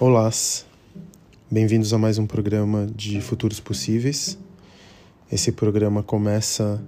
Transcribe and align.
Olá, 0.00 0.30
bem-vindos 1.50 1.92
a 1.92 1.98
mais 1.98 2.16
um 2.16 2.26
programa 2.26 2.86
de 2.96 3.20
Futuros 3.20 3.60
Possíveis. 3.60 4.38
Esse 5.30 5.52
programa 5.52 6.02
começa 6.02 6.82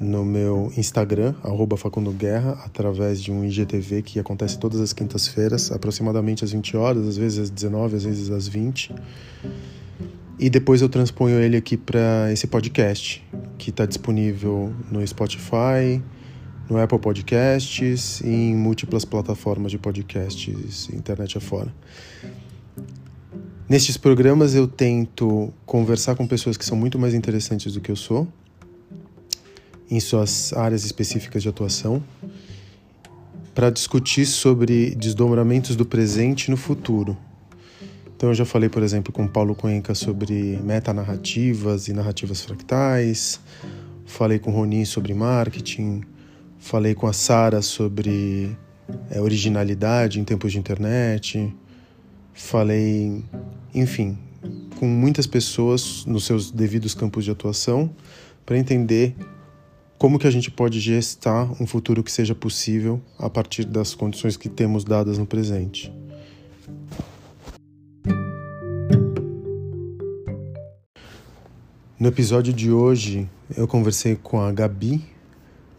no 0.00 0.24
meu 0.24 0.72
Instagram, 0.74 1.34
Facundo 1.76 2.10
Guerra, 2.12 2.52
através 2.64 3.22
de 3.22 3.30
um 3.30 3.44
IGTV 3.44 4.00
que 4.00 4.18
acontece 4.18 4.58
todas 4.58 4.80
as 4.80 4.94
quintas-feiras, 4.94 5.70
aproximadamente 5.70 6.42
às 6.42 6.52
20 6.52 6.78
horas, 6.78 7.06
às 7.06 7.18
vezes 7.18 7.38
às 7.40 7.50
19, 7.50 7.96
às 7.96 8.04
vezes 8.04 8.30
às 8.30 8.48
20. 8.48 8.94
E 10.38 10.48
depois 10.48 10.80
eu 10.80 10.88
transponho 10.88 11.38
ele 11.38 11.58
aqui 11.58 11.76
para 11.76 12.32
esse 12.32 12.46
podcast, 12.46 13.22
que 13.58 13.68
está 13.68 13.84
disponível 13.84 14.72
no 14.90 15.06
Spotify, 15.06 16.02
no 16.70 16.80
Apple 16.80 17.00
Podcasts 17.00 18.20
e 18.20 18.28
em 18.28 18.54
múltiplas 18.54 19.04
plataformas 19.04 19.72
de 19.72 19.78
podcasts 19.78 20.88
internet 20.90 21.36
afora. 21.36 21.74
Nestes 23.68 23.96
programas 23.96 24.54
eu 24.54 24.68
tento 24.68 25.52
conversar 25.66 26.14
com 26.14 26.26
pessoas 26.28 26.56
que 26.56 26.64
são 26.64 26.76
muito 26.76 26.96
mais 26.96 27.12
interessantes 27.12 27.74
do 27.74 27.80
que 27.80 27.90
eu 27.90 27.96
sou, 27.96 28.26
em 29.90 29.98
suas 29.98 30.52
áreas 30.52 30.84
específicas 30.84 31.42
de 31.42 31.48
atuação, 31.48 32.00
para 33.52 33.68
discutir 33.68 34.24
sobre 34.24 34.94
desdobramentos 34.94 35.74
do 35.74 35.84
presente 35.84 36.52
no 36.52 36.56
futuro. 36.56 37.18
Então 38.16 38.28
eu 38.28 38.34
já 38.34 38.44
falei, 38.44 38.68
por 38.68 38.82
exemplo, 38.82 39.12
com 39.12 39.26
Paulo 39.26 39.56
Cuenca 39.56 39.94
sobre 39.94 40.56
metanarrativas 40.62 41.88
e 41.88 41.92
narrativas 41.92 42.42
fractais, 42.42 43.40
falei 44.06 44.38
com 44.38 44.52
Ronin 44.52 44.84
sobre 44.84 45.14
marketing, 45.14 46.02
Falei 46.60 46.94
com 46.94 47.06
a 47.06 47.12
Sara 47.12 47.62
sobre 47.62 48.56
é, 49.10 49.20
originalidade 49.20 50.20
em 50.20 50.24
tempos 50.24 50.52
de 50.52 50.58
internet. 50.58 51.52
Falei, 52.34 53.24
enfim, 53.74 54.16
com 54.78 54.86
muitas 54.86 55.26
pessoas 55.26 56.04
nos 56.04 56.24
seus 56.24 56.50
devidos 56.50 56.94
campos 56.94 57.24
de 57.24 57.30
atuação 57.30 57.90
para 58.44 58.58
entender 58.58 59.16
como 59.98 60.18
que 60.18 60.26
a 60.26 60.30
gente 60.30 60.50
pode 60.50 60.80
gestar 60.80 61.50
um 61.60 61.66
futuro 61.66 62.04
que 62.04 62.12
seja 62.12 62.34
possível 62.34 63.00
a 63.18 63.28
partir 63.28 63.64
das 63.64 63.94
condições 63.94 64.36
que 64.36 64.48
temos 64.48 64.84
dadas 64.84 65.18
no 65.18 65.26
presente. 65.26 65.92
No 71.98 72.08
episódio 72.08 72.52
de 72.52 72.70
hoje, 72.70 73.28
eu 73.54 73.68
conversei 73.68 74.16
com 74.16 74.40
a 74.40 74.50
Gabi, 74.52 75.04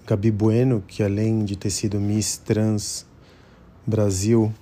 Gabi 0.05 0.31
Bueno, 0.31 0.83
que 0.88 1.03
além 1.03 1.45
de 1.45 1.55
ter 1.55 1.69
sido 1.69 1.99
Miss 1.99 2.38
Trans 2.38 3.05
Brasil, 3.85 4.53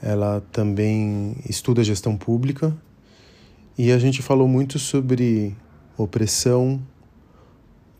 ela 0.00 0.40
também 0.52 1.36
estuda 1.48 1.82
gestão 1.82 2.16
pública 2.16 2.76
e 3.76 3.90
a 3.92 3.98
gente 3.98 4.22
falou 4.22 4.46
muito 4.46 4.78
sobre 4.78 5.56
opressão, 5.96 6.80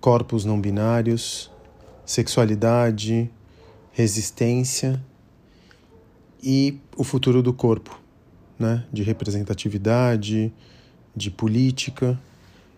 corpos 0.01 0.45
não 0.45 0.61
binários, 0.61 1.51
sexualidade, 2.07 3.31
resistência 3.93 5.03
e 6.43 6.79
o 6.97 7.03
futuro 7.03 7.43
do 7.43 7.53
corpo, 7.53 8.01
né? 8.59 8.85
De 8.93 9.03
representatividade, 9.03 10.53
de 11.15 11.31
política. 11.31 12.19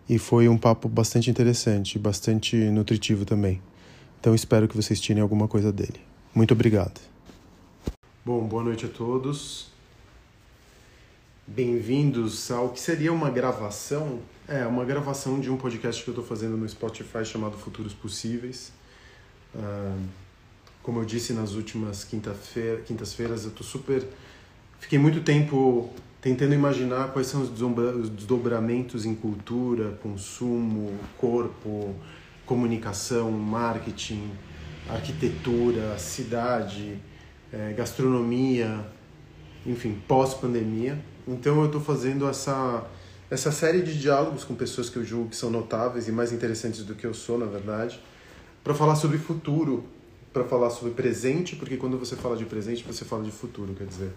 E 0.09 0.19
foi 0.19 0.48
um 0.48 0.59
papo 0.59 0.89
bastante 0.89 1.31
interessante, 1.31 1.98
bastante 1.98 2.56
nutritivo 2.56 3.25
também. 3.25 3.61
Então 4.21 4.35
espero 4.35 4.69
que 4.69 4.77
vocês 4.77 5.01
tirem 5.01 5.23
alguma 5.23 5.49
coisa 5.49 5.73
dele. 5.73 5.99
Muito 6.35 6.53
obrigado. 6.53 7.01
Bom, 8.23 8.47
boa 8.47 8.62
noite 8.62 8.85
a 8.85 8.89
todos. 8.89 9.71
Bem-vindos 11.47 12.50
ao 12.50 12.69
que 12.69 12.78
seria 12.78 13.11
uma 13.15 13.31
gravação, 13.31 14.21
é, 14.47 14.67
uma 14.67 14.84
gravação 14.84 15.41
de 15.41 15.50
um 15.50 15.56
podcast 15.56 16.05
que 16.05 16.11
eu 16.11 16.12
estou 16.12 16.25
fazendo 16.25 16.55
no 16.55 16.69
Spotify 16.69 17.25
chamado 17.25 17.56
Futuros 17.56 17.94
Possíveis. 17.94 18.72
Uh, 19.55 19.99
como 20.83 21.00
eu 21.00 21.05
disse 21.06 21.33
nas 21.33 21.53
últimas 21.53 22.05
quinta-feiras, 22.05 22.84
quintas-feiras, 22.84 23.47
eu 23.47 23.50
tô 23.53 23.65
super. 23.65 24.06
Fiquei 24.78 24.99
muito 24.99 25.23
tempo 25.23 25.91
tentando 26.21 26.53
imaginar 26.53 27.09
quais 27.15 27.27
são 27.27 27.41
os 27.41 27.49
desdobramentos 27.49 29.06
em 29.06 29.15
cultura, 29.15 29.99
consumo, 30.03 30.94
corpo, 31.17 31.94
comunicação, 32.50 33.31
marketing, 33.31 34.28
arquitetura, 34.88 35.97
cidade, 35.97 37.00
é, 37.53 37.72
gastronomia, 37.75 38.84
enfim, 39.65 40.03
pós-pandemia. 40.09 40.99
Então 41.28 41.61
eu 41.61 41.66
estou 41.66 41.81
fazendo 41.81 42.28
essa, 42.28 42.84
essa 43.31 43.53
série 43.53 43.83
de 43.83 43.97
diálogos 43.97 44.43
com 44.43 44.56
pessoas 44.56 44.91
que 44.91 44.97
eu 44.97 45.05
julgo 45.05 45.28
que 45.28 45.37
são 45.37 45.49
notáveis 45.49 46.09
e 46.09 46.12
mais 46.12 46.33
interessantes 46.33 46.83
do 46.83 46.97
que 46.97 47.06
eu 47.06 47.15
sou, 47.15 47.38
na 47.38 47.47
verdade, 47.47 48.00
para 48.65 48.75
falar 48.75 48.97
sobre 48.97 49.17
futuro, 49.17 49.84
para 50.32 50.43
falar 50.43 50.71
sobre 50.71 50.93
presente, 50.93 51.55
porque 51.55 51.77
quando 51.77 51.97
você 51.97 52.17
fala 52.17 52.37
de 52.37 52.47
presente, 52.47 52.82
você 52.82 53.05
fala 53.05 53.22
de 53.22 53.31
futuro, 53.31 53.75
quer 53.75 53.87
dizer, 53.87 54.11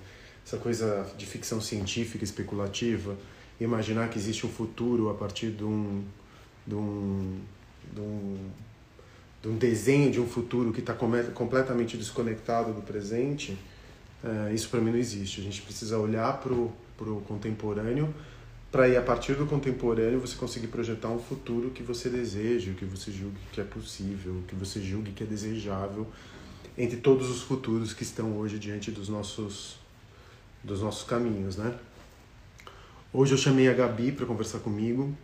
essa 0.44 0.58
coisa 0.58 1.06
de 1.16 1.28
ficção 1.28 1.62
científica, 1.62 2.24
especulativa, 2.24 3.16
imaginar 3.62 4.10
que 4.10 4.18
existe 4.18 4.44
um 4.44 4.50
futuro 4.50 5.12
a 5.12 5.14
partir 5.14 5.52
de 5.52 5.64
um, 5.64 6.04
de 6.66 6.74
um 6.74 7.38
de 7.92 8.02
um, 8.02 8.38
de 9.42 9.50
um 9.50 9.58
desenho 9.58 10.12
de 10.12 10.20
um 10.20 10.28
futuro 10.28 10.72
que 10.72 10.80
está 10.80 10.94
completamente 10.94 11.98
desconectado 11.98 12.74
do 12.74 12.82
presente, 12.82 13.58
uh, 14.24 14.54
isso 14.54 14.70
para 14.70 14.80
mim 14.80 14.92
não 14.92 15.00
existe. 15.00 15.42
A 15.42 15.44
gente 15.44 15.62
precisa 15.62 15.98
olhar 15.98 16.40
para 16.40 16.54
o 16.54 17.22
contemporâneo 17.28 18.14
para 18.74 18.90
ir 18.90 18.98
a 18.98 19.04
partir 19.04 19.36
do 19.36 19.46
contemporâneo 19.46 20.20
você 20.20 20.36
conseguir 20.36 20.66
projetar 20.66 21.10
um 21.10 21.20
futuro 21.20 21.70
que 21.70 21.84
você 21.84 22.10
deseja, 22.10 22.74
que 22.74 22.86
você 22.86 23.12
julgue 23.12 23.38
que 23.52 23.62
é 23.62 23.64
possível, 23.64 24.42
que 24.48 24.56
você 24.56 24.82
julgue 24.82 25.12
que 25.12 25.24
é 25.24 25.28
desejável 25.28 26.08
entre 26.76 26.98
todos 26.98 27.30
os 27.30 27.44
futuros 27.44 27.94
que 27.94 28.02
estão 28.02 28.36
hoje 28.36 28.58
diante 28.58 28.90
dos 28.90 29.10
nossos 29.10 29.78
dos 30.64 30.82
nossos 30.82 31.04
caminhos, 31.04 31.56
né? 31.56 31.78
Hoje 33.12 33.34
eu 33.34 33.38
chamei 33.38 33.70
a 33.70 33.74
Gabi 33.74 34.12
para 34.12 34.26
conversar 34.26 34.58
comigo. 34.58 35.16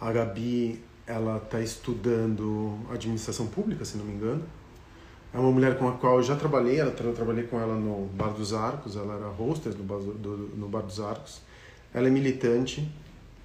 A 0.00 0.10
Gabi 0.12 0.82
ela 1.06 1.38
está 1.38 1.60
estudando 1.60 2.78
administração 2.90 3.46
pública, 3.46 3.84
se 3.84 3.96
não 3.96 4.04
me 4.04 4.12
engano. 4.12 4.42
É 5.34 5.38
uma 5.38 5.50
mulher 5.50 5.78
com 5.78 5.88
a 5.88 5.92
qual 5.92 6.16
eu 6.16 6.22
já 6.22 6.36
trabalhei, 6.36 6.80
ela, 6.80 6.94
eu 6.98 7.12
trabalhei 7.12 7.44
com 7.44 7.60
ela 7.60 7.74
no 7.74 8.06
Bar 8.14 8.30
dos 8.30 8.52
Arcos, 8.52 8.96
ela 8.96 9.14
era 9.14 9.28
hostess 9.28 9.76
no 9.76 9.84
Bar, 9.84 9.98
do, 9.98 10.50
no 10.56 10.68
Bar 10.68 10.82
dos 10.82 11.00
Arcos. 11.00 11.40
Ela 11.92 12.08
é 12.08 12.10
militante, 12.10 12.88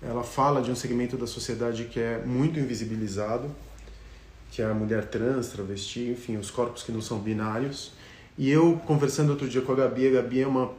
ela 0.01 0.23
fala 0.23 0.61
de 0.61 0.71
um 0.71 0.75
segmento 0.75 1.17
da 1.17 1.27
sociedade 1.27 1.85
que 1.85 1.99
é 1.99 2.23
muito 2.25 2.59
invisibilizado, 2.59 3.49
que 4.51 4.61
é 4.61 4.65
a 4.65 4.73
mulher 4.73 5.05
trans, 5.05 5.49
travesti, 5.49 6.11
enfim, 6.11 6.37
os 6.37 6.49
corpos 6.49 6.83
que 6.83 6.91
não 6.91 7.01
são 7.01 7.19
binários. 7.19 7.93
E 8.37 8.49
eu, 8.49 8.81
conversando 8.85 9.29
outro 9.31 9.47
dia 9.47 9.61
com 9.61 9.71
a 9.71 9.75
Gabi, 9.75 10.07
a 10.07 10.21
Gabi 10.21 10.41
é 10.41 10.47
uma 10.47 10.71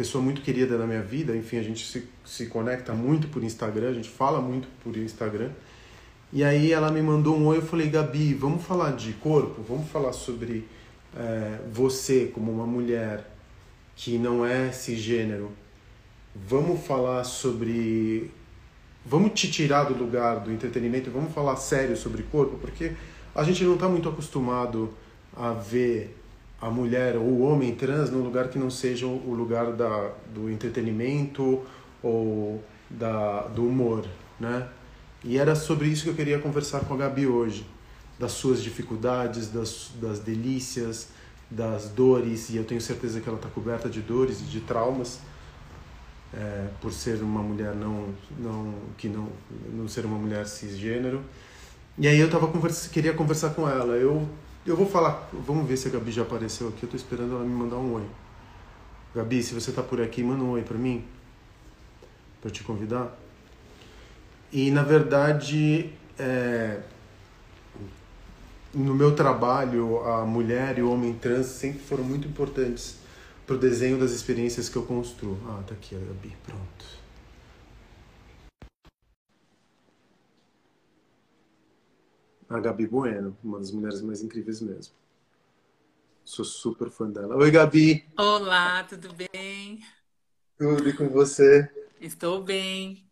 pessoa 0.00 0.24
muito 0.24 0.40
querida 0.40 0.78
na 0.78 0.86
minha 0.86 1.02
vida, 1.02 1.36
enfim, 1.36 1.58
a 1.58 1.62
gente 1.62 1.86
se, 1.86 2.08
se 2.24 2.46
conecta 2.46 2.94
muito 2.94 3.28
por 3.28 3.44
Instagram, 3.44 3.90
a 3.90 3.92
gente 3.92 4.08
fala 4.08 4.40
muito 4.40 4.66
por 4.82 4.96
Instagram. 4.96 5.50
E 6.32 6.42
aí 6.42 6.72
ela 6.72 6.90
me 6.90 7.02
mandou 7.02 7.36
um 7.36 7.48
oi, 7.48 7.58
eu 7.58 7.62
falei, 7.62 7.90
Gabi, 7.90 8.32
vamos 8.32 8.64
falar 8.64 8.92
de 8.92 9.12
corpo? 9.12 9.60
Vamos 9.60 9.90
falar 9.90 10.14
sobre 10.14 10.66
é, 11.14 11.58
você 11.70 12.30
como 12.32 12.50
uma 12.50 12.64
mulher 12.66 13.30
que 13.94 14.16
não 14.16 14.46
é 14.46 14.72
cisgênero. 14.72 15.52
Vamos 16.34 16.80
falar 16.86 17.22
sobre... 17.24 18.30
Vamos 19.04 19.38
te 19.38 19.50
tirar 19.50 19.84
do 19.84 19.92
lugar 19.92 20.40
do 20.40 20.50
entretenimento, 20.50 21.10
vamos 21.10 21.34
falar 21.34 21.56
sério 21.56 21.94
sobre 21.94 22.22
corpo, 22.22 22.56
porque 22.56 22.92
a 23.34 23.44
gente 23.44 23.62
não 23.64 23.74
está 23.74 23.86
muito 23.86 24.08
acostumado 24.08 24.94
a 25.36 25.52
ver 25.52 26.16
a 26.60 26.70
mulher 26.70 27.16
ou 27.16 27.22
o 27.22 27.40
homem 27.40 27.74
trans 27.74 28.10
num 28.10 28.22
lugar 28.22 28.48
que 28.48 28.58
não 28.58 28.70
seja 28.70 29.06
o 29.06 29.34
lugar 29.34 29.72
da, 29.72 30.12
do 30.34 30.50
entretenimento 30.50 31.62
ou 32.02 32.62
da, 32.88 33.42
do 33.48 33.66
humor, 33.66 34.04
né? 34.38 34.68
E 35.22 35.38
era 35.38 35.54
sobre 35.54 35.88
isso 35.88 36.04
que 36.04 36.10
eu 36.10 36.14
queria 36.14 36.38
conversar 36.38 36.80
com 36.80 36.94
a 36.94 36.96
Gabi 36.96 37.26
hoje, 37.26 37.66
das 38.18 38.32
suas 38.32 38.62
dificuldades, 38.62 39.48
das, 39.48 39.90
das 40.00 40.18
delícias, 40.18 41.08
das 41.50 41.88
dores, 41.88 42.48
e 42.50 42.56
eu 42.56 42.64
tenho 42.64 42.80
certeza 42.80 43.20
que 43.20 43.28
ela 43.28 43.36
está 43.36 43.48
coberta 43.48 43.88
de 43.88 44.00
dores 44.00 44.40
e 44.40 44.44
de 44.44 44.60
traumas, 44.60 45.18
é, 46.32 46.68
por 46.80 46.92
ser 46.92 47.22
uma 47.22 47.42
mulher 47.42 47.74
não, 47.74 48.14
não, 48.38 48.74
que 48.96 49.08
não, 49.08 49.28
não 49.72 49.88
ser 49.88 50.04
uma 50.04 50.16
mulher 50.16 50.46
cisgênero. 50.46 51.22
E 51.98 52.06
aí 52.06 52.18
eu 52.18 52.30
tava 52.30 52.46
conversa, 52.46 52.88
queria 52.88 53.12
conversar 53.12 53.50
com 53.50 53.68
ela. 53.68 53.94
Eu, 53.94 54.26
eu 54.66 54.76
vou 54.76 54.86
falar, 54.86 55.28
vamos 55.32 55.66
ver 55.66 55.76
se 55.76 55.88
a 55.88 55.90
Gabi 55.90 56.12
já 56.12 56.22
apareceu 56.22 56.68
aqui, 56.68 56.82
eu 56.82 56.86
estou 56.86 56.98
esperando 56.98 57.34
ela 57.34 57.44
me 57.44 57.54
mandar 57.54 57.76
um 57.76 57.94
oi. 57.94 58.06
Gabi, 59.14 59.42
se 59.42 59.54
você 59.54 59.70
está 59.70 59.82
por 59.82 60.00
aqui, 60.00 60.22
manda 60.22 60.44
um 60.44 60.50
oi 60.50 60.62
para 60.62 60.76
mim, 60.76 61.04
para 62.40 62.50
te 62.50 62.62
convidar. 62.62 63.18
E, 64.52 64.70
na 64.70 64.82
verdade, 64.82 65.90
é, 66.18 66.80
no 68.74 68.94
meu 68.94 69.14
trabalho, 69.14 70.04
a 70.04 70.24
mulher 70.24 70.78
e 70.78 70.82
o 70.82 70.92
homem 70.92 71.14
trans 71.14 71.46
sempre 71.46 71.80
foram 71.80 72.04
muito 72.04 72.28
importantes 72.28 72.96
pro 73.46 73.58
desenho 73.58 73.98
das 73.98 74.12
experiências 74.12 74.68
que 74.68 74.76
eu 74.76 74.82
construo. 74.82 75.36
Ah, 75.48 75.62
tá 75.66 75.74
aqui 75.74 75.96
a 75.96 75.98
Gabi, 75.98 76.36
pronto. 76.44 76.99
A 82.50 82.58
Gabi 82.58 82.84
Bueno, 82.86 83.36
uma 83.44 83.58
das 83.58 83.70
mulheres 83.70 84.02
mais 84.02 84.22
incríveis 84.22 84.60
mesmo. 84.60 84.92
Sou 86.24 86.44
super 86.44 86.90
fã 86.90 87.08
dela. 87.08 87.36
Oi, 87.36 87.50
Gabi! 87.50 88.04
Olá, 88.18 88.82
tudo 88.82 89.08
bem? 89.14 89.80
Tudo 90.58 90.88
e 90.88 90.92
com 90.92 91.08
você? 91.08 91.70
Estou 92.00 92.42
bem. 92.42 93.04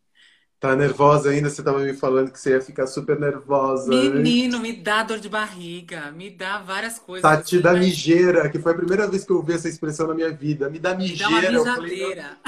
Tá 0.58 0.74
nervosa 0.74 1.30
ainda? 1.30 1.48
Você 1.48 1.62
tava 1.62 1.78
me 1.78 1.94
falando 1.94 2.32
que 2.32 2.40
você 2.40 2.50
ia 2.50 2.60
ficar 2.60 2.88
super 2.88 3.16
nervosa. 3.18 3.88
Menino, 3.88 4.58
me 4.58 4.72
dá 4.72 5.04
dor 5.04 5.20
de 5.20 5.28
barriga, 5.28 6.10
me 6.10 6.30
dá 6.30 6.58
várias 6.58 6.98
coisas. 6.98 7.24
Assim, 7.24 7.60
da 7.60 7.74
mas- 7.74 7.86
mijeira, 7.86 8.50
que 8.50 8.58
foi 8.58 8.72
a 8.72 8.76
primeira 8.76 9.06
vez 9.06 9.24
que 9.24 9.30
eu 9.30 9.36
ouvi 9.36 9.52
essa 9.52 9.68
expressão 9.68 10.08
na 10.08 10.14
minha 10.14 10.32
vida. 10.32 10.68
Me 10.68 10.80
dá 10.80 10.96
Me 10.96 11.14
dá 11.16 11.28
uma 11.28 11.40
mijeira. 11.40 11.56
Eu 11.56 11.64
falei, 11.64 11.90
mijadeira. 11.92 12.38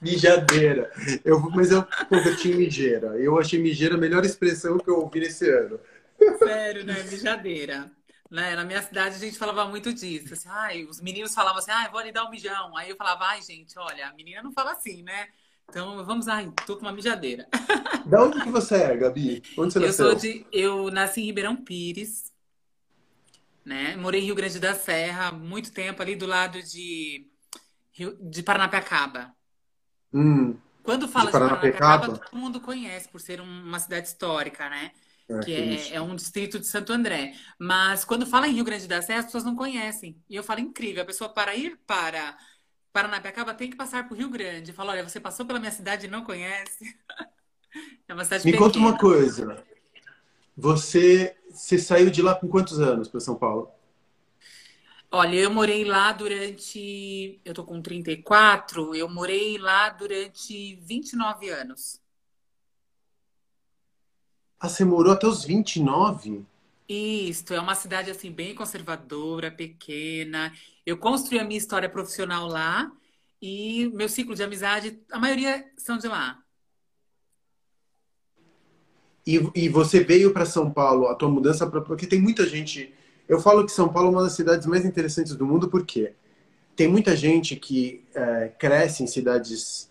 Mijadeira. 0.00 0.92
Eu, 1.24 1.40
mas 1.50 1.72
eu 1.72 1.84
converti 2.08 2.52
em 2.52 2.56
mijeira. 2.56 3.18
Eu 3.18 3.36
achei 3.36 3.60
mijeira 3.60 3.96
a 3.96 3.98
melhor 3.98 4.24
expressão 4.24 4.78
que 4.78 4.88
eu 4.88 5.00
ouvi 5.00 5.18
nesse 5.18 5.50
ano. 5.50 5.80
Sério, 6.34 6.84
né? 6.84 7.02
Mijadeira. 7.04 7.90
Né? 8.30 8.56
Na 8.56 8.64
minha 8.64 8.82
cidade 8.82 9.14
a 9.16 9.18
gente 9.18 9.38
falava 9.38 9.66
muito 9.68 9.92
disso. 9.92 10.34
Assim, 10.34 10.48
ai, 10.48 10.84
os 10.84 11.00
meninos 11.00 11.34
falavam 11.34 11.58
assim, 11.58 11.70
ai, 11.70 11.88
vou 11.90 12.00
ali 12.00 12.12
dar 12.12 12.24
um 12.24 12.30
mijão. 12.30 12.76
Aí 12.76 12.90
eu 12.90 12.96
falava, 12.96 13.24
ai, 13.26 13.42
gente, 13.42 13.78
olha, 13.78 14.08
a 14.08 14.12
menina 14.14 14.42
não 14.42 14.52
fala 14.52 14.72
assim, 14.72 15.02
né? 15.02 15.28
Então 15.68 16.04
vamos 16.04 16.26
lá, 16.26 16.38
tô 16.66 16.76
com 16.76 16.82
uma 16.82 16.92
mijadeira. 16.92 17.46
Da 18.06 18.22
onde 18.22 18.40
que 18.40 18.50
você 18.50 18.76
é, 18.76 18.96
Gabi? 18.96 19.42
Onde 19.58 19.72
você 19.72 19.78
Eu 19.80 19.86
nasceu? 19.88 20.06
sou 20.10 20.14
de. 20.14 20.46
Eu 20.52 20.90
nasci 20.92 21.22
em 21.22 21.24
Ribeirão 21.26 21.56
Pires, 21.56 22.32
né? 23.64 23.96
Morei 23.96 24.20
em 24.20 24.24
Rio 24.24 24.34
Grande 24.34 24.60
da 24.60 24.74
Serra, 24.74 25.32
muito 25.32 25.72
tempo 25.72 26.00
ali 26.02 26.14
do 26.14 26.26
lado 26.26 26.62
de, 26.62 27.26
Rio- 27.92 28.16
de 28.20 28.42
Paranapiacaba. 28.42 29.34
Hum, 30.12 30.56
Quando 30.84 31.08
fala 31.08 31.26
de 31.26 31.32
Paranapiacaba? 31.32 31.80
Paranapiacaba, 32.06 32.18
todo 32.30 32.38
mundo 32.40 32.60
conhece, 32.60 33.08
por 33.08 33.20
ser 33.20 33.40
um- 33.40 33.64
uma 33.64 33.80
cidade 33.80 34.06
histórica, 34.06 34.68
né? 34.70 34.92
É, 35.28 35.34
Que 35.40 35.52
é, 35.52 35.94
é 35.94 36.00
um 36.00 36.16
distrito 36.16 36.58
de 36.58 36.66
Santo 36.66 36.92
André. 36.92 37.34
Mas 37.58 38.04
quando 38.04 38.26
fala 38.26 38.48
em 38.48 38.54
Rio 38.54 38.64
Grande 38.64 38.86
da 38.88 39.02
Serra, 39.02 39.20
as 39.20 39.26
pessoas 39.26 39.44
não 39.44 39.56
conhecem. 39.56 40.22
E 40.28 40.36
eu 40.36 40.42
falo, 40.42 40.60
incrível, 40.60 41.02
a 41.02 41.06
pessoa 41.06 41.28
para 41.32 41.54
ir 41.54 41.78
para 41.86 42.36
Paranapiacaba 42.92 43.54
tem 43.54 43.70
que 43.70 43.76
passar 43.76 44.08
por 44.08 44.16
Rio 44.18 44.30
Grande. 44.30 44.72
Fala, 44.72 44.92
olha, 44.92 45.04
você 45.08 45.20
passou 45.20 45.46
pela 45.46 45.60
minha 45.60 45.72
cidade 45.72 46.06
e 46.06 46.10
não 46.10 46.24
conhece? 46.24 46.96
É 48.08 48.14
uma 48.14 48.24
cidade 48.24 48.44
Me 48.44 48.50
pequena. 48.50 48.62
conta 48.64 48.78
uma 48.78 48.96
coisa. 48.96 49.62
Você, 50.56 51.36
você 51.50 51.78
saiu 51.78 52.10
de 52.10 52.22
lá 52.22 52.34
com 52.34 52.48
quantos 52.48 52.80
anos 52.80 53.08
para 53.08 53.20
São 53.20 53.36
Paulo? 53.36 53.70
Olha, 55.10 55.36
eu 55.36 55.50
morei 55.50 55.84
lá 55.84 56.12
durante. 56.12 57.40
Eu 57.44 57.54
tô 57.54 57.64
com 57.64 57.80
34, 57.80 58.94
eu 58.94 59.08
morei 59.08 59.56
lá 59.58 59.88
durante 59.90 60.76
29 60.76 61.48
anos. 61.50 62.00
Ah, 64.58 64.68
você 64.68 64.84
morou 64.84 65.12
até 65.12 65.26
os 65.26 65.44
29? 65.44 66.44
Isto, 66.88 67.52
é 67.52 67.60
uma 67.60 67.74
cidade 67.74 68.10
assim 68.10 68.30
bem 68.30 68.54
conservadora, 68.54 69.50
pequena. 69.50 70.52
Eu 70.84 70.96
construí 70.96 71.38
a 71.38 71.44
minha 71.44 71.58
história 71.58 71.88
profissional 71.88 72.46
lá 72.46 72.90
e 73.42 73.90
meu 73.92 74.08
ciclo 74.08 74.34
de 74.34 74.42
amizade, 74.42 74.98
a 75.10 75.18
maioria 75.18 75.64
são 75.76 75.98
de 75.98 76.06
lá. 76.06 76.38
E, 79.26 79.40
e 79.54 79.68
você 79.68 80.04
veio 80.04 80.32
para 80.32 80.46
São 80.46 80.70
Paulo, 80.70 81.08
a 81.08 81.14
tua 81.14 81.28
mudança 81.28 81.66
para 81.66 81.80
porque 81.80 82.06
tem 82.06 82.20
muita 82.20 82.46
gente. 82.46 82.94
Eu 83.28 83.40
falo 83.40 83.66
que 83.66 83.72
São 83.72 83.88
Paulo 83.88 84.08
é 84.08 84.12
uma 84.12 84.22
das 84.22 84.34
cidades 84.34 84.66
mais 84.66 84.84
interessantes 84.84 85.34
do 85.34 85.44
mundo 85.44 85.68
porque 85.68 86.14
tem 86.76 86.86
muita 86.86 87.16
gente 87.16 87.56
que 87.56 88.04
é, 88.14 88.52
cresce 88.56 89.02
em 89.02 89.06
cidades 89.08 89.90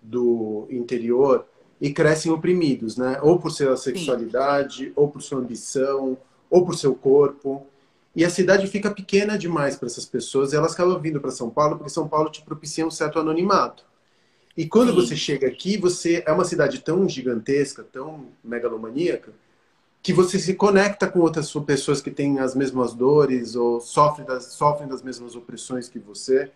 do 0.00 0.68
interior 0.70 1.44
e 1.80 1.92
crescem 1.92 2.32
oprimidos, 2.32 2.96
né? 2.96 3.18
Ou 3.22 3.38
por 3.38 3.50
sua 3.50 3.76
sexualidade, 3.76 4.92
ou 4.96 5.08
por 5.08 5.22
sua 5.22 5.38
ambição, 5.38 6.16
ou 6.50 6.64
por 6.64 6.76
seu 6.76 6.94
corpo. 6.94 7.66
E 8.14 8.24
a 8.24 8.30
cidade 8.30 8.66
fica 8.66 8.90
pequena 8.90 9.36
demais 9.36 9.76
para 9.76 9.86
essas 9.86 10.06
pessoas 10.06 10.52
e 10.52 10.56
elas 10.56 10.72
acabam 10.72 10.98
vindo 10.98 11.20
para 11.20 11.30
São 11.30 11.50
Paulo 11.50 11.76
porque 11.76 11.90
São 11.90 12.08
Paulo 12.08 12.30
te 12.30 12.40
propicia 12.42 12.86
um 12.86 12.90
certo 12.90 13.18
anonimato. 13.18 13.84
E 14.56 14.66
quando 14.66 14.88
Sim. 14.90 14.96
você 14.96 15.16
chega 15.16 15.46
aqui, 15.46 15.76
você 15.76 16.24
é 16.26 16.32
uma 16.32 16.44
cidade 16.44 16.80
tão 16.80 17.06
gigantesca, 17.06 17.84
tão 17.84 18.28
megalomaníaca, 18.42 19.32
que 20.02 20.14
você 20.14 20.38
se 20.38 20.54
conecta 20.54 21.06
com 21.06 21.18
outras 21.18 21.52
pessoas 21.66 22.00
que 22.00 22.10
têm 22.10 22.38
as 22.38 22.54
mesmas 22.54 22.94
dores 22.94 23.54
ou 23.54 23.80
sofrem 23.80 24.26
das, 24.26 24.44
sofrem 24.44 24.88
das 24.88 25.02
mesmas 25.02 25.36
opressões 25.36 25.88
que 25.88 25.98
você. 25.98 26.50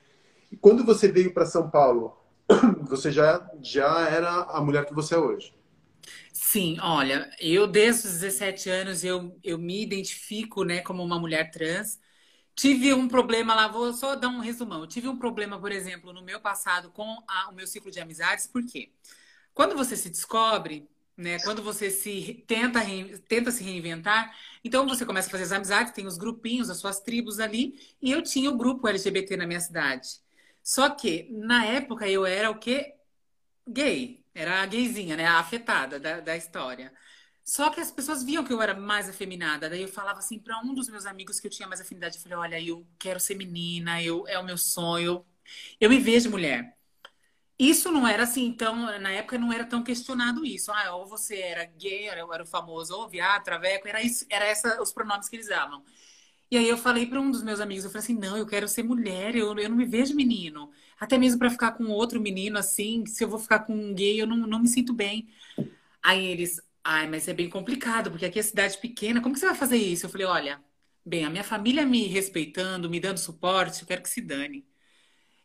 E 0.51 0.57
quando 0.57 0.83
você 0.83 1.09
veio 1.09 1.35
para 1.35 1.45
São 1.45 1.69
Paulo, 1.69 2.17
você 2.89 3.11
já, 3.11 3.49
já 3.63 4.09
era 4.09 4.31
a 4.43 4.61
mulher 4.61 4.85
que 4.87 4.95
você 4.95 5.15
é 5.15 5.19
hoje. 5.19 5.53
Sim, 6.33 6.79
olha, 6.81 7.31
eu 7.41 7.67
desde 7.67 8.07
os 8.07 8.15
17 8.15 8.69
anos 8.71 9.05
eu, 9.05 9.39
eu 9.43 9.59
me 9.59 9.83
identifico, 9.83 10.65
né, 10.65 10.81
como 10.81 11.03
uma 11.03 11.19
mulher 11.19 11.51
trans. 11.51 11.99
Tive 12.55 12.93
um 12.95 13.09
problema 13.09 13.55
lá, 13.55 13.69
vou 13.69 13.93
só 13.95 14.15
dar 14.17 14.29
um 14.29 14.41
resumão. 14.41 14.81
Eu 14.83 14.87
tive 14.87 15.09
um 15.09 15.19
problema, 15.19 15.61
por 15.61 15.73
exemplo, 15.73 16.13
no 16.13 16.23
meu 16.23 16.41
passado 16.41 16.91
com 16.93 17.05
a- 17.29 17.51
o 17.51 17.55
meu 17.55 17.67
ciclo 17.67 17.91
de 17.91 18.01
amizades, 18.01 18.47
por 18.47 18.65
quê? 18.67 18.93
Quando 19.55 19.77
você 19.77 19.97
se 19.97 20.11
descobre, 20.11 20.89
né, 21.17 21.39
quando 21.41 21.63
você 21.63 21.91
se 21.91 22.45
tenta, 22.47 22.81
tenta 23.29 23.51
se 23.51 23.65
reinventar, 23.65 24.37
então 24.65 24.87
você 24.89 25.07
começa 25.07 25.29
a 25.29 25.31
fazer 25.31 25.45
as 25.45 25.53
amizades, 25.53 25.93
tem 25.93 26.07
os 26.07 26.19
grupinhos, 26.19 26.71
as 26.71 26.79
suas 26.79 27.01
tribos 27.01 27.41
ali, 27.41 27.79
e 28.03 28.11
eu 28.13 28.23
tinha 28.23 28.51
o 28.51 28.57
grupo 28.59 28.89
LGBT 28.89 29.37
na 29.37 29.47
minha 29.47 29.61
cidade. 29.61 30.09
Só 30.63 30.91
que, 30.91 31.29
na 31.33 31.65
época, 31.67 32.09
eu 32.09 32.27
era 32.27 32.51
o 32.51 32.59
quê? 32.59 32.95
Gay. 33.69 34.25
Era 34.35 34.63
a 34.63 34.67
gayzinha, 34.67 35.17
né? 35.17 35.27
A 35.27 35.39
afetada 35.41 35.99
da, 36.01 36.21
da 36.21 36.37
história. 36.37 36.93
Só 37.45 37.71
que 37.71 37.81
as 37.81 37.91
pessoas 37.91 38.23
viam 38.25 38.45
que 38.45 38.53
eu 38.53 38.63
era 38.63 38.75
mais 38.75 39.09
afeminada. 39.09 39.69
Daí 39.71 39.83
eu 39.83 39.89
falava 39.89 40.21
assim 40.21 40.39
para 40.39 40.59
um 40.61 40.75
dos 40.75 40.89
meus 40.89 41.07
amigos 41.07 41.41
que 41.41 41.47
eu 41.49 41.51
tinha 41.51 41.69
mais 41.69 41.81
afinidade. 41.81 42.17
Eu 42.17 42.23
falei: 42.23 42.39
Olha, 42.39 42.61
eu 42.63 42.87
quero 42.99 43.21
ser 43.21 43.35
menina, 43.37 44.03
eu, 44.03 44.27
é 44.29 44.39
o 44.39 44.45
meu 44.45 44.59
sonho. 44.59 45.27
Eu 45.81 45.91
me 45.91 45.99
vejo 45.99 46.31
mulher. 46.31 46.77
Isso 47.59 47.93
não 47.93 48.09
era 48.09 48.23
assim, 48.23 48.47
então, 48.47 48.75
na 49.01 49.11
época 49.13 49.37
não 49.39 49.53
era 49.53 49.65
tão 49.67 49.85
questionado 49.85 50.45
isso. 50.47 50.73
Ah, 50.73 50.95
ou 50.97 51.07
você 51.07 51.39
era 51.41 51.65
gay, 51.67 52.09
era, 52.09 52.21
era 52.33 52.43
o 52.43 52.47
famoso, 52.47 52.95
ou 52.97 53.09
viado, 53.09 53.45
traveco, 53.45 53.87
era 53.87 54.03
isso, 54.03 54.25
era 54.31 54.47
essa 54.47 54.81
os 54.81 54.93
pronomes 54.93 55.29
que 55.29 55.37
eles 55.37 55.49
davam. 55.49 55.85
E 56.51 56.57
aí 56.57 56.69
eu 56.69 56.77
falei 56.77 57.07
para 57.07 57.21
um 57.21 57.31
dos 57.31 57.43
meus 57.45 57.61
amigos, 57.61 57.85
eu 57.85 57.91
falei 57.91 58.03
assim, 58.05 58.19
não, 58.19 58.37
eu 58.37 58.47
quero 58.47 58.67
ser 58.67 58.83
mulher, 58.83 59.37
eu, 59.37 59.57
eu 59.59 59.69
não 59.69 59.77
me 59.77 59.85
vejo 59.87 60.15
menino. 60.17 60.71
Até 60.99 61.17
mesmo 61.17 61.39
para 61.39 61.51
ficar 61.51 61.73
com 61.73 61.85
outro 61.87 62.21
menino 62.21 62.59
assim, 62.59 63.07
se 63.07 63.23
eu 63.23 63.29
vou 63.29 63.39
ficar 63.39 63.61
com 63.61 63.73
um 63.75 63.95
gay, 63.95 64.21
eu 64.21 64.27
não, 64.27 64.37
não 64.37 64.59
me 64.61 64.69
sinto 64.69 64.93
bem. 64.93 65.29
Aí 66.03 66.27
eles, 66.27 66.61
ai, 66.85 67.09
mas 67.09 67.29
é 67.29 67.35
bem 67.35 67.51
complicado, 67.51 68.11
porque 68.11 68.27
aqui 68.27 68.39
é 68.39 68.43
cidade 68.43 68.79
pequena, 68.79 69.21
como 69.23 69.35
que 69.35 69.41
você 69.41 69.47
vai 69.47 69.55
fazer 69.57 69.77
isso? 69.77 70.07
Eu 70.07 70.11
falei, 70.11 70.27
olha, 70.27 70.65
bem, 71.05 71.25
a 71.25 71.31
minha 71.31 71.45
família 71.45 71.87
me 71.87 72.07
respeitando, 72.09 72.91
me 72.91 73.01
dando 73.01 73.19
suporte, 73.19 73.83
eu 73.83 73.89
quero 73.89 74.03
que 74.03 74.11
se 74.11 74.21
dane. 74.21 74.67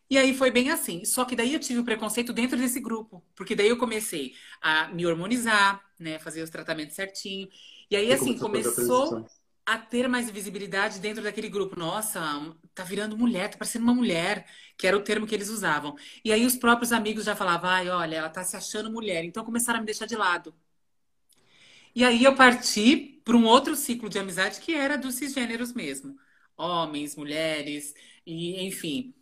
E 0.08 0.16
aí 0.18 0.34
foi 0.34 0.50
bem 0.50 0.70
assim. 0.70 1.04
Só 1.04 1.24
que 1.24 1.34
daí 1.36 1.54
eu 1.54 1.60
tive 1.60 1.80
o 1.80 1.84
preconceito 1.84 2.32
dentro 2.32 2.56
desse 2.56 2.80
grupo, 2.80 3.24
porque 3.34 3.54
daí 3.56 3.68
eu 3.68 3.76
comecei 3.78 4.34
a 4.60 4.88
me 4.88 5.04
hormonizar, 5.06 5.82
né, 5.98 6.18
fazer 6.18 6.42
os 6.42 6.50
tratamentos 6.50 6.94
certinho. 6.94 7.48
E 7.90 7.96
aí 7.96 8.12
assim, 8.12 8.38
começou 8.38 9.26
a 9.66 9.76
ter 9.78 10.08
mais 10.08 10.30
visibilidade 10.30 11.00
dentro 11.00 11.22
daquele 11.22 11.48
grupo. 11.48 11.78
Nossa, 11.78 12.20
tá 12.74 12.84
virando 12.84 13.18
mulher, 13.18 13.50
tá 13.50 13.58
parecendo 13.58 13.84
uma 13.84 13.94
mulher, 13.94 14.46
que 14.78 14.86
era 14.86 14.96
o 14.96 15.02
termo 15.02 15.26
que 15.26 15.34
eles 15.34 15.48
usavam. 15.50 15.96
E 16.24 16.32
aí 16.32 16.46
os 16.46 16.56
próprios 16.56 16.92
amigos 16.92 17.24
já 17.24 17.34
falavam, 17.34 17.68
ai, 17.70 17.88
olha, 17.88 18.16
ela 18.16 18.30
tá 18.30 18.44
se 18.44 18.56
achando 18.56 18.90
mulher. 18.92 19.24
Então 19.24 19.44
começaram 19.44 19.78
a 19.78 19.80
me 19.80 19.86
deixar 19.86 20.06
de 20.06 20.16
lado. 20.16 20.54
E 21.94 22.04
aí 22.04 22.22
eu 22.24 22.34
parti 22.36 23.20
para 23.24 23.36
um 23.36 23.44
outro 23.44 23.74
ciclo 23.74 24.08
de 24.08 24.18
amizade 24.18 24.60
que 24.60 24.74
era 24.74 24.96
dos 24.96 25.16
cisgêneros 25.16 25.72
mesmo. 25.72 26.16
Homens, 26.56 27.16
mulheres, 27.16 27.94
e 28.26 28.64
enfim. 28.66 29.14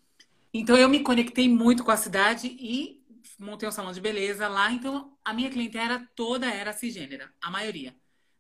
Então 0.53 0.77
eu 0.77 0.89
me 0.89 1.03
conectei 1.03 1.49
muito 1.49 1.85
com 1.85 1.91
a 1.91 1.97
cidade 1.97 2.49
e 2.61 3.03
montei 3.39 3.69
um 3.69 3.73
salão 3.73 3.93
de 3.93 4.01
beleza 4.01 4.49
lá. 4.49 4.71
Então 4.73 5.17
a 5.25 5.33
minha 5.33 5.51
clientela 5.51 6.07
toda 6.15 6.47
era 6.51 6.73
cisgênera, 6.73 7.33
a 7.41 7.51
maioria. 7.51 7.95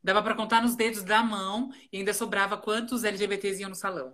Dava 0.04 0.22
para 0.22 0.34
contar 0.34 0.62
nos 0.62 0.76
dedos 0.76 1.02
da 1.02 1.22
mão 1.22 1.72
e 1.90 1.96
ainda 1.96 2.12
sobrava 2.12 2.58
quantos 2.58 3.04
LGBTs 3.04 3.62
iam 3.62 3.70
no 3.70 3.74
salão. 3.74 4.12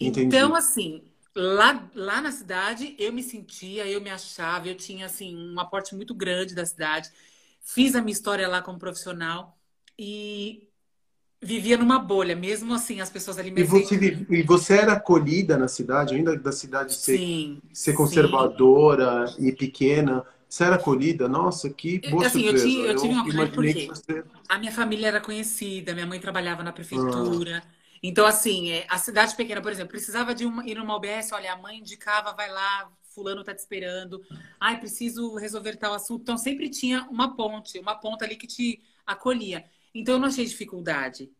Entendi. 0.00 0.26
Então, 0.26 0.54
assim, 0.54 1.02
lá, 1.34 1.90
lá 1.94 2.20
na 2.22 2.30
cidade 2.30 2.94
eu 2.96 3.12
me 3.12 3.24
sentia, 3.24 3.86
eu 3.88 4.00
me 4.00 4.08
achava, 4.08 4.68
eu 4.68 4.76
tinha 4.76 5.06
assim 5.06 5.36
um 5.36 5.58
aporte 5.58 5.96
muito 5.96 6.14
grande 6.14 6.54
da 6.54 6.64
cidade. 6.64 7.10
Fiz 7.60 7.96
a 7.96 8.00
minha 8.00 8.12
história 8.12 8.46
lá 8.46 8.62
como 8.62 8.78
profissional 8.78 9.58
e 9.98 10.68
vivia 11.42 11.76
numa 11.76 11.98
bolha, 11.98 12.36
mesmo 12.36 12.72
assim 12.74 13.00
as 13.00 13.10
pessoas 13.10 13.38
ali 13.38 13.50
me 13.50 13.60
E 13.60 13.64
você, 13.64 14.26
e 14.30 14.42
você 14.42 14.74
era 14.78 14.92
acolhida 14.92 15.58
na 15.58 15.66
cidade, 15.68 16.14
ainda 16.14 16.36
da 16.36 16.52
cidade 16.52 16.94
ser, 16.94 17.18
Sim, 17.18 17.60
ser 17.72 17.92
sim. 17.92 17.96
conservadora 17.96 19.24
e 19.38 19.52
pequena? 19.52 20.24
Você 20.48 20.64
era 20.64 20.76
acolhida? 20.76 21.28
Nossa, 21.28 21.70
que 21.72 21.98
boa 21.98 22.26
Assim, 22.26 22.44
eu, 22.44 22.54
surpresa. 22.54 22.56
tinha, 22.56 22.86
eu 22.86 22.94
tive 22.96 23.14
um 23.14 23.20
acolhimento 23.20 23.54
imaginei 23.54 23.74
que 23.74 23.82
porque 23.82 23.86
você. 23.86 24.24
a 24.48 24.58
minha 24.58 24.72
família 24.72 25.08
era 25.08 25.20
conhecida, 25.20 25.94
minha 25.94 26.06
mãe 26.06 26.20
trabalhava 26.20 26.62
na 26.62 26.72
prefeitura. 26.72 27.62
Então, 28.02 28.26
assim, 28.26 28.70
é, 28.70 28.86
a 28.88 28.98
cidade 28.98 29.34
pequena, 29.36 29.60
por 29.60 29.72
exemplo, 29.72 29.90
precisava 29.90 30.34
de 30.34 30.46
uma, 30.46 30.66
ir 30.68 30.74
numa 30.76 30.96
UBS, 30.96 31.32
olha, 31.32 31.52
a 31.52 31.56
mãe 31.56 31.78
indicava, 31.78 32.32
vai 32.32 32.50
lá, 32.50 32.90
fulano 33.14 33.44
tá 33.44 33.54
te 33.54 33.58
esperando. 33.58 34.22
Ai, 34.60 34.78
preciso 34.80 35.34
resolver 35.36 35.76
tal 35.76 35.94
assunto. 35.94 36.22
Então, 36.22 36.38
sempre 36.38 36.70
tinha 36.70 37.02
uma 37.10 37.36
ponte, 37.36 37.78
uma 37.78 37.96
ponta 37.96 38.24
ali 38.24 38.36
que 38.36 38.46
te 38.46 38.80
acolhia. 39.06 39.64
Então, 39.94 40.14
eu 40.14 40.20
não 40.20 40.28
achei 40.28 40.44
dificuldade. 40.44 41.30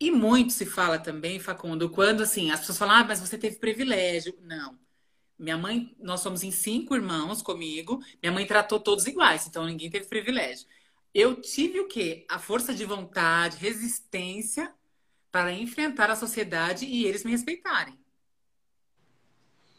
E 0.00 0.10
muito 0.10 0.52
se 0.52 0.66
fala 0.66 0.98
também, 0.98 1.38
Facundo, 1.40 1.90
quando, 1.90 2.22
assim, 2.22 2.50
as 2.50 2.60
pessoas 2.60 2.78
falam, 2.78 2.96
ah, 2.96 3.04
mas 3.04 3.20
você 3.20 3.38
teve 3.38 3.56
privilégio. 3.58 4.34
Não. 4.42 4.78
Minha 5.38 5.58
mãe, 5.58 5.94
nós 5.98 6.20
somos 6.20 6.42
em 6.42 6.50
cinco 6.50 6.94
irmãos 6.94 7.42
comigo. 7.42 8.00
Minha 8.22 8.32
mãe 8.32 8.46
tratou 8.46 8.78
todos 8.78 9.06
iguais, 9.06 9.46
então 9.46 9.66
ninguém 9.66 9.90
teve 9.90 10.06
privilégio. 10.06 10.66
Eu 11.12 11.40
tive 11.40 11.80
o 11.80 11.88
quê? 11.88 12.26
A 12.28 12.38
força 12.38 12.74
de 12.74 12.84
vontade, 12.84 13.56
resistência 13.56 14.72
para 15.30 15.52
enfrentar 15.52 16.10
a 16.10 16.16
sociedade 16.16 16.84
e 16.86 17.04
eles 17.04 17.24
me 17.24 17.32
respeitarem. 17.32 17.98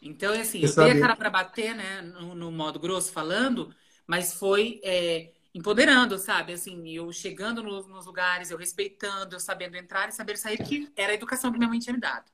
Então, 0.00 0.32
assim, 0.34 0.60
eu, 0.60 0.68
eu 0.68 0.74
dei 0.74 0.90
a 0.92 1.00
cara 1.00 1.16
para 1.16 1.30
bater, 1.30 1.74
né, 1.74 2.02
no, 2.02 2.34
no, 2.34 2.52
modo 2.52 2.78
grosso 2.78 3.10
falando, 3.10 3.74
mas 4.06 4.34
foi 4.34 4.80
é, 4.84 5.32
empoderando, 5.54 6.18
sabe? 6.18 6.52
Assim, 6.52 6.88
eu 6.90 7.10
chegando 7.12 7.62
nos, 7.62 7.86
nos 7.88 8.06
lugares, 8.06 8.50
eu 8.50 8.58
respeitando, 8.58 9.34
eu 9.34 9.40
sabendo 9.40 9.76
entrar 9.76 10.08
e 10.08 10.12
saber 10.12 10.36
sair, 10.36 10.58
que 10.58 10.92
era 10.94 11.12
a 11.12 11.14
educação 11.14 11.50
que 11.50 11.58
minha 11.58 11.68
mãe 11.68 11.78
tinha 11.78 11.94
me 11.94 12.00
dado. 12.00 12.30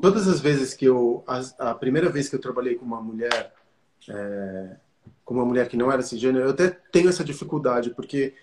Todas 0.00 0.26
as 0.28 0.40
vezes 0.40 0.74
que 0.74 0.84
eu. 0.84 1.22
A, 1.26 1.70
a 1.70 1.74
primeira 1.74 2.08
vez 2.08 2.28
que 2.28 2.34
eu 2.34 2.40
trabalhei 2.40 2.74
com 2.74 2.84
uma 2.84 3.00
mulher, 3.00 3.52
é, 4.08 4.76
com 5.24 5.34
uma 5.34 5.44
mulher 5.44 5.68
que 5.68 5.76
não 5.76 5.90
era 5.90 6.02
cisgênero, 6.02 6.46
eu 6.46 6.50
até 6.50 6.68
tenho 6.68 7.08
essa 7.08 7.24
dificuldade, 7.24 7.90
porque 7.90 8.34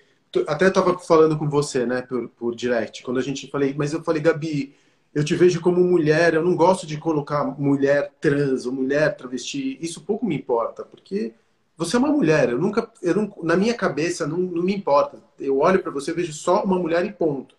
até 0.48 0.67
estava 0.67 0.98
falando 0.98 1.38
com 1.38 1.50
você, 1.50 1.86
né, 1.86 2.01
por, 2.01 2.29
por 2.29 2.55
direct, 2.55 3.03
quando 3.03 3.20
a 3.20 3.24
gente 3.24 3.50
falei, 3.51 3.74
mas 3.77 3.91
eu 3.91 4.01
falei, 4.01 4.22
Gabi, 4.22 4.74
eu 5.13 5.25
te 5.25 5.36
vejo 5.36 5.60
como 5.60 5.84
mulher, 5.84 6.34
eu 6.34 6.43
não 6.43 6.55
gosto 6.55 6.88
de 6.88 6.98
colocar 6.98 7.43
mulher 7.60 8.13
trans 8.22 8.65
ou 8.65 8.72
mulher 8.72 9.17
travesti, 9.17 9.77
isso 9.81 10.01
pouco 10.01 10.25
me 10.25 10.36
importa, 10.36 10.86
porque 10.86 11.34
você 11.81 11.96
é 11.96 12.00
uma 12.00 12.12
mulher, 12.12 12.50
eu 12.50 12.60
nunca, 12.60 12.89
eu 13.01 13.15
não, 13.15 13.34
na 13.43 13.58
minha 13.58 13.74
cabeça 13.74 14.27
não, 14.27 14.38
não 14.38 14.62
me 14.62 14.75
importa. 14.75 15.17
Eu 15.39 15.58
olho 15.60 15.81
para 15.81 15.91
você, 15.91 16.13
vejo 16.13 16.31
só 16.31 16.63
uma 16.63 16.77
mulher 16.77 17.03
e 17.03 17.12
ponto. 17.12 17.55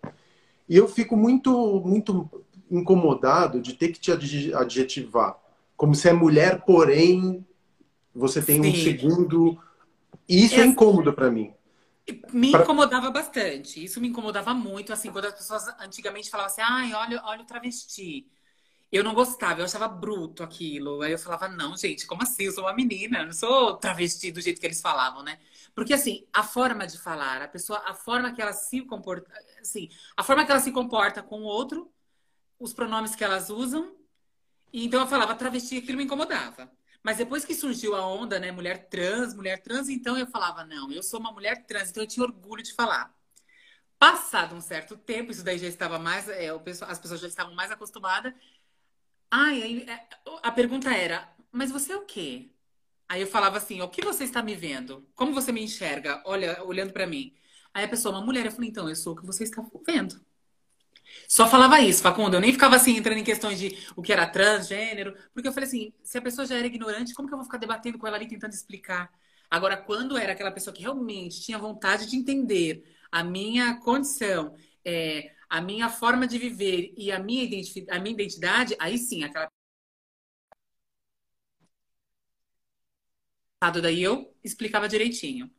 E 0.69 0.77
eu 0.77 0.87
fico 0.87 1.17
muito, 1.17 1.83
muito 1.85 2.31
incomodado 2.73 3.61
de 3.61 3.75
ter 3.75 3.89
que 3.89 4.01
te 4.01 4.11
adjetivar, 4.11 5.39
como 5.77 5.95
se 5.95 6.09
é 6.09 6.13
mulher, 6.13 6.65
porém 6.65 7.47
você 8.15 8.41
tem 8.43 8.63
Sim. 8.63 8.71
um 8.71 8.75
segundo. 8.75 9.63
E 10.29 10.45
isso 10.45 10.57
é, 10.57 10.61
é 10.61 10.67
incômodo 10.67 11.13
para 11.13 11.31
mim. 11.31 11.53
Me 12.33 12.51
incomodava 12.51 13.11
bastante. 13.11 13.83
Isso 13.83 14.01
me 14.01 14.09
incomodava 14.09 14.53
muito, 14.55 14.93
assim, 14.93 15.11
quando 15.11 15.27
as 15.27 15.35
pessoas 15.35 15.69
antigamente 15.81 16.31
falavam 16.31 16.53
assim, 16.53 16.63
ai, 16.63 16.95
olha, 16.95 17.23
olha 17.25 17.43
o 17.43 17.47
travesti. 17.47 18.27
Eu 18.91 19.03
não 19.03 19.15
gostava, 19.15 19.61
eu 19.61 19.65
achava 19.65 19.89
bruto 19.89 20.43
aquilo. 20.43 21.01
Aí 21.03 21.13
eu 21.13 21.19
falava, 21.19 21.49
não, 21.49 21.77
gente, 21.77 22.07
como 22.07 22.23
assim? 22.23 22.45
Eu 22.45 22.53
sou 22.53 22.65
uma 22.65 22.75
menina, 22.75 23.21
eu 23.21 23.27
não 23.27 23.33
sou 23.33 23.77
travesti 23.77 24.31
do 24.31 24.41
jeito 24.41 24.61
que 24.61 24.67
eles 24.67 24.83
falavam, 24.83 25.23
né? 25.23 25.39
Porque 25.75 25.95
assim, 25.95 26.27
a 26.33 26.43
forma 26.43 26.87
de 26.87 26.99
falar, 26.99 27.41
a 27.41 27.49
pessoa, 27.49 27.83
a 27.87 27.95
forma 27.95 28.33
que 28.33 28.43
ela 28.43 28.53
se 28.53 28.83
comporta, 28.83 29.33
assim, 29.61 29.89
a 30.15 30.23
forma 30.23 30.45
que 30.45 30.51
ela 30.51 30.61
se 30.61 30.73
comporta 30.73 31.23
com 31.23 31.41
o 31.41 31.45
outro, 31.45 31.91
os 32.63 32.73
pronomes 32.73 33.15
que 33.15 33.25
elas 33.25 33.51
usam. 33.51 33.97
E 34.73 34.85
então 34.87 35.01
eu 35.01 35.07
falava 35.07 35.35
travesti, 35.35 35.79
aquilo 35.79 35.99
me 35.99 36.05
incomodava. 36.05 36.71
Mas 37.03 37.17
depois 37.19 37.45
que 37.45 37.55
surgiu 37.55 37.97
a 37.97 38.07
onda, 38.07 38.39
né, 38.39 38.53
mulher 38.53 38.89
trans, 38.89 39.35
mulher 39.35 39.61
trans, 39.61 39.89
então 39.89 40.17
eu 40.17 40.27
falava, 40.27 40.65
não, 40.65 40.91
eu 40.93 41.03
sou 41.03 41.19
uma 41.21 41.33
mulher 41.33 41.67
trans, 41.67 41.91
então 41.91 42.03
eu 42.03 42.09
tinha 42.09 42.25
orgulho 42.25 42.63
de 42.63 42.73
falar. 42.73 43.13
Passado 43.99 44.55
um 44.55 44.61
certo 44.61 44.97
tempo, 44.97 45.33
isso 45.33 45.45
daí 45.45 45.59
já 45.59 45.67
estava 45.67 45.99
mais, 45.99 46.29
é, 46.29 46.49
as 46.87 46.99
pessoas 46.99 47.21
já 47.21 47.29
estavam 47.29 47.55
mais 47.55 47.71
acostumadas. 47.71 48.33
Ai, 49.31 49.85
é, 49.89 50.09
a 50.43 50.53
pergunta 50.53 50.95
era, 50.95 51.35
mas 51.51 51.71
você 51.73 51.93
é 51.93 51.97
o 51.97 52.05
quê? 52.05 52.51
Aí 53.09 53.21
eu 53.21 53.27
falava 53.27 53.59
assim, 53.59 53.81
o 53.83 53.89
que 53.89 54.03
você 54.03 54.25
está 54.25 54.43
me 54.43 54.55
vendo? 54.55 55.07
Como 55.15 55.35
você 55.35 55.53
me 55.53 55.63
enxerga? 55.63 56.23
Olha, 56.25 56.63
olhando 56.65 56.93
para 56.93 57.07
mim. 57.07 57.35
Aí 57.75 57.85
a 57.85 57.89
pessoa, 57.89 58.17
uma 58.17 58.25
mulher, 58.25 58.47
eu 58.47 58.53
falei, 58.53 58.71
então, 58.71 58.89
eu 58.89 58.97
sou 58.97 59.15
o 59.15 59.17
que 59.17 59.27
você 59.27 59.45
está 59.45 59.63
vendo. 59.87 60.25
Só 61.29 61.47
falava 61.49 61.81
isso, 61.81 62.03
Facundo. 62.03 62.35
Eu 62.37 62.41
nem 62.41 62.53
ficava 62.53 62.77
assim, 62.77 62.97
entrando 62.97 63.19
em 63.19 63.25
questões 63.25 63.59
de 63.59 63.77
o 63.97 64.03
que 64.03 64.13
era 64.13 64.27
transgênero, 64.27 65.15
porque 65.33 65.49
eu 65.49 65.53
falei 65.53 65.69
assim: 65.69 65.93
se 66.03 66.19
a 66.19 66.23
pessoa 66.23 66.47
já 66.47 66.57
era 66.57 66.67
ignorante, 66.67 67.15
como 67.15 67.29
que 67.29 67.35
eu 67.35 67.39
vou 67.39 67.45
ficar 67.45 67.59
debatendo 67.59 67.99
com 67.99 68.07
ela 68.07 68.17
ali, 68.17 68.29
tentando 68.29 68.53
explicar? 68.53 69.11
Agora, 69.51 69.77
quando 69.77 70.17
era 70.17 70.33
aquela 70.33 70.51
pessoa 70.51 70.75
que 70.75 70.83
realmente 70.83 71.41
tinha 71.43 71.59
vontade 71.59 72.07
de 72.09 72.17
entender 72.17 72.85
a 73.11 73.23
minha 73.23 73.77
condição, 73.81 74.55
é, 74.85 75.33
a 75.49 75.61
minha 75.61 75.89
forma 75.91 76.27
de 76.27 76.39
viver 76.39 76.95
e 76.97 77.13
a 77.13 77.19
minha, 77.19 77.45
a 77.91 77.99
minha 77.99 78.15
identidade, 78.15 78.75
aí 78.79 78.97
sim, 78.99 79.25
aquela. 79.25 79.51
Daí 83.81 84.03
eu 84.03 84.35
explicava 84.43 84.89
direitinho. 84.89 85.51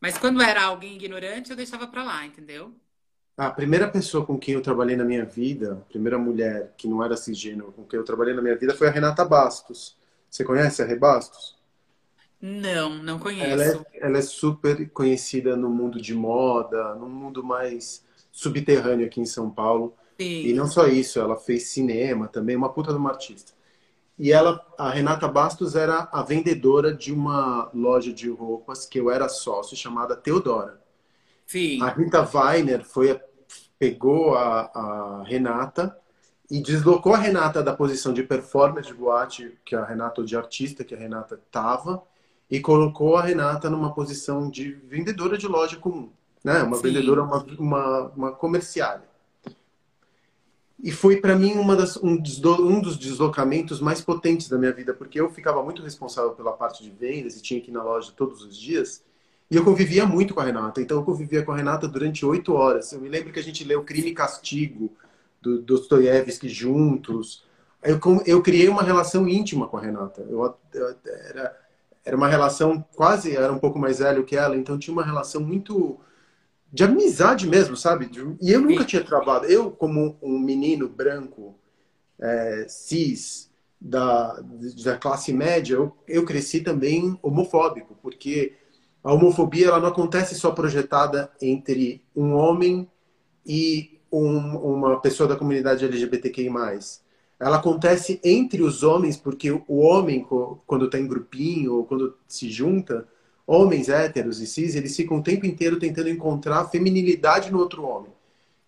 Mas 0.00 0.18
quando 0.18 0.42
era 0.42 0.64
alguém 0.64 0.96
ignorante, 0.96 1.50
eu 1.50 1.56
deixava 1.56 1.88
pra 1.88 2.04
lá, 2.04 2.26
entendeu? 2.26 2.80
A 3.40 3.48
primeira 3.48 3.88
pessoa 3.88 4.26
com 4.26 4.38
quem 4.38 4.52
eu 4.52 4.60
trabalhei 4.60 4.94
na 4.94 5.02
minha 5.02 5.24
vida, 5.24 5.72
a 5.72 5.90
primeira 5.90 6.18
mulher 6.18 6.74
que 6.76 6.86
não 6.86 7.02
era 7.02 7.16
cisgênero 7.16 7.72
com 7.72 7.84
quem 7.84 7.98
eu 7.98 8.04
trabalhei 8.04 8.34
na 8.34 8.42
minha 8.42 8.54
vida 8.54 8.74
foi 8.74 8.86
a 8.86 8.90
Renata 8.90 9.24
Bastos. 9.24 9.96
Você 10.28 10.44
conhece 10.44 10.82
a 10.82 10.84
Rebastos? 10.84 11.56
Não, 12.38 12.90
não 13.02 13.18
conheço. 13.18 13.46
Ela 13.46 13.64
é, 13.64 13.80
ela 13.94 14.18
é 14.18 14.20
super 14.20 14.90
conhecida 14.90 15.56
no 15.56 15.70
mundo 15.70 15.98
de 15.98 16.12
moda, 16.12 16.94
no 16.96 17.08
mundo 17.08 17.42
mais 17.42 18.04
subterrâneo 18.30 19.06
aqui 19.06 19.22
em 19.22 19.26
São 19.26 19.48
Paulo. 19.48 19.94
Sim. 20.20 20.42
E 20.42 20.52
não 20.52 20.66
só 20.66 20.86
isso, 20.86 21.18
ela 21.18 21.34
fez 21.34 21.62
cinema 21.68 22.28
também, 22.28 22.54
uma 22.54 22.68
puta 22.68 22.92
de 22.92 22.98
uma 22.98 23.08
artista. 23.08 23.52
E 24.18 24.32
ela, 24.32 24.62
a 24.76 24.90
Renata 24.90 25.26
Bastos 25.26 25.74
era 25.74 26.10
a 26.12 26.22
vendedora 26.22 26.92
de 26.92 27.10
uma 27.10 27.70
loja 27.72 28.12
de 28.12 28.28
roupas 28.28 28.84
que 28.84 29.00
eu 29.00 29.10
era 29.10 29.30
sócio, 29.30 29.74
chamada 29.74 30.14
Teodora. 30.14 30.78
Sim. 31.50 31.82
A 31.82 31.88
Rita 31.88 32.28
Weiner 32.32 32.84
foi 32.84 33.18
pegou 33.80 34.36
a, 34.36 34.70
a 34.74 35.22
Renata 35.24 35.96
e 36.50 36.60
deslocou 36.60 37.14
a 37.14 37.16
Renata 37.16 37.62
da 37.62 37.74
posição 37.74 38.12
de 38.12 38.22
performance 38.22 38.86
de 38.86 38.92
boate, 38.92 39.58
que 39.64 39.74
a 39.74 39.82
Renata, 39.82 40.20
ou 40.20 40.26
de 40.26 40.36
artista, 40.36 40.84
que 40.84 40.94
a 40.94 40.98
Renata 40.98 41.40
estava, 41.42 42.02
e 42.50 42.60
colocou 42.60 43.16
a 43.16 43.22
Renata 43.22 43.70
numa 43.70 43.94
posição 43.94 44.50
de 44.50 44.72
vendedora 44.72 45.38
de 45.38 45.48
loja 45.48 45.78
comum. 45.78 46.10
Né? 46.44 46.62
Uma 46.62 46.76
Sim. 46.76 46.82
vendedora, 46.82 47.22
uma, 47.22 47.42
uma, 47.58 48.00
uma 48.08 48.32
comerciária. 48.32 49.08
E 50.82 50.92
foi 50.92 51.16
para 51.16 51.34
mim 51.36 51.52
uma 51.52 51.74
das, 51.74 51.96
um, 51.96 52.18
um, 52.18 52.80
dos 52.80 52.98
deslocamentos 52.98 53.80
mais 53.80 54.02
potentes 54.02 54.48
da 54.48 54.58
minha 54.58 54.72
vida, 54.72 54.92
porque 54.92 55.18
eu 55.18 55.30
ficava 55.30 55.62
muito 55.62 55.82
responsável 55.82 56.32
pela 56.32 56.52
parte 56.52 56.82
de 56.82 56.90
vendas 56.90 57.36
e 57.36 57.42
tinha 57.42 57.60
que 57.60 57.70
ir 57.70 57.74
na 57.74 57.82
loja 57.82 58.12
todos 58.14 58.42
os 58.42 58.58
dias. 58.58 59.02
E 59.50 59.56
eu 59.56 59.64
convivia 59.64 60.06
muito 60.06 60.32
com 60.32 60.40
a 60.40 60.44
Renata. 60.44 60.80
Então 60.80 60.98
eu 60.98 61.04
convivia 61.04 61.42
com 61.42 61.52
a 61.52 61.56
Renata 61.56 61.88
durante 61.88 62.24
oito 62.24 62.54
horas. 62.54 62.92
Eu 62.92 63.00
me 63.00 63.08
lembro 63.08 63.32
que 63.32 63.40
a 63.40 63.42
gente 63.42 63.64
leu 63.64 63.82
Crime 63.82 64.10
e 64.10 64.14
Castigo, 64.14 64.92
do 65.42 65.60
Dostoiévski 65.60 66.48
juntos. 66.48 67.44
Eu, 67.82 67.98
eu 68.26 68.42
criei 68.42 68.68
uma 68.68 68.82
relação 68.82 69.28
íntima 69.28 69.66
com 69.66 69.76
a 69.76 69.80
Renata. 69.80 70.20
Eu, 70.28 70.54
eu, 70.72 70.96
era, 71.04 71.58
era 72.04 72.16
uma 72.16 72.28
relação 72.28 72.84
quase, 72.94 73.34
era 73.34 73.52
um 73.52 73.58
pouco 73.58 73.78
mais 73.78 73.98
velho 73.98 74.24
que 74.24 74.36
ela, 74.36 74.56
então 74.56 74.78
tinha 74.78 74.92
uma 74.92 75.04
relação 75.04 75.40
muito 75.40 75.98
de 76.72 76.84
amizade 76.84 77.48
mesmo, 77.48 77.76
sabe? 77.76 78.08
E 78.40 78.52
eu 78.52 78.60
nunca 78.60 78.84
tinha 78.84 79.02
trabalhado. 79.02 79.46
Eu, 79.46 79.70
como 79.72 80.16
um 80.22 80.38
menino 80.38 80.88
branco, 80.88 81.56
é, 82.20 82.66
cis, 82.68 83.50
da, 83.80 84.40
da 84.84 84.96
classe 84.96 85.32
média, 85.32 85.74
eu, 85.74 85.96
eu 86.06 86.24
cresci 86.24 86.60
também 86.60 87.18
homofóbico, 87.22 87.96
porque 88.02 88.52
a 89.02 89.12
homofobia 89.12 89.68
ela 89.68 89.80
não 89.80 89.88
acontece 89.88 90.34
só 90.34 90.50
projetada 90.50 91.30
entre 91.40 92.02
um 92.14 92.34
homem 92.34 92.88
e 93.46 93.98
um, 94.12 94.56
uma 94.56 95.00
pessoa 95.00 95.28
da 95.28 95.36
comunidade 95.36 95.84
LGBTQI+. 95.84 96.50
Ela 97.38 97.56
acontece 97.56 98.20
entre 98.22 98.62
os 98.62 98.82
homens, 98.82 99.16
porque 99.16 99.50
o 99.50 99.78
homem, 99.78 100.26
quando 100.66 100.84
está 100.84 100.98
em 100.98 101.06
grupinho 101.06 101.74
ou 101.74 101.84
quando 101.86 102.14
se 102.28 102.50
junta, 102.50 103.08
homens 103.46 103.88
héteros 103.88 104.40
e 104.40 104.46
cis, 104.46 104.74
eles 104.74 104.94
ficam 104.94 105.18
o 105.18 105.22
tempo 105.22 105.46
inteiro 105.46 105.78
tentando 105.78 106.10
encontrar 106.10 106.66
feminilidade 106.66 107.50
no 107.50 107.58
outro 107.58 107.84
homem. 107.84 108.12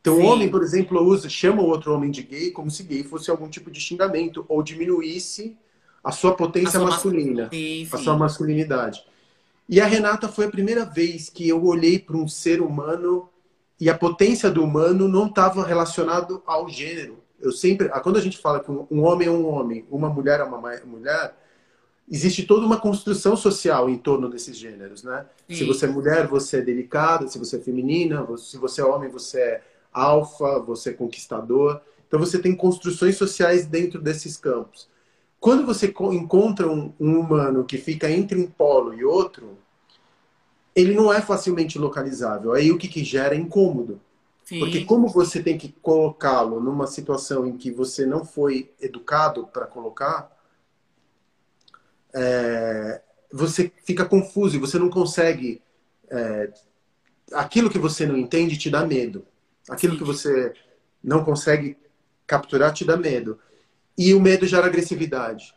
Então, 0.00 0.16
Sim. 0.16 0.22
o 0.22 0.26
homem, 0.26 0.48
por 0.48 0.62
exemplo, 0.62 1.00
usa, 1.00 1.28
chama 1.28 1.62
o 1.62 1.66
outro 1.66 1.94
homem 1.94 2.10
de 2.10 2.22
gay 2.22 2.50
como 2.50 2.70
se 2.70 2.82
gay 2.82 3.04
fosse 3.04 3.30
algum 3.30 3.48
tipo 3.48 3.70
de 3.70 3.80
xingamento 3.80 4.44
ou 4.48 4.60
diminuísse 4.62 5.56
a 6.02 6.10
sua 6.10 6.34
potência 6.34 6.80
a 6.80 6.82
sua 6.82 6.90
masculina, 6.90 7.48
sim, 7.52 7.84
sim. 7.84 7.88
a 7.92 7.98
sua 7.98 8.16
masculinidade. 8.16 9.04
E 9.68 9.80
a 9.80 9.86
Renata 9.86 10.28
foi 10.28 10.46
a 10.46 10.50
primeira 10.50 10.84
vez 10.84 11.30
que 11.30 11.48
eu 11.48 11.64
olhei 11.64 11.98
para 11.98 12.16
um 12.16 12.28
ser 12.28 12.60
humano 12.60 13.28
e 13.80 13.88
a 13.88 13.96
potência 13.96 14.50
do 14.50 14.62
humano 14.62 15.08
não 15.08 15.26
estava 15.26 15.66
relacionado 15.66 16.42
ao 16.46 16.68
gênero. 16.68 17.18
Eu 17.40 17.50
sempre, 17.50 17.88
quando 18.00 18.18
a 18.18 18.20
gente 18.20 18.38
fala 18.38 18.60
que 18.60 18.70
um 18.70 19.02
homem 19.02 19.26
é 19.26 19.30
um 19.30 19.46
homem, 19.46 19.84
uma 19.90 20.08
mulher 20.08 20.40
é 20.40 20.44
uma 20.44 20.58
mulher, 20.86 21.34
existe 22.08 22.44
toda 22.44 22.64
uma 22.64 22.80
construção 22.80 23.36
social 23.36 23.90
em 23.90 23.98
torno 23.98 24.28
desses 24.28 24.56
gêneros, 24.56 25.02
né? 25.02 25.26
Sim. 25.48 25.56
Se 25.56 25.64
você 25.64 25.86
é 25.86 25.88
mulher, 25.88 26.26
você 26.26 26.58
é 26.58 26.60
delicada, 26.60 27.26
se 27.26 27.38
você 27.38 27.56
é 27.56 27.60
feminina, 27.60 28.24
se 28.36 28.56
você 28.58 28.80
é 28.80 28.84
homem, 28.84 29.10
você 29.10 29.40
é 29.40 29.62
alfa, 29.92 30.60
você 30.60 30.90
é 30.90 30.92
conquistador. 30.92 31.80
Então 32.06 32.20
você 32.20 32.38
tem 32.38 32.54
construções 32.54 33.16
sociais 33.16 33.66
dentro 33.66 34.00
desses 34.00 34.36
campos. 34.36 34.86
Quando 35.42 35.66
você 35.66 35.92
encontra 36.12 36.70
um, 36.70 36.94
um 37.00 37.18
humano 37.18 37.64
que 37.64 37.76
fica 37.76 38.08
entre 38.08 38.38
um 38.38 38.46
polo 38.46 38.94
e 38.94 39.04
outro, 39.04 39.58
ele 40.72 40.94
não 40.94 41.12
é 41.12 41.20
facilmente 41.20 41.80
localizável. 41.80 42.52
Aí 42.52 42.70
o 42.70 42.78
que, 42.78 42.86
que 42.86 43.02
gera 43.02 43.34
é 43.34 43.38
incômodo. 43.38 44.00
Sim. 44.44 44.60
Porque 44.60 44.84
como 44.84 45.08
você 45.08 45.42
tem 45.42 45.58
que 45.58 45.74
colocá-lo 45.82 46.60
numa 46.60 46.86
situação 46.86 47.44
em 47.44 47.56
que 47.56 47.72
você 47.72 48.06
não 48.06 48.24
foi 48.24 48.72
educado 48.80 49.44
para 49.48 49.66
colocar, 49.66 50.30
é, 52.14 53.02
você 53.32 53.72
fica 53.84 54.04
confuso 54.04 54.54
e 54.54 54.60
você 54.60 54.78
não 54.78 54.88
consegue. 54.88 55.60
É, 56.08 56.52
aquilo 57.32 57.68
que 57.68 57.80
você 57.80 58.06
não 58.06 58.16
entende 58.16 58.56
te 58.56 58.70
dá 58.70 58.86
medo. 58.86 59.26
Aquilo 59.68 59.94
Sim. 59.94 59.98
que 59.98 60.04
você 60.04 60.54
não 61.02 61.24
consegue 61.24 61.76
capturar 62.28 62.72
te 62.72 62.84
dá 62.84 62.96
medo. 62.96 63.40
E 63.96 64.14
o 64.14 64.20
medo 64.20 64.46
gera 64.46 64.66
agressividade. 64.66 65.54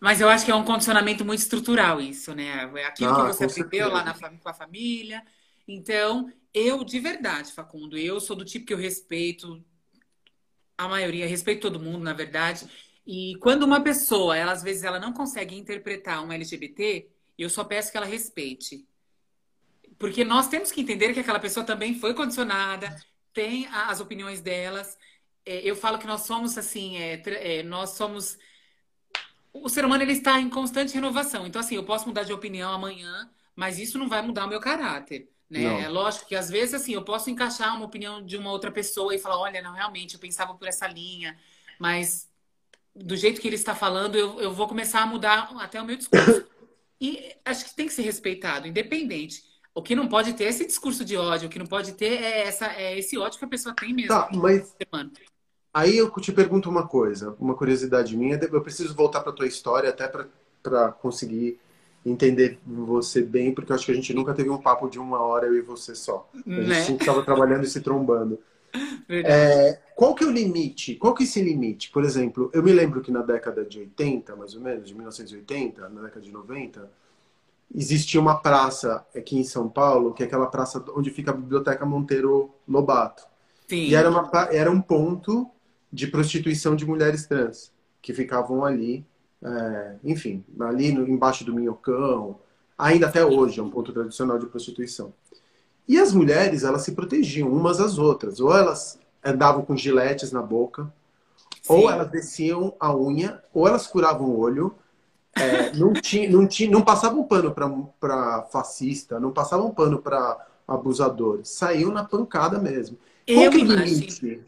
Mas 0.00 0.20
eu 0.20 0.28
acho 0.28 0.44
que 0.44 0.50
é 0.50 0.54
um 0.54 0.64
condicionamento 0.64 1.24
muito 1.24 1.40
estrutural 1.40 2.00
isso, 2.00 2.34
né? 2.34 2.70
É 2.74 2.86
aquilo 2.86 3.10
ah, 3.10 3.16
que 3.16 3.36
você 3.36 3.44
aprendeu 3.44 3.70
certeza. 3.70 3.88
lá 3.88 4.04
na, 4.04 4.14
com 4.14 4.48
a 4.48 4.54
família. 4.54 5.22
Então, 5.68 6.32
eu, 6.54 6.82
de 6.82 6.98
verdade, 6.98 7.52
Facundo, 7.52 7.98
eu 7.98 8.18
sou 8.18 8.34
do 8.34 8.44
tipo 8.44 8.66
que 8.66 8.72
eu 8.72 8.78
respeito 8.78 9.62
a 10.76 10.88
maioria, 10.88 11.26
respeito 11.26 11.60
todo 11.60 11.78
mundo, 11.78 12.02
na 12.02 12.14
verdade. 12.14 12.66
E 13.06 13.36
quando 13.40 13.64
uma 13.64 13.82
pessoa, 13.82 14.36
ela 14.36 14.52
às 14.52 14.62
vezes 14.62 14.82
ela 14.82 14.98
não 14.98 15.12
consegue 15.12 15.54
interpretar 15.54 16.24
um 16.24 16.32
LGBT, 16.32 17.06
eu 17.38 17.50
só 17.50 17.62
peço 17.62 17.90
que 17.90 17.98
ela 17.98 18.06
respeite. 18.06 18.86
Porque 19.98 20.24
nós 20.24 20.48
temos 20.48 20.72
que 20.72 20.80
entender 20.80 21.12
que 21.12 21.20
aquela 21.20 21.38
pessoa 21.38 21.64
também 21.64 21.94
foi 21.94 22.14
condicionada, 22.14 22.96
tem 23.34 23.66
as 23.66 24.00
opiniões 24.00 24.40
delas. 24.40 24.96
É, 25.44 25.68
eu 25.68 25.74
falo 25.74 25.98
que 25.98 26.06
nós 26.06 26.22
somos 26.22 26.56
assim, 26.56 26.96
é, 26.96 27.22
é, 27.26 27.62
nós 27.62 27.90
somos 27.90 28.38
o 29.52 29.68
ser 29.68 29.84
humano 29.84 30.02
ele 30.02 30.12
está 30.12 30.40
em 30.40 30.48
constante 30.48 30.94
renovação. 30.94 31.46
Então, 31.46 31.60
assim, 31.60 31.74
eu 31.74 31.84
posso 31.84 32.06
mudar 32.06 32.22
de 32.22 32.32
opinião 32.32 32.72
amanhã, 32.72 33.28
mas 33.54 33.78
isso 33.78 33.98
não 33.98 34.08
vai 34.08 34.22
mudar 34.22 34.46
o 34.46 34.48
meu 34.48 34.60
caráter. 34.60 35.28
Né? 35.48 35.82
É 35.82 35.88
lógico 35.88 36.26
que 36.26 36.36
às 36.36 36.48
vezes 36.48 36.74
assim 36.74 36.94
eu 36.94 37.02
posso 37.02 37.28
encaixar 37.28 37.74
uma 37.76 37.84
opinião 37.84 38.24
de 38.24 38.36
uma 38.36 38.52
outra 38.52 38.70
pessoa 38.70 39.12
e 39.12 39.18
falar, 39.18 39.38
olha, 39.38 39.60
não, 39.60 39.72
realmente, 39.72 40.14
eu 40.14 40.20
pensava 40.20 40.54
por 40.54 40.68
essa 40.68 40.86
linha, 40.86 41.36
mas 41.76 42.30
do 42.94 43.16
jeito 43.16 43.40
que 43.40 43.48
ele 43.48 43.56
está 43.56 43.74
falando, 43.74 44.14
eu, 44.14 44.40
eu 44.40 44.52
vou 44.52 44.68
começar 44.68 45.02
a 45.02 45.06
mudar 45.06 45.50
até 45.58 45.82
o 45.82 45.84
meu 45.84 45.96
discurso. 45.96 46.46
E 47.00 47.34
acho 47.44 47.64
que 47.64 47.74
tem 47.74 47.86
que 47.86 47.92
ser 47.92 48.02
respeitado, 48.02 48.68
independente. 48.68 49.42
O 49.74 49.82
que 49.82 49.96
não 49.96 50.06
pode 50.06 50.34
ter 50.34 50.44
é 50.44 50.48
esse 50.48 50.66
discurso 50.66 51.04
de 51.04 51.16
ódio, 51.16 51.48
o 51.48 51.50
que 51.50 51.58
não 51.58 51.66
pode 51.66 51.92
ter 51.94 52.22
é, 52.22 52.42
essa, 52.42 52.66
é 52.66 52.98
esse 52.98 53.16
ódio 53.18 53.38
que 53.38 53.44
a 53.44 53.48
pessoa 53.48 53.74
tem 53.74 53.92
mesmo. 53.92 54.10
Tá, 54.10 54.28
mas 54.32 54.76
Aí 55.72 55.96
eu 55.96 56.10
te 56.10 56.32
pergunto 56.32 56.68
uma 56.68 56.86
coisa, 56.86 57.36
uma 57.38 57.54
curiosidade 57.54 58.16
minha. 58.16 58.38
Eu 58.50 58.60
preciso 58.60 58.94
voltar 58.94 59.20
para 59.20 59.32
tua 59.32 59.46
história 59.46 59.90
até 59.90 60.10
para 60.62 60.92
conseguir 60.92 61.58
entender 62.04 62.58
você 62.66 63.22
bem, 63.22 63.52
porque 63.52 63.70
eu 63.70 63.76
acho 63.76 63.86
que 63.86 63.92
a 63.92 63.94
gente 63.94 64.12
nunca 64.14 64.34
teve 64.34 64.50
um 64.50 64.58
papo 64.58 64.88
de 64.88 64.98
uma 64.98 65.20
hora 65.20 65.46
eu 65.46 65.56
e 65.56 65.60
você 65.60 65.94
só. 65.94 66.28
A 66.34 66.38
gente 66.38 66.68
né? 66.68 66.96
estava 66.98 67.22
trabalhando 67.22 67.64
e 67.64 67.68
se 67.68 67.80
trombando. 67.80 68.38
É, 69.12 69.80
qual 69.96 70.14
que 70.14 70.22
é 70.22 70.26
o 70.28 70.30
limite? 70.30 70.94
Qual 70.94 71.12
que 71.12 71.24
é 71.24 71.26
esse 71.26 71.42
limite? 71.42 71.90
Por 71.90 72.04
exemplo, 72.04 72.48
eu 72.54 72.62
me 72.62 72.72
lembro 72.72 73.00
que 73.00 73.10
na 73.10 73.22
década 73.22 73.64
de 73.64 73.80
80, 73.80 74.36
mais 74.36 74.54
ou 74.54 74.60
menos, 74.60 74.86
de 74.86 74.94
1980, 74.94 75.88
na 75.88 76.02
década 76.02 76.20
de 76.20 76.30
90, 76.30 76.88
existia 77.74 78.20
uma 78.20 78.40
praça 78.40 79.04
aqui 79.12 79.36
em 79.36 79.42
São 79.42 79.68
Paulo, 79.68 80.14
que 80.14 80.22
é 80.22 80.26
aquela 80.26 80.46
praça 80.46 80.84
onde 80.94 81.10
fica 81.10 81.32
a 81.32 81.34
Biblioteca 81.34 81.84
Monteiro 81.84 82.54
Lobato. 82.68 83.24
Sim. 83.66 83.88
E 83.88 83.94
era, 83.96 84.08
uma, 84.08 84.30
era 84.52 84.70
um 84.70 84.80
ponto 84.80 85.50
de 85.92 86.06
prostituição 86.06 86.76
de 86.76 86.86
mulheres 86.86 87.26
trans, 87.26 87.72
que 88.00 88.14
ficavam 88.14 88.64
ali, 88.64 89.04
é, 89.42 89.96
enfim, 90.04 90.44
ali 90.60 90.92
no, 90.92 91.08
embaixo 91.08 91.44
do 91.44 91.54
minhocão, 91.54 92.38
ainda 92.78 93.06
até 93.06 93.24
hoje 93.24 93.60
é 93.60 93.62
um 93.62 93.70
ponto 93.70 93.92
tradicional 93.92 94.38
de 94.38 94.46
prostituição. 94.46 95.12
E 95.88 95.98
as 95.98 96.12
mulheres, 96.12 96.62
elas 96.62 96.82
se 96.82 96.92
protegiam 96.92 97.50
umas 97.50 97.80
às 97.80 97.98
outras, 97.98 98.40
ou 98.40 98.56
elas 98.56 98.98
andavam 99.24 99.62
com 99.64 99.76
giletes 99.76 100.30
na 100.32 100.40
boca, 100.40 100.92
Sim. 101.62 101.72
ou 101.74 101.90
elas 101.90 102.10
desciam 102.10 102.74
a 102.78 102.94
unha, 102.96 103.42
ou 103.52 103.66
elas 103.66 103.86
curavam 103.86 104.28
o 104.28 104.38
olho, 104.38 104.74
é, 105.34 105.72
não, 105.74 105.92
tinha, 105.92 106.30
não, 106.30 106.46
tinha, 106.46 106.70
não 106.70 106.82
passavam 106.82 107.24
pano 107.24 107.54
para 107.98 108.42
fascista, 108.50 109.20
não 109.20 109.32
passavam 109.32 109.70
pano 109.70 110.00
para 110.00 110.46
abusador, 110.66 111.40
saíam 111.44 111.90
na 111.92 112.04
pancada 112.04 112.58
mesmo. 112.58 112.96
Qual 113.26 113.44
Eu 113.44 113.50
que 113.50 113.60
é 113.60 113.62
o 113.62 113.66
limite? 113.66 114.40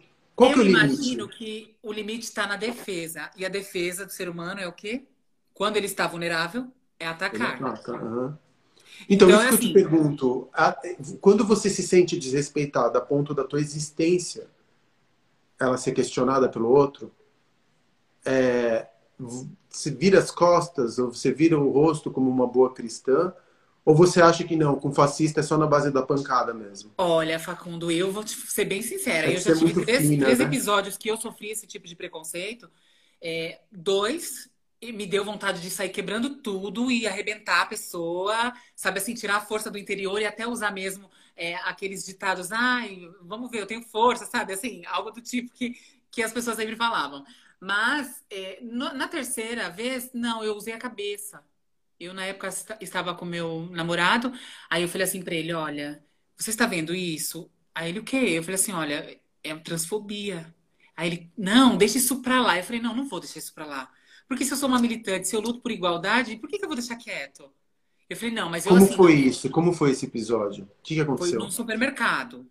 Qual 0.43 0.51
eu 0.51 0.55
que 0.55 0.61
é 0.61 0.65
o 0.65 0.69
imagino 0.69 1.29
que 1.29 1.75
o 1.83 1.93
limite 1.93 2.25
está 2.25 2.47
na 2.47 2.57
defesa. 2.57 3.31
E 3.37 3.45
a 3.45 3.49
defesa 3.49 4.05
do 4.05 4.13
ser 4.13 4.29
humano 4.29 4.61
é 4.61 4.67
o 4.67 4.73
quê? 4.73 5.05
Quando 5.55 5.77
ele 5.77 5.87
está 5.87 6.07
vulnerável, 6.07 6.67
é 6.99 7.07
atacar. 7.07 7.61
Uhum. 7.61 8.35
Então, 9.09 9.29
então, 9.29 9.31
isso 9.31 9.37
é 9.37 9.49
que 9.49 9.55
assim, 9.55 9.55
eu 9.55 9.59
te 9.59 9.65
assim. 9.65 9.73
pergunto. 9.73 10.49
Quando 11.21 11.45
você 11.45 11.69
se 11.69 11.83
sente 11.83 12.19
desrespeitado 12.19 12.97
a 12.99 13.01
ponto 13.01 13.35
da 13.35 13.45
tua 13.45 13.61
existência 13.61 14.47
ela 15.59 15.77
ser 15.77 15.93
questionada 15.93 16.49
pelo 16.49 16.69
outro, 16.69 17.13
é, 18.25 18.89
se 19.71 19.91
vira 19.91 20.19
as 20.19 20.31
costas 20.31 20.99
ou 20.99 21.13
você 21.13 21.33
vira 21.33 21.59
o 21.59 21.71
rosto 21.71 22.11
como 22.11 22.29
uma 22.29 22.47
boa 22.47 22.73
cristã 22.73 23.33
ou 23.85 23.95
você 23.95 24.23
acha 24.23 24.45
que 24.45 24.57
não, 24.57 24.79
com 24.79 24.93
fascista 24.93 25.41
é 25.41 25.43
só 25.43 25.59
na 25.59 25.67
base 25.67 25.91
da 25.91 26.03
pancada 26.03 26.55
mesmo? 26.55 26.93
Olha, 26.97 27.39
Facundo, 27.39 27.91
eu 27.91 28.13
vou 28.13 28.23
te 28.23 28.33
ser 28.33 28.65
bem 28.65 28.83
sincera. 28.83 29.31
eu 29.31 29.41
já 29.41 29.57
tive 29.57 29.85
três, 29.85 30.09
fina, 30.09 30.25
três 30.25 30.39
né? 30.39 30.45
episódios 30.45 30.97
que 30.97 31.09
eu 31.09 31.17
sofri 31.17 31.51
esse 31.51 31.67
tipo 31.67 31.87
de 31.87 31.97
preconceito. 31.97 32.71
É, 33.21 33.61
dois 33.71 34.51
me 34.91 35.07
deu 35.07 35.25
vontade 35.25 35.61
de 35.61 35.71
sair 35.71 35.91
quebrando 35.91 36.37
tudo 36.43 36.91
e 36.91 37.07
arrebentar 37.07 37.63
a 37.63 37.67
pessoa, 37.67 38.53
sabe 38.75 38.99
assim, 38.99 39.15
tirar 39.15 39.37
a 39.37 39.41
força 39.41 39.71
do 39.71 39.79
interior 39.79 40.21
e 40.21 40.27
até 40.27 40.47
usar 40.47 40.73
mesmo 40.73 41.09
é, 41.37 41.55
aqueles 41.57 42.05
ditados, 42.05 42.51
ai, 42.51 43.09
vamos 43.21 43.51
ver, 43.51 43.61
eu 43.61 43.67
tenho 43.67 43.83
força, 43.83 44.27
sabe? 44.27 44.53
Assim, 44.53 44.83
algo 44.87 45.13
do 45.13 45.21
tipo 45.21 45.53
que, 45.53 45.77
que 46.11 46.23
as 46.23 46.33
pessoas 46.33 46.57
sempre 46.57 46.75
falavam. 46.75 47.25
Mas 47.61 48.25
é, 48.29 48.59
no, 48.61 48.93
na 48.93 49.07
terceira 49.07 49.71
vez, 49.71 50.11
não, 50.13 50.43
eu 50.43 50.57
usei 50.57 50.73
a 50.75 50.79
cabeça. 50.79 51.45
Eu, 52.03 52.13
na 52.13 52.25
época, 52.25 52.49
estava 52.81 53.15
com 53.15 53.25
meu 53.25 53.69
namorado, 53.71 54.33
aí 54.69 54.83
eu 54.83 54.89
falei 54.89 55.07
assim 55.07 55.23
para 55.23 55.37
ele: 55.37 55.53
Olha, 55.53 56.03
você 56.37 56.51
está 56.51 56.67
vendo 56.67 56.93
isso? 56.93 57.49
Aí 57.73 57.91
ele, 57.91 58.01
o 58.01 58.05
quê? 58.05 58.17
Eu 58.17 58.43
falei 58.43 58.57
assim: 58.57 58.73
Olha, 58.73 59.21
é 59.45 59.55
transfobia. 59.57 60.53
Aí 60.97 61.09
ele, 61.09 61.33
não, 61.39 61.77
deixa 61.77 61.99
isso 61.99 62.21
pra 62.21 62.43
lá. 62.43 62.59
Eu 62.59 62.65
falei: 62.65 62.83
Não, 62.83 62.97
não 62.97 63.09
vou 63.09 63.21
deixar 63.21 63.39
isso 63.39 63.55
pra 63.55 63.65
lá. 63.65 63.89
Porque 64.27 64.45
se 64.45 64.53
eu 64.53 64.57
sou 64.57 64.69
uma 64.69 64.81
militante, 64.81 65.29
se 65.29 65.37
eu 65.37 65.41
luto 65.41 65.61
por 65.61 65.71
igualdade, 65.71 66.37
por 66.39 66.49
que, 66.49 66.59
que 66.59 66.65
eu 66.65 66.69
vou 66.69 66.77
deixar 66.77 66.97
quieto? 66.97 67.49
Eu 68.11 68.17
falei: 68.17 68.35
Não, 68.35 68.51
mas 68.51 68.67
eu. 68.67 68.73
Como 68.73 68.85
assim, 68.85 68.97
foi 68.97 69.15
isso? 69.15 69.49
Como 69.49 69.73
foi 69.73 69.93
esse 69.93 70.07
episódio? 70.07 70.65
O 70.65 70.83
que, 70.83 70.97
que 70.97 71.01
aconteceu? 71.01 71.39
Foi 71.39 71.45
num 71.45 71.53
supermercado. 71.53 72.51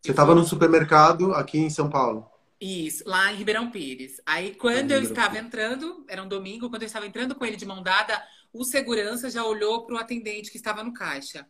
Você 0.00 0.10
estava 0.10 0.34
num 0.34 0.44
supermercado 0.44 1.32
aqui 1.34 1.58
em 1.58 1.70
São 1.70 1.88
Paulo? 1.88 2.28
Isso, 2.64 3.02
lá 3.06 3.32
em 3.32 3.36
Ribeirão 3.36 3.70
Pires. 3.72 4.20
Aí, 4.24 4.54
quando 4.54 4.92
eu 4.92 5.02
estava 5.02 5.36
entrando, 5.36 6.04
era 6.08 6.22
um 6.22 6.28
domingo, 6.28 6.70
quando 6.70 6.82
eu 6.82 6.86
estava 6.86 7.04
entrando 7.04 7.34
com 7.34 7.44
ele 7.44 7.56
de 7.56 7.66
mão 7.66 7.82
dada, 7.82 8.22
o 8.52 8.64
segurança 8.64 9.30
já 9.30 9.44
olhou 9.44 9.86
para 9.86 9.94
o 9.94 9.98
atendente 9.98 10.50
que 10.50 10.56
estava 10.56 10.84
no 10.84 10.92
caixa. 10.92 11.48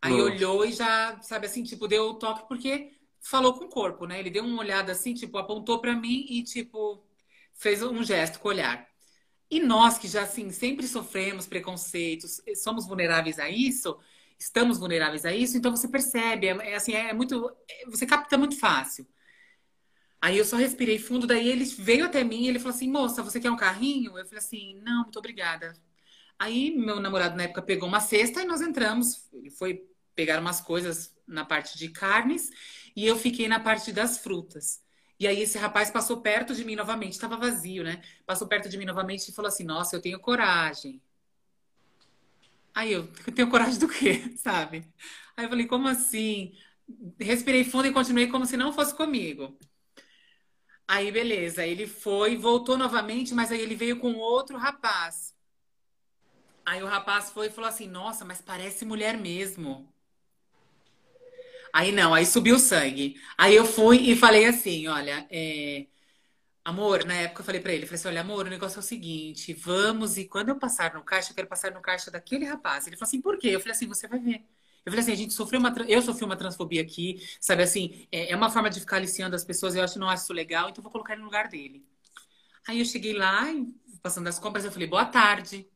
Aí 0.00 0.12
Nossa. 0.12 0.24
olhou 0.24 0.64
e 0.64 0.72
já, 0.72 1.20
sabe 1.22 1.46
assim, 1.46 1.62
tipo, 1.62 1.88
deu 1.88 2.10
o 2.10 2.14
toque 2.14 2.46
porque 2.46 2.92
falou 3.20 3.54
com 3.54 3.64
o 3.64 3.68
corpo, 3.68 4.06
né? 4.06 4.20
Ele 4.20 4.30
deu 4.30 4.44
uma 4.44 4.60
olhada 4.60 4.92
assim, 4.92 5.14
tipo, 5.14 5.38
apontou 5.38 5.80
para 5.80 5.94
mim 5.94 6.26
e, 6.28 6.42
tipo, 6.42 7.02
fez 7.54 7.82
um 7.82 8.04
gesto 8.04 8.38
com 8.38 8.48
o 8.48 8.50
olhar. 8.50 8.86
E 9.50 9.60
nós 9.60 9.98
que 9.98 10.06
já, 10.06 10.22
assim, 10.22 10.50
sempre 10.50 10.86
sofremos 10.86 11.46
preconceitos, 11.46 12.40
somos 12.62 12.86
vulneráveis 12.86 13.38
a 13.38 13.48
isso, 13.48 13.98
estamos 14.38 14.78
vulneráveis 14.78 15.24
a 15.24 15.32
isso, 15.34 15.56
então 15.56 15.70
você 15.74 15.88
percebe, 15.88 16.48
é, 16.48 16.72
é 16.72 16.74
assim, 16.74 16.92
é 16.92 17.12
muito. 17.12 17.50
É, 17.68 17.86
você 17.86 18.06
capta 18.06 18.36
muito 18.36 18.58
fácil. 18.58 19.06
Aí 20.20 20.38
eu 20.38 20.44
só 20.44 20.56
respirei 20.56 20.98
fundo, 20.98 21.26
daí 21.26 21.48
ele 21.48 21.64
veio 21.64 22.06
até 22.06 22.24
mim 22.24 22.44
e 22.44 22.48
ele 22.48 22.58
falou 22.58 22.74
assim: 22.74 22.90
moça, 22.90 23.22
você 23.22 23.40
quer 23.40 23.50
um 23.50 23.56
carrinho? 23.56 24.18
Eu 24.18 24.24
falei 24.24 24.38
assim: 24.38 24.80
não, 24.82 25.02
muito 25.02 25.18
obrigada. 25.18 25.74
Aí 26.44 26.76
meu 26.76 27.00
namorado 27.00 27.38
na 27.38 27.44
época 27.44 27.62
pegou 27.62 27.88
uma 27.88 28.00
cesta 28.00 28.42
e 28.42 28.44
nós 28.44 28.60
entramos. 28.60 29.30
Ele 29.32 29.48
foi 29.50 29.88
pegar 30.14 30.38
umas 30.38 30.60
coisas 30.60 31.16
na 31.26 31.42
parte 31.42 31.78
de 31.78 31.88
carnes 31.88 32.50
e 32.94 33.06
eu 33.06 33.16
fiquei 33.16 33.48
na 33.48 33.58
parte 33.58 33.90
das 33.94 34.18
frutas. 34.18 34.82
E 35.18 35.26
aí 35.26 35.40
esse 35.40 35.56
rapaz 35.56 35.90
passou 35.90 36.20
perto 36.20 36.54
de 36.54 36.62
mim 36.62 36.76
novamente, 36.76 37.12
estava 37.12 37.38
vazio, 37.38 37.82
né? 37.82 38.02
Passou 38.26 38.46
perto 38.46 38.68
de 38.68 38.76
mim 38.76 38.84
novamente 38.84 39.26
e 39.26 39.32
falou 39.32 39.48
assim: 39.48 39.64
"Nossa, 39.64 39.96
eu 39.96 40.02
tenho 40.02 40.20
coragem". 40.20 41.00
Aí 42.74 42.92
eu, 42.92 43.08
eu 43.26 43.32
tenho 43.32 43.48
coragem 43.48 43.78
do 43.78 43.88
quê, 43.88 44.30
sabe? 44.36 44.86
Aí 45.34 45.46
eu 45.46 45.48
falei: 45.48 45.66
"Como 45.66 45.88
assim?" 45.88 46.52
Respirei 47.18 47.64
fundo 47.64 47.88
e 47.88 47.92
continuei 47.92 48.26
como 48.26 48.44
se 48.44 48.58
não 48.58 48.70
fosse 48.70 48.94
comigo. 48.94 49.58
Aí 50.86 51.10
beleza, 51.10 51.66
ele 51.66 51.86
foi, 51.86 52.36
voltou 52.36 52.76
novamente, 52.76 53.32
mas 53.32 53.50
aí 53.50 53.60
ele 53.62 53.74
veio 53.74 53.98
com 53.98 54.12
outro 54.16 54.58
rapaz. 54.58 55.33
Aí 56.66 56.82
o 56.82 56.86
rapaz 56.86 57.30
foi 57.30 57.48
e 57.48 57.50
falou 57.50 57.68
assim: 57.68 57.86
Nossa, 57.88 58.24
mas 58.24 58.40
parece 58.40 58.84
mulher 58.84 59.16
mesmo. 59.16 59.88
Aí 61.72 61.90
não, 61.92 62.14
aí 62.14 62.24
subiu 62.24 62.56
o 62.56 62.58
sangue. 62.58 63.20
Aí 63.36 63.54
eu 63.54 63.64
fui 63.64 63.98
e 63.98 64.16
falei 64.16 64.46
assim: 64.46 64.86
Olha, 64.88 65.26
é, 65.30 65.86
Amor, 66.64 67.04
na 67.04 67.14
época 67.14 67.42
eu 67.42 67.44
falei 67.44 67.60
pra 67.60 67.72
ele, 67.74 67.82
eu 67.84 67.86
falei 67.86 67.98
assim, 68.00 68.08
olha, 68.08 68.22
amor, 68.22 68.46
o 68.46 68.50
negócio 68.50 68.78
é 68.78 68.80
o 68.80 68.82
seguinte, 68.82 69.52
vamos 69.52 70.16
e 70.16 70.24
quando 70.24 70.48
eu 70.48 70.58
passar 70.58 70.94
no 70.94 71.02
caixa, 71.04 71.30
eu 71.30 71.34
quero 71.34 71.46
passar 71.46 71.70
no 71.72 71.80
caixa 71.82 72.10
daquele 72.10 72.46
rapaz. 72.46 72.86
Ele 72.86 72.96
falou 72.96 73.06
assim, 73.06 73.20
por 73.20 73.36
quê? 73.38 73.48
Eu 73.48 73.60
falei 73.60 73.72
assim, 73.72 73.86
você 73.86 74.08
vai 74.08 74.18
ver. 74.18 74.42
Eu 74.84 74.90
falei 74.90 75.00
assim, 75.00 75.12
a 75.12 75.14
gente 75.14 75.34
sofreu 75.34 75.60
uma, 75.60 75.74
eu 75.86 76.00
sofri 76.00 76.24
uma 76.24 76.36
transfobia 76.36 76.80
aqui, 76.80 77.20
sabe 77.38 77.62
assim, 77.62 78.06
é, 78.10 78.32
é 78.32 78.36
uma 78.36 78.50
forma 78.50 78.70
de 78.70 78.80
ficar 78.80 78.96
aliciando 78.96 79.36
as 79.36 79.44
pessoas, 79.44 79.74
eu 79.74 79.84
acho 79.84 79.98
não 79.98 80.08
acho 80.08 80.24
isso 80.24 80.32
legal, 80.32 80.70
então 80.70 80.82
vou 80.82 80.90
colocar 80.90 81.12
ele 81.12 81.20
no 81.20 81.26
lugar 81.26 81.48
dele. 81.48 81.84
Aí 82.68 82.78
eu 82.80 82.84
cheguei 82.86 83.12
lá, 83.12 83.44
passando 84.02 84.28
as 84.28 84.38
compras, 84.38 84.64
eu 84.64 84.72
falei, 84.72 84.88
boa 84.88 85.04
tarde. 85.04 85.68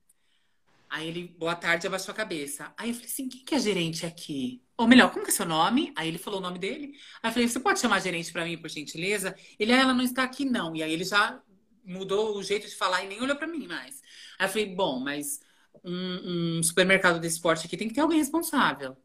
Aí 0.91 1.09
ele, 1.09 1.35
boa 1.39 1.55
tarde, 1.55 1.87
abaixou 1.87 2.13
a 2.13 2.17
cabeça. 2.17 2.73
Aí 2.77 2.91
eu 2.91 2.95
falei 2.95 3.09
assim, 3.09 3.29
quem 3.29 3.45
que 3.45 3.55
é 3.55 3.59
gerente 3.59 4.07
aqui? 4.07 4.63
Ou 4.77 4.87
melhor, 4.87 5.11
como 5.13 5.25
que 5.25 5.31
é 5.31 5.35
seu 5.35 5.45
nome? 5.45 5.93
Aí 5.97 6.09
ele 6.09 6.19
falou 6.19 6.41
o 6.41 6.43
nome 6.43 6.59
dele. 6.59 6.95
Aí 7.23 7.31
eu 7.31 7.33
falei, 7.33 7.49
você 7.49 7.61
pode 7.61 7.81
chamar 7.81 8.01
gerente 8.01 8.33
para 8.33 8.45
mim, 8.45 8.57
por 8.57 8.71
gentileza? 8.71 9.35
Ele, 9.59 9.73
ah, 9.73 9.81
ela 9.81 9.95
não 9.95 10.05
está 10.05 10.23
aqui 10.23 10.45
não. 10.45 10.75
E 10.75 10.83
aí 10.83 10.93
ele 10.93 11.05
já 11.05 11.41
mudou 11.85 12.37
o 12.37 12.43
jeito 12.43 12.69
de 12.69 12.75
falar 12.75 13.05
e 13.05 13.09
nem 13.09 13.21
olhou 13.21 13.37
para 13.37 13.47
mim 13.47 13.67
mais. 13.67 14.03
Aí 14.39 14.47
eu 14.47 14.51
falei, 14.51 14.75
bom, 14.75 15.01
mas 15.01 15.41
um, 15.85 16.59
um, 16.59 16.63
supermercado 16.63 17.21
desse 17.21 17.41
porte 17.41 17.67
aqui 17.67 17.77
tem 17.77 17.89
que 17.89 17.95
ter 17.95 18.01
alguém 18.01 18.19
responsável. 18.19 18.97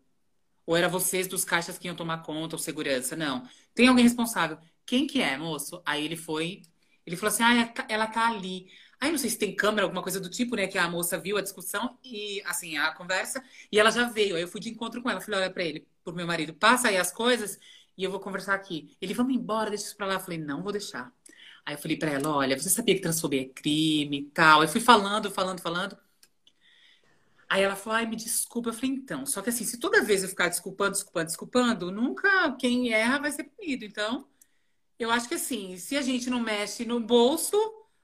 Ou 0.66 0.78
era 0.78 0.88
vocês 0.88 1.28
dos 1.28 1.44
caixas 1.44 1.78
que 1.78 1.88
iam 1.88 1.96
tomar 1.96 2.24
conta 2.24 2.56
ou 2.56 2.60
segurança? 2.60 3.16
Não. 3.16 3.48
Tem 3.74 3.88
alguém 3.88 4.04
responsável. 4.04 4.58
Quem 4.86 5.08
que 5.08 5.22
é, 5.22 5.38
moço? 5.38 5.82
Aí 5.86 6.06
ele 6.06 6.16
foi, 6.16 6.62
ele 7.06 7.16
falou 7.18 7.34
assim, 7.34 7.44
ah, 7.44 7.74
ela 7.90 8.08
tá 8.08 8.30
ali. 8.30 8.68
Aí 9.04 9.12
não 9.12 9.18
sei 9.18 9.30
se 9.30 9.38
tem 9.38 9.54
câmera, 9.54 9.84
alguma 9.84 10.02
coisa 10.02 10.18
do 10.18 10.30
tipo, 10.30 10.56
né? 10.56 10.66
Que 10.66 10.78
a 10.78 10.90
moça 10.90 11.18
viu 11.18 11.38
a 11.38 11.42
discussão 11.42 12.00
e, 12.02 12.42
assim, 12.46 12.78
a 12.78 12.94
conversa, 12.94 13.44
e 13.70 13.78
ela 13.78 13.92
já 13.92 14.08
veio. 14.08 14.38
Aí 14.38 14.44
eu 14.44 14.48
fui 14.48 14.62
de 14.62 14.70
encontro 14.70 15.02
com 15.02 15.10
ela. 15.10 15.20
Falei, 15.20 15.42
olha 15.42 15.50
pra 15.52 15.62
ele, 15.62 15.86
pro 16.06 16.16
meu 16.16 16.26
marido, 16.26 16.54
passa 16.54 16.88
aí 16.88 16.96
as 16.96 17.12
coisas 17.12 17.60
e 17.98 18.04
eu 18.06 18.10
vou 18.10 18.22
conversar 18.22 18.54
aqui. 18.54 18.96
Ele, 19.02 19.14
vamos 19.14 19.36
embora, 19.36 19.70
deixa 19.70 19.88
isso 19.88 19.98
pra 19.98 20.06
lá. 20.06 20.14
Eu 20.14 20.20
falei, 20.22 20.38
não 20.40 20.64
vou 20.64 20.72
deixar. 20.72 21.12
Aí 21.66 21.76
eu 21.76 21.78
falei 21.78 21.98
pra 21.98 22.12
ela, 22.12 22.30
olha, 22.34 22.58
você 22.58 22.70
sabia 22.70 22.96
que 22.96 23.02
transfobia 23.02 23.42
é 23.42 23.46
crime 23.46 24.20
e 24.20 24.24
tal. 24.28 24.62
Aí 24.62 24.70
fui 24.70 24.80
falando, 24.80 25.30
falando, 25.30 25.60
falando. 25.60 25.98
Aí 27.50 27.62
ela 27.62 27.76
falou, 27.76 27.98
ai, 27.98 28.06
me 28.06 28.16
desculpa. 28.16 28.70
Eu 28.70 28.74
falei, 28.74 28.92
então, 28.92 29.26
só 29.26 29.42
que 29.42 29.50
assim, 29.50 29.66
se 29.66 29.82
toda 29.82 30.02
vez 30.02 30.24
eu 30.24 30.30
ficar 30.30 30.48
desculpando, 30.48 30.92
desculpando, 30.92 31.26
desculpando, 31.26 31.92
nunca 31.92 32.54
quem 32.54 32.94
erra 32.94 33.20
vai 33.20 33.34
ser 33.34 33.44
punido. 33.44 33.84
Então, 33.84 34.26
eu 34.98 35.12
acho 35.12 35.28
que 35.28 35.36
assim, 35.36 35.76
se 35.76 35.98
a 35.98 36.02
gente 36.02 36.30
não 36.30 36.40
mexe 36.40 36.86
no 36.86 37.02
bolso, 37.02 37.58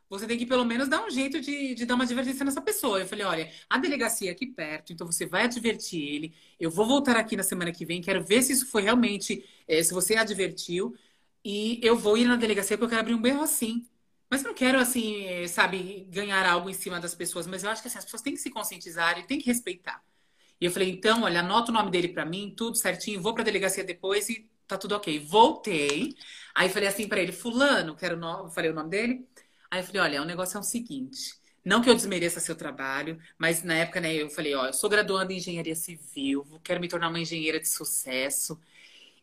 você 0.10 0.26
tem 0.28 0.38
que 0.38 0.46
pelo 0.46 0.66
menos 0.66 0.88
dar 0.90 1.04
um 1.06 1.10
jeito 1.10 1.40
de, 1.40 1.76
de 1.76 1.86
dar 1.86 1.96
uma 1.96 2.04
advertência 2.04 2.44
nessa 2.44 2.62
pessoa. 2.62 3.00
Eu 3.00 3.08
falei, 3.08 3.26
olha, 3.26 3.52
a 3.70 3.78
delegacia 3.78 4.30
é 4.30 4.34
aqui 4.34 4.48
perto, 4.48 4.92
então 4.94 5.06
você 5.08 5.26
vai 5.26 5.44
advertir 5.44 6.02
ele. 6.02 6.36
Eu 6.60 6.72
vou 6.72 6.86
voltar 6.88 7.16
aqui 7.18 7.36
na 7.36 7.44
semana 7.44 7.72
que 7.72 7.86
vem, 7.86 8.02
quero 8.02 8.24
ver 8.24 8.42
se 8.42 8.54
isso 8.54 8.68
foi 8.72 8.82
realmente, 8.84 9.46
é, 9.68 9.84
se 9.84 9.94
você 9.94 10.16
advertiu. 10.16 10.96
E 11.44 11.80
eu 11.84 11.96
vou 11.98 12.18
ir 12.18 12.26
na 12.26 12.36
delegacia 12.36 12.78
porque 12.78 12.86
eu 12.86 12.90
quero 12.90 13.02
abrir 13.02 13.14
um 13.16 13.22
berro 13.22 13.42
assim. 13.42 13.86
Mas 14.30 14.44
eu 14.44 14.50
não 14.50 14.54
quero, 14.56 14.80
assim, 14.80 15.48
sabe, 15.48 16.06
ganhar 16.10 16.46
algo 16.46 16.70
em 16.70 16.74
cima 16.74 17.00
das 17.00 17.16
pessoas. 17.16 17.48
Mas 17.48 17.64
eu 17.64 17.70
acho 17.70 17.82
que 17.82 17.88
assim, 17.88 17.98
as 17.98 18.06
pessoas 18.06 18.22
têm 18.22 18.34
que 18.34 18.40
se 18.40 18.50
conscientizar 18.52 19.18
e 19.20 19.24
têm 19.26 19.40
que 19.40 19.46
respeitar. 19.48 20.04
E 20.62 20.66
eu 20.66 20.72
falei, 20.72 20.90
então, 20.92 21.24
olha, 21.24 21.40
anota 21.42 21.72
o 21.72 21.74
nome 21.74 21.92
dele 21.92 22.10
para 22.10 22.26
mim, 22.26 22.54
tudo 22.56 22.78
certinho, 22.78 23.22
vou 23.22 23.34
pra 23.34 23.44
delegacia 23.44 23.84
depois 23.84 24.30
e 24.30 24.50
tá 24.68 24.78
tudo 24.78 24.96
ok. 24.96 25.20
Voltei. 25.20 26.16
Aí 26.56 26.70
falei 26.70 26.88
assim 26.90 27.08
para 27.08 27.22
ele, 27.22 27.32
fulano, 27.32 27.96
quero 27.96 28.16
o 28.18 28.20
nome, 28.20 28.52
falei 28.54 28.72
o 28.72 28.74
nome 28.74 28.90
dele. 28.90 29.28
Aí 29.72 29.82
eu 29.82 29.84
falei, 29.84 30.02
olha, 30.02 30.22
o 30.22 30.26
negócio 30.26 30.58
é 30.58 30.60
o 30.60 30.64
seguinte. 30.64 31.40
Não 31.64 31.82
que 31.82 31.90
eu 31.90 31.96
desmereça 31.96 32.40
seu 32.40 32.56
trabalho, 32.56 33.20
mas 33.38 33.64
na 33.64 33.76
época, 33.76 34.00
né, 34.00 34.14
eu 34.16 34.30
falei, 34.30 34.56
ó, 34.56 34.68
eu 34.68 34.74
sou 34.74 34.90
graduanda 34.90 35.34
em 35.34 35.38
engenharia 35.38 35.76
civil, 35.76 36.46
quero 36.64 36.80
me 36.80 36.88
tornar 36.88 37.10
uma 37.10 37.20
engenheira 37.20 37.60
de 37.60 37.68
sucesso. 37.68 38.60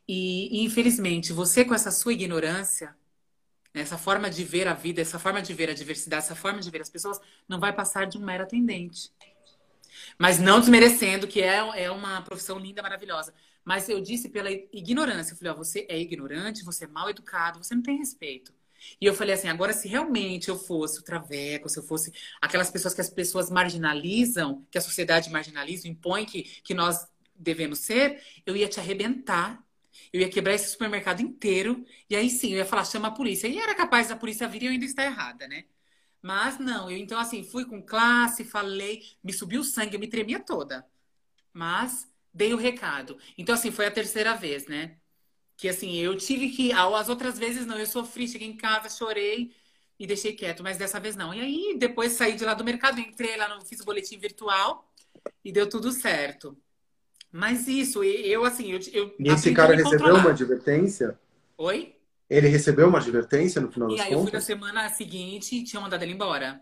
E, 0.07 0.61
e 0.61 0.65
infelizmente, 0.65 1.33
você 1.33 1.65
com 1.65 1.75
essa 1.75 1.91
sua 1.91 2.13
ignorância, 2.13 2.95
essa 3.75 3.99
forma 3.99 4.31
de 4.31 4.45
ver 4.45 4.69
a 4.69 4.75
vida, 4.75 5.01
essa 5.01 5.19
forma 5.19 5.43
de 5.43 5.53
ver 5.53 5.71
a 5.71 5.75
diversidade, 5.75 6.25
essa 6.25 6.37
forma 6.37 6.61
de 6.61 6.71
ver 6.71 6.81
as 6.83 6.91
pessoas, 6.91 7.21
não 7.49 7.59
vai 7.59 7.73
passar 7.73 8.07
de 8.07 8.19
um 8.19 8.25
mero 8.25 8.45
atendente. 8.45 9.11
Mas 10.19 10.39
não 10.39 10.61
desmerecendo, 10.61 11.27
que 11.27 11.43
é, 11.43 11.57
é 11.85 11.91
uma 11.91 12.23
profissão 12.23 12.59
linda, 12.59 12.83
maravilhosa. 12.83 13.35
Mas 13.65 13.89
eu 13.89 14.01
disse 14.01 14.29
pela 14.29 14.51
ignorância. 14.51 15.33
Eu 15.33 15.37
falei, 15.37 15.53
ó, 15.53 15.57
você 15.57 15.87
é 15.89 15.99
ignorante, 15.99 16.65
você 16.65 16.85
é 16.85 16.89
mal 16.89 17.11
educado, 17.11 17.63
você 17.63 17.75
não 17.75 17.83
tem 17.83 17.99
respeito. 17.99 18.53
E 19.01 19.07
eu 19.07 19.15
falei 19.15 19.35
assim, 19.35 19.49
agora 19.49 19.73
se 19.73 19.89
realmente 19.89 20.49
eu 20.49 20.59
fosse 20.59 21.01
o 21.01 21.03
traveco, 21.03 21.69
se 21.69 21.79
eu 21.79 21.83
fosse 21.83 22.13
aquelas 22.41 22.71
pessoas 22.71 22.95
que 22.95 23.01
as 23.01 23.11
pessoas 23.11 23.51
marginalizam, 23.51 24.67
que 24.71 24.79
a 24.79 24.81
sociedade 24.81 25.31
marginaliza, 25.31 25.89
impõe 25.89 26.25
que, 26.25 26.43
que 26.43 26.75
nós 26.75 27.07
devemos 27.35 27.81
ser, 27.81 28.23
eu 28.45 28.57
ia 28.57 28.69
te 28.69 28.81
arrebentar. 28.81 29.65
Eu 30.13 30.21
ia 30.21 30.29
quebrar 30.29 30.55
esse 30.55 30.69
supermercado 30.71 31.21
inteiro. 31.21 31.85
E 32.09 32.17
aí 32.17 32.29
sim, 32.31 32.53
eu 32.53 32.59
ia 32.59 32.67
falar, 32.67 32.85
chama 32.85 33.09
a 33.09 33.11
polícia. 33.11 33.49
E 33.49 33.59
era 33.59 33.75
capaz 33.75 34.09
da 34.09 34.17
polícia 34.17 34.49
vir 34.49 34.63
e 34.63 34.67
eu 34.67 34.73
ainda 34.73 34.85
estar 34.85 35.05
errada, 35.05 35.49
né? 35.49 35.65
Mas 36.23 36.59
não, 36.59 36.91
eu 36.91 36.97
então 36.97 37.19
assim, 37.19 37.45
fui 37.45 37.65
com 37.65 37.83
classe, 37.83 38.45
falei, 38.45 39.03
me 39.23 39.33
subiu 39.33 39.61
o 39.61 39.65
sangue, 39.65 39.95
eu 39.97 40.01
me 40.01 40.09
tremia 40.09 40.41
toda. 40.41 40.87
Mas 41.53 42.11
dei 42.35 42.53
o 42.55 42.57
recado. 42.57 43.19
Então 43.39 43.55
assim, 43.55 43.71
foi 43.71 43.87
a 43.87 43.91
terceira 43.91 44.35
vez, 44.35 44.67
né? 44.67 44.99
Que 45.57 45.69
assim, 45.69 45.97
eu 45.97 46.17
tive 46.17 46.51
que. 46.51 46.73
As 46.73 47.09
outras 47.09 47.39
vezes 47.39 47.67
não, 47.67 47.79
eu 47.79 47.87
sofri, 47.87 48.29
cheguei 48.29 48.49
em 48.49 48.57
casa, 48.57 48.89
chorei 48.89 49.53
e 49.99 50.07
deixei 50.07 50.35
quieto, 50.35 50.63
mas 50.63 50.77
dessa 50.77 51.01
vez 51.01 51.17
não. 51.17 51.33
E 51.33 51.41
aí, 51.41 51.77
depois 51.79 52.13
saí 52.13 52.35
de 52.35 52.45
lá 52.45 52.55
do 52.55 52.65
mercado, 52.65 53.01
entrei 53.01 53.37
lá, 53.37 53.55
no, 53.55 53.65
fiz 53.65 53.81
o 53.81 53.85
boletim 53.85 54.19
virtual 54.19 54.91
e 55.45 55.51
deu 55.51 55.69
tudo 55.69 55.91
certo. 55.91 56.57
Mas 57.33 57.67
isso, 57.67 58.05
eu 58.05 58.45
assim, 58.45 58.73
eu. 58.73 58.81
eu 58.93 59.15
e 59.19 59.29
esse 59.29 59.53
cara 59.53 59.75
recebeu 59.75 60.15
uma 60.15 60.31
advertência? 60.31 61.19
Oi? 61.57 61.95
Ele 62.29 62.49
recebeu 62.49 62.89
uma 62.89 62.99
advertência 62.99 63.61
no 63.61 63.71
final 63.71 63.89
das 63.89 63.99
contas? 63.99 64.11
E 64.11 64.15
aí 64.15 64.19
eu 64.19 64.23
fui 64.23 64.33
na 64.33 64.41
semana 64.41 64.89
seguinte 64.91 65.57
e 65.57 65.65
tinha 65.65 65.81
mandado 65.81 66.03
ele 66.03 66.13
embora. 66.13 66.61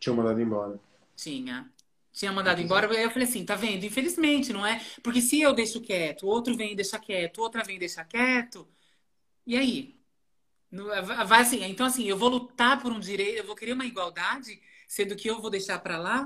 Tinha 0.00 0.14
mandado 0.14 0.40
embora. 0.40 0.80
Tinha 1.16 1.70
tinha 2.14 2.32
mandado 2.32 2.62
embora. 2.62 2.88
Aí 2.90 3.02
eu 3.02 3.10
falei 3.10 3.28
assim, 3.28 3.44
tá 3.44 3.56
vendo? 3.56 3.84
Infelizmente, 3.84 4.52
não 4.52 4.64
é? 4.64 4.80
Porque 5.02 5.20
se 5.20 5.40
eu 5.40 5.52
deixo 5.52 5.80
quieto, 5.80 6.26
outro 6.26 6.56
vem 6.56 6.72
e 6.72 6.76
deixa 6.76 6.98
quieto, 6.98 7.42
outra 7.42 7.62
vem 7.64 7.76
e 7.76 7.80
deixa 7.80 8.04
quieto, 8.04 8.66
e 9.44 9.56
aí? 9.56 9.94
Vai 11.26 11.42
assim, 11.42 11.62
então 11.64 11.86
assim, 11.86 12.04
eu 12.04 12.16
vou 12.16 12.28
lutar 12.28 12.80
por 12.80 12.92
um 12.92 12.98
direito, 12.98 13.38
eu 13.38 13.46
vou 13.46 13.54
querer 13.54 13.72
uma 13.72 13.84
igualdade, 13.84 14.60
sendo 14.88 15.14
que 15.14 15.28
eu 15.28 15.40
vou 15.40 15.50
deixar 15.50 15.78
para 15.80 15.98
lá? 15.98 16.24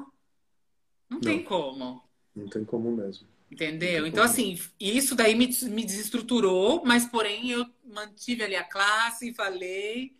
Não, 1.08 1.16
não, 1.16 1.20
tem 1.20 1.42
como. 1.42 2.02
Não 2.36 2.48
tem 2.48 2.64
como 2.64 2.90
mesmo. 2.90 3.26
Entendeu? 3.50 4.06
Então, 4.06 4.22
assim, 4.22 4.58
isso 4.78 5.14
daí 5.14 5.34
me, 5.34 5.48
me 5.70 5.84
desestruturou, 5.84 6.82
mas 6.84 7.06
porém 7.06 7.50
eu 7.50 7.66
mantive 7.82 8.42
ali 8.42 8.56
a 8.56 8.64
classe, 8.64 9.34
falei 9.34 10.14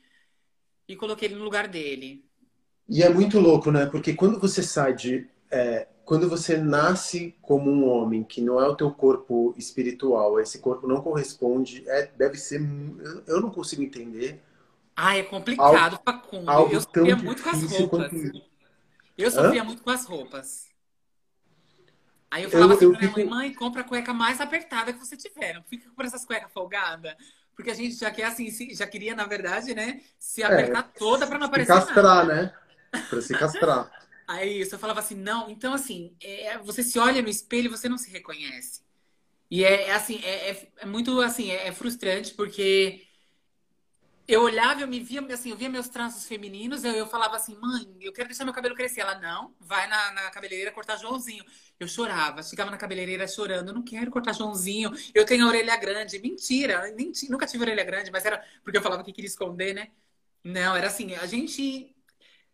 e 0.87 0.97
coloquei 0.97 1.29
ele 1.29 1.37
no 1.37 1.45
lugar 1.45 1.69
dele. 1.69 2.25
E 2.89 3.03
é 3.03 3.09
muito 3.11 3.39
louco, 3.39 3.71
né? 3.71 3.85
Porque 3.85 4.15
quando 4.15 4.41
você 4.41 4.63
sai 4.63 4.95
de 4.95 5.29
é, 5.51 5.89
quando 6.05 6.29
você 6.29 6.57
nasce 6.57 7.37
como 7.43 7.71
um 7.71 7.87
homem, 7.87 8.25
que 8.25 8.41
não 8.41 8.61
é 8.61 8.67
o 8.67 8.75
teu 8.75 8.91
corpo 8.91 9.55
espiritual, 9.57 10.41
esse 10.41 10.59
corpo 10.59 10.87
não 10.87 11.03
corresponde, 11.03 11.85
é, 11.87 12.07
deve 12.17 12.39
ser. 12.39 12.61
Eu 13.27 13.41
não 13.41 13.51
consigo 13.51 13.83
entender. 13.83 14.43
Ah, 14.97 15.17
é 15.17 15.23
complicado, 15.23 15.95
algo, 15.95 16.03
Facundo. 16.05 16.51
Algo 16.51 16.75
eu 16.75 16.81
sofria 16.81 17.17
muito 17.17 17.43
com 17.43 17.51
as 17.51 17.63
roupas. 17.63 18.11
Quanto... 18.11 18.43
Eu 19.17 19.31
sofria 19.31 19.63
Hã? 19.63 19.65
muito 19.65 19.83
com 19.83 19.91
as 19.91 20.05
roupas. 20.07 20.69
Aí 22.31 22.45
eu 22.45 22.51
falava 22.51 22.73
eu, 22.73 22.77
assim 22.77 22.85
eu 22.85 22.91
pra 22.91 23.01
minha 23.01 23.15
fico... 23.15 23.31
mãe, 23.31 23.49
mãe, 23.49 23.55
compra 23.55 23.81
a 23.83 23.85
cueca 23.85 24.13
mais 24.13 24.41
apertada 24.41 24.93
que 24.93 24.99
você 24.99 25.17
tiver. 25.17 25.55
Não 25.55 25.63
fica 25.63 25.91
com 25.91 26.03
essas 26.03 26.25
cuecas 26.25 26.53
folgadas. 26.53 27.15
Porque 27.55 27.71
a 27.71 27.75
gente 27.75 27.97
já 27.97 28.11
quer 28.11 28.25
assim, 28.25 28.51
já 28.75 28.87
queria, 28.87 29.15
na 29.15 29.27
verdade, 29.27 29.75
né, 29.75 30.01
se 30.19 30.43
apertar 30.43 30.91
é, 30.95 30.99
toda 30.99 31.27
para 31.27 31.39
não 31.39 31.47
aparecer. 31.49 31.73
Se 31.73 31.87
castrar, 31.87 32.27
nada. 32.27 32.35
né? 32.35 32.55
Pra 33.11 33.21
se 33.21 33.37
castrar. 33.37 33.91
Aí 34.29 34.61
eu 34.61 34.79
falava 34.79 35.01
assim, 35.01 35.15
não. 35.15 35.51
Então, 35.51 35.73
assim, 35.73 36.15
é, 36.21 36.59
você 36.59 36.83
se 36.83 36.99
olha 36.99 37.23
no 37.23 37.31
espelho 37.31 37.67
e 37.67 37.69
você 37.71 37.89
não 37.89 37.97
se 37.97 38.11
reconhece. 38.11 38.83
E 39.51 39.65
é, 39.65 39.89
é 39.89 39.93
assim, 39.95 40.21
é, 40.23 40.51
é, 40.51 40.73
é, 40.79 40.87
muito 40.87 41.19
assim, 41.23 41.51
é, 41.51 41.69
é, 41.69 41.73
frustrante 41.73 42.35
porque 42.35 43.07
eu 44.27 44.43
olhava, 44.43 44.83
eu 44.83 44.89
me 44.89 45.01
via, 45.01 45.23
assim, 45.33 45.51
eu 45.51 45.57
via 45.57 45.71
meus 45.71 45.89
traços 45.89 46.27
femininos, 46.27 46.85
eu, 46.85 46.93
eu 46.93 47.07
falava 47.07 47.37
assim, 47.37 47.57
mãe, 47.59 47.97
eu 48.03 48.13
quero 48.13 48.29
deixar 48.29 48.45
meu 48.45 48.53
cabelo 48.53 48.75
crescer. 48.75 49.01
Ela, 49.01 49.19
não, 49.19 49.55
vai 49.59 49.89
na, 49.89 50.13
na 50.13 50.31
cabeleireira 50.31 50.73
cortar 50.73 50.97
Joãozinho. 50.99 51.45
Eu 51.81 51.89
chorava, 51.89 52.43
chegava 52.43 52.71
na 52.71 52.77
cabeleireira 52.77 53.27
chorando, 53.27 53.69
eu 53.69 53.75
não 53.75 53.83
quero 53.83 54.11
cortar 54.11 54.35
Joãozinho, 54.35 54.91
eu 55.15 55.25
tenho 55.25 55.47
a 55.47 55.49
orelha 55.49 55.77
grande. 55.79 56.19
Mentira, 56.19 56.83
nunca 57.31 57.47
tive 57.47 57.65
orelha 57.65 57.85
grande, 57.85 58.11
mas 58.11 58.27
era 58.27 58.45
porque 58.63 58.77
eu 58.77 58.83
falava 58.83 59.03
que 59.03 59.13
queria 59.13 59.29
esconder, 59.29 59.75
né? 59.75 59.91
Não, 60.45 60.77
era 60.77 60.89
assim, 60.89 61.15
a 61.15 61.27
gente 61.27 61.95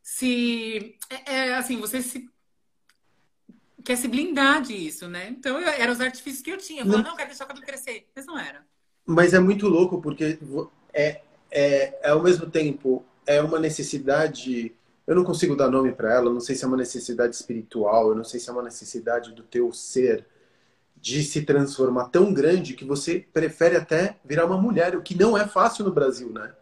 se. 0.04 0.98
É, 1.08 1.34
é, 1.34 1.54
assim, 1.54 1.80
você 1.80 2.02
se. 2.02 2.28
Quer 3.82 3.96
se 3.96 4.06
blindar 4.06 4.62
disso, 4.62 5.08
né? 5.08 5.28
Então, 5.30 5.58
eu, 5.58 5.68
eram 5.68 5.92
os 5.92 6.00
artifícios 6.00 6.42
que 6.42 6.50
eu 6.50 6.58
tinha. 6.58 6.82
Eu 6.82 6.86
falava, 6.86 7.02
não, 7.02 7.10
não 7.10 7.16
quero 7.16 7.30
deixar 7.30 7.44
o 7.44 7.48
cabelo 7.48 7.66
crescer. 7.66 8.06
Mas 8.14 8.26
não 8.26 8.38
era. 8.38 8.64
Mas 9.06 9.32
é 9.32 9.40
muito 9.40 9.66
louco, 9.66 10.00
porque 10.00 10.38
é, 10.92 11.22
é, 11.50 11.98
é 12.02 12.10
ao 12.10 12.22
mesmo 12.22 12.50
tempo, 12.50 13.04
é 13.26 13.40
uma 13.40 13.58
necessidade. 13.58 14.74
Eu 15.06 15.14
não 15.14 15.24
consigo 15.24 15.56
dar 15.56 15.70
nome 15.70 15.92
para 15.92 16.12
ela, 16.14 16.32
não 16.32 16.40
sei 16.40 16.54
se 16.54 16.64
é 16.64 16.68
uma 16.68 16.76
necessidade 16.76 17.34
espiritual, 17.34 18.08
eu 18.10 18.14
não 18.14 18.24
sei 18.24 18.40
se 18.40 18.48
é 18.48 18.52
uma 18.52 18.62
necessidade 18.62 19.32
do 19.32 19.42
teu 19.42 19.72
ser 19.72 20.26
de 20.96 21.22
se 21.22 21.42
transformar 21.42 22.08
tão 22.08 22.32
grande 22.32 22.72
que 22.72 22.84
você 22.84 23.26
prefere 23.32 23.76
até 23.76 24.18
virar 24.24 24.46
uma 24.46 24.56
mulher, 24.56 24.96
o 24.96 25.02
que 25.02 25.14
não 25.14 25.36
é 25.36 25.46
fácil 25.46 25.84
no 25.84 25.92
Brasil, 25.92 26.30
né? 26.30 26.54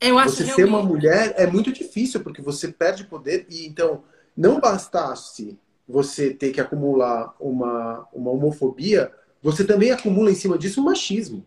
Eu 0.00 0.18
acho 0.18 0.36
você 0.36 0.46
ser 0.46 0.64
uma 0.64 0.82
mulher 0.82 1.34
é 1.36 1.46
muito 1.46 1.72
difícil, 1.72 2.20
porque 2.22 2.42
você 2.42 2.68
perde 2.68 3.04
poder 3.04 3.46
e 3.50 3.66
então 3.66 4.02
não 4.36 4.60
bastasse 4.60 5.58
você 5.88 6.32
ter 6.32 6.52
que 6.52 6.60
acumular 6.60 7.34
uma, 7.40 8.08
uma 8.12 8.30
homofobia, 8.30 9.12
você 9.42 9.64
também 9.66 9.90
acumula 9.90 10.30
em 10.30 10.34
cima 10.34 10.56
disso 10.56 10.80
um 10.80 10.84
machismo. 10.84 11.44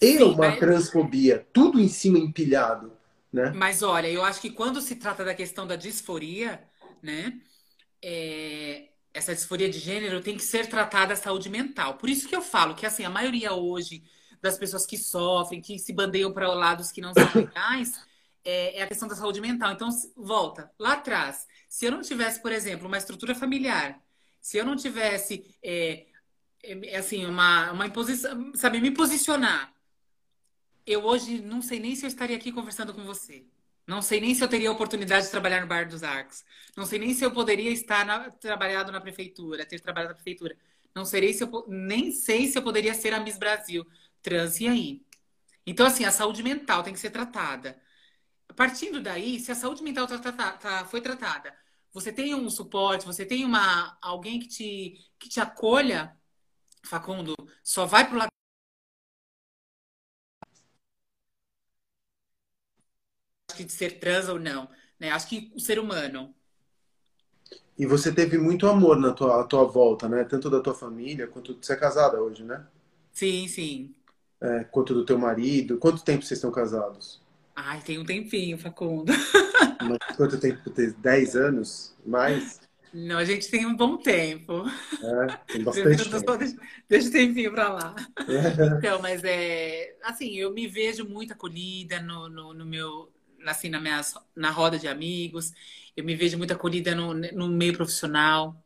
E 0.00 0.18
Sim, 0.18 0.24
uma 0.24 0.34
mas- 0.36 0.58
transfobia, 0.58 1.46
tudo 1.52 1.80
em 1.80 1.88
cima 1.88 2.18
empilhado, 2.18 2.92
né? 3.32 3.50
Mas 3.52 3.82
olha, 3.82 4.08
eu 4.08 4.22
acho 4.24 4.40
que 4.40 4.50
quando 4.50 4.80
se 4.80 4.96
trata 4.96 5.24
da 5.24 5.34
questão 5.34 5.66
da 5.66 5.76
disforia, 5.76 6.62
né? 7.02 7.40
é, 8.02 8.90
essa 9.14 9.34
disforia 9.34 9.70
de 9.70 9.78
gênero 9.78 10.22
tem 10.22 10.36
que 10.36 10.44
ser 10.44 10.68
tratada 10.68 11.14
a 11.14 11.16
saúde 11.16 11.48
mental. 11.50 11.96
Por 11.98 12.08
isso 12.10 12.28
que 12.28 12.36
eu 12.36 12.42
falo 12.42 12.74
que 12.74 12.86
assim, 12.86 13.04
a 13.04 13.10
maioria 13.10 13.52
hoje 13.54 14.04
das 14.40 14.58
pessoas 14.58 14.86
que 14.86 14.96
sofrem, 14.96 15.60
que 15.60 15.78
se 15.78 15.92
bandeiam 15.92 16.32
para 16.32 16.52
lados 16.52 16.92
que 16.92 17.00
não 17.00 17.12
são 17.14 17.28
legais, 17.34 18.00
é, 18.44 18.78
é 18.78 18.82
a 18.82 18.86
questão 18.86 19.08
da 19.08 19.14
saúde 19.14 19.40
mental. 19.40 19.72
Então, 19.72 19.88
volta 20.16 20.70
lá 20.78 20.94
atrás. 20.94 21.46
Se 21.68 21.86
eu 21.86 21.90
não 21.90 22.02
tivesse, 22.02 22.40
por 22.40 22.52
exemplo, 22.52 22.86
uma 22.86 22.98
estrutura 22.98 23.34
familiar, 23.34 24.00
se 24.40 24.56
eu 24.56 24.64
não 24.64 24.76
tivesse 24.76 25.44
é, 25.62 26.06
é, 26.62 26.96
assim, 26.96 27.26
uma, 27.26 27.72
uma 27.72 27.86
imposição, 27.86 28.52
sabe, 28.54 28.80
me 28.80 28.90
posicionar 28.90 29.72
eu 30.88 31.04
hoje 31.04 31.42
não 31.42 31.60
sei 31.60 31.78
nem 31.78 31.94
se 31.94 32.06
eu 32.06 32.08
estaria 32.08 32.36
aqui 32.36 32.50
conversando 32.50 32.94
com 32.94 33.04
você. 33.04 33.44
Não 33.86 34.00
sei 34.00 34.20
nem 34.20 34.34
se 34.34 34.42
eu 34.42 34.48
teria 34.48 34.70
a 34.70 34.72
oportunidade 34.72 35.26
de 35.26 35.30
trabalhar 35.30 35.60
no 35.60 35.66
Bar 35.66 35.86
dos 35.86 36.02
Arcos. 36.02 36.44
Não 36.74 36.86
sei 36.86 36.98
nem 36.98 37.12
se 37.12 37.24
eu 37.24 37.30
poderia 37.30 37.70
estar 37.70 38.06
na- 38.06 38.30
trabalhado 38.30 38.90
na 38.90 39.00
prefeitura, 39.00 39.66
ter 39.66 39.80
trabalhado 39.80 40.12
na 40.12 40.14
prefeitura. 40.14 40.56
Não 40.94 41.04
sei 41.04 41.32
se 41.34 41.44
eu, 41.44 41.64
nem 41.68 42.10
sei 42.10 42.48
se 42.48 42.56
eu 42.56 42.62
poderia 42.62 42.94
ser 42.94 43.12
a 43.12 43.20
Miss 43.20 43.38
Brasil 43.38 43.86
trans. 44.22 44.60
E 44.60 44.68
aí? 44.68 45.06
Então, 45.66 45.86
assim, 45.86 46.04
a 46.04 46.12
saúde 46.12 46.42
mental 46.42 46.82
tem 46.82 46.92
que 46.94 47.00
ser 47.00 47.10
tratada. 47.10 47.80
Partindo 48.56 49.00
daí, 49.02 49.40
se 49.40 49.52
a 49.52 49.54
saúde 49.54 49.82
mental 49.82 50.06
tá- 50.06 50.18
tá- 50.18 50.32
tá- 50.32 50.52
tá- 50.58 50.84
foi 50.86 51.00
tratada, 51.00 51.54
você 51.92 52.12
tem 52.12 52.34
um 52.34 52.50
suporte, 52.50 53.06
você 53.06 53.24
tem 53.26 53.44
uma, 53.44 53.98
alguém 54.02 54.40
que 54.40 54.48
te, 54.48 54.94
que 55.18 55.28
te 55.28 55.40
acolha, 55.40 56.16
Facundo, 56.84 57.34
só 57.62 57.86
vai 57.86 58.08
pro 58.08 58.18
lado 58.18 58.30
de 63.56 63.68
ser 63.72 63.98
trans 64.00 64.28
ou 64.28 64.38
não. 64.38 64.68
Né? 64.98 65.10
Acho 65.10 65.28
que 65.28 65.52
o 65.54 65.60
ser 65.60 65.78
humano. 65.78 66.34
E 67.78 67.86
você 67.86 68.12
teve 68.14 68.36
muito 68.36 68.66
amor 68.66 68.98
na 68.98 69.12
tua, 69.12 69.42
tua 69.44 69.64
volta, 69.64 70.08
né? 70.08 70.24
Tanto 70.24 70.50
da 70.50 70.60
tua 70.60 70.74
família, 70.74 71.26
quanto 71.26 71.54
você 71.54 71.72
é 71.72 71.76
casada 71.76 72.20
hoje, 72.20 72.42
né? 72.44 72.66
Sim, 73.12 73.48
sim. 73.48 73.94
É, 74.40 74.64
quanto 74.64 74.94
do 74.94 75.04
teu 75.04 75.18
marido. 75.18 75.78
Quanto 75.78 76.04
tempo 76.04 76.24
vocês 76.24 76.38
estão 76.38 76.50
casados? 76.50 77.20
Ai, 77.54 77.80
tem 77.82 77.98
um 77.98 78.04
tempinho, 78.04 78.56
Facundo. 78.56 79.12
Mas 79.82 80.16
quanto 80.16 80.38
tempo? 80.38 80.70
Tem 80.70 80.90
10 80.90 81.36
anos? 81.36 81.94
Mais? 82.06 82.60
Não, 82.92 83.18
a 83.18 83.24
gente 83.24 83.50
tem 83.50 83.66
um 83.66 83.76
bom 83.76 83.96
tempo. 83.96 84.64
É, 85.02 85.36
tem 85.52 85.62
bastante 85.64 86.08
tempo. 86.08 86.36
deixa, 86.36 86.56
deixa 86.88 87.08
o 87.08 87.12
tempinho 87.12 87.52
pra 87.52 87.68
lá. 87.68 87.94
Então, 88.78 89.00
mas 89.02 89.22
é 89.24 89.96
assim, 90.02 90.36
eu 90.36 90.52
me 90.52 90.66
vejo 90.66 91.06
muito 91.06 91.32
acolhida 91.32 92.00
no, 92.00 92.28
no, 92.28 92.54
no 92.54 92.64
meu, 92.64 93.12
assim, 93.46 93.68
na 93.68 93.80
minha, 93.80 94.00
na 94.34 94.50
roda 94.50 94.78
de 94.78 94.88
amigos. 94.88 95.52
Eu 95.96 96.04
me 96.04 96.14
vejo 96.14 96.38
muito 96.38 96.52
acolhida 96.52 96.94
no, 96.94 97.12
no 97.12 97.48
meio 97.48 97.74
profissional. 97.76 98.64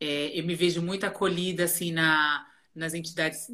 É, 0.00 0.38
eu 0.38 0.44
me 0.44 0.54
vejo 0.54 0.82
muito 0.82 1.04
acolhida 1.04 1.64
assim 1.64 1.92
na, 1.92 2.46
nas 2.74 2.94
entidades 2.94 3.50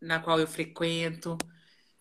na 0.00 0.20
qual 0.20 0.40
eu 0.40 0.46
frequento. 0.46 1.36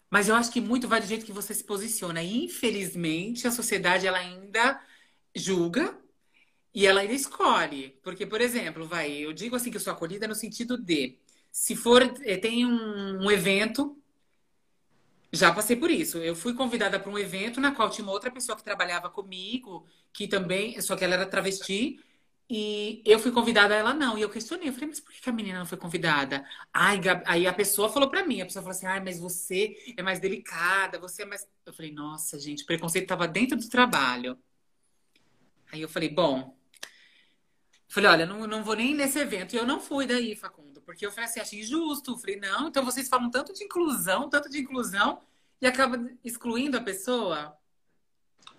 Mas 0.10 0.30
eu 0.30 0.36
acho 0.36 0.52
que 0.52 0.62
muito 0.62 0.88
vai 0.88 1.02
do 1.02 1.08
jeito 1.08 1.26
que 1.26 1.32
você 1.34 1.54
se 1.54 1.64
posiciona. 1.64 2.22
E, 2.24 2.46
infelizmente, 2.46 3.48
a 3.48 3.52
sociedade 3.52 4.08
ela 4.08 4.18
ainda 4.20 4.82
julga 5.36 5.98
e 6.74 6.86
ela 6.86 7.02
ainda 7.02 7.14
escolhe. 7.14 7.98
Porque, 8.04 8.26
por 8.26 8.42
exemplo, 8.42 8.88
vai, 8.88 9.12
eu 9.12 9.34
digo 9.34 9.56
assim 9.56 9.72
que 9.72 9.78
eu 9.78 9.82
sou 9.82 9.94
acolhida 9.94 10.28
no 10.28 10.36
sentido 10.36 10.78
de 10.78 11.18
se 11.52 11.76
for, 11.76 12.02
eh, 12.24 12.38
tem 12.38 12.66
um, 12.66 13.24
um 13.24 13.32
evento, 13.32 13.98
já 15.32 15.54
passei 15.54 15.76
por 15.76 15.90
isso. 15.90 16.18
Eu 16.20 16.36
fui 16.36 16.54
convidada 16.54 17.00
para 17.00 17.12
um 17.12 17.18
evento 17.18 17.60
na 17.62 17.74
qual 17.74 17.90
tinha 17.90 18.04
uma 18.04 18.14
outra 18.14 18.32
pessoa 18.32 18.58
que 18.58 18.64
trabalhava 18.64 19.10
comigo, 19.10 19.86
que 20.14 20.28
também, 20.28 20.80
só 20.82 20.96
que 20.96 21.04
ela 21.04 21.16
era 21.16 21.26
travesti, 21.26 22.00
e 22.50 23.02
eu 23.06 23.18
fui 23.18 23.32
convidada, 23.32 23.74
ela 23.74 23.94
não. 23.94 24.18
E 24.18 24.22
eu 24.22 24.30
questionei, 24.30 24.70
eu 24.70 24.74
falei, 24.74 24.90
mas 24.90 25.00
por 25.00 25.12
que 25.12 25.30
a 25.30 25.34
menina 25.34 25.60
não 25.60 25.66
foi 25.66 25.78
convidada? 25.78 26.46
Ai, 26.72 27.00
Aí 27.26 27.48
a 27.48 27.54
pessoa 27.54 27.90
falou 27.90 28.10
para 28.10 28.26
mim, 28.26 28.42
a 28.42 28.46
pessoa 28.46 28.62
falou 28.62 28.76
assim, 28.76 28.86
ai, 28.86 29.00
mas 29.00 29.20
você 29.20 29.76
é 29.98 30.04
mais 30.04 30.20
delicada, 30.20 31.00
você 31.00 31.24
é 31.24 31.26
mais. 31.26 31.48
Eu 31.66 31.74
falei, 31.74 31.92
nossa, 31.92 32.40
gente, 32.40 32.64
o 32.64 32.66
preconceito 32.68 33.06
estava 33.06 33.28
dentro 33.28 33.58
do 33.58 33.68
trabalho. 33.68 34.38
Aí 35.72 35.82
eu 35.82 35.90
falei, 35.90 36.10
bom. 36.10 36.56
Falei, 37.88 38.10
olha, 38.10 38.26
não, 38.26 38.46
não 38.46 38.64
vou 38.64 38.76
nem 38.76 38.94
nesse 38.94 39.18
evento. 39.18 39.54
E 39.56 39.58
eu 39.58 39.66
não 39.66 39.80
fui 39.80 40.06
daí, 40.06 40.36
Facundo, 40.36 40.82
porque 40.82 41.06
eu 41.06 41.12
falei 41.12 41.26
assim, 41.30 41.40
achei 41.40 41.60
injusto. 41.62 42.12
Eu 42.12 42.18
Falei, 42.18 42.36
não, 42.36 42.68
então 42.68 42.86
vocês 42.86 43.08
falam 43.08 43.32
tanto 43.32 43.54
de 43.54 43.64
inclusão, 43.64 44.30
tanto 44.30 44.50
de 44.50 44.60
inclusão, 44.60 45.22
e 45.62 45.66
acaba 45.66 45.98
excluindo 46.24 46.78
a 46.78 46.82
pessoa. 46.82 47.58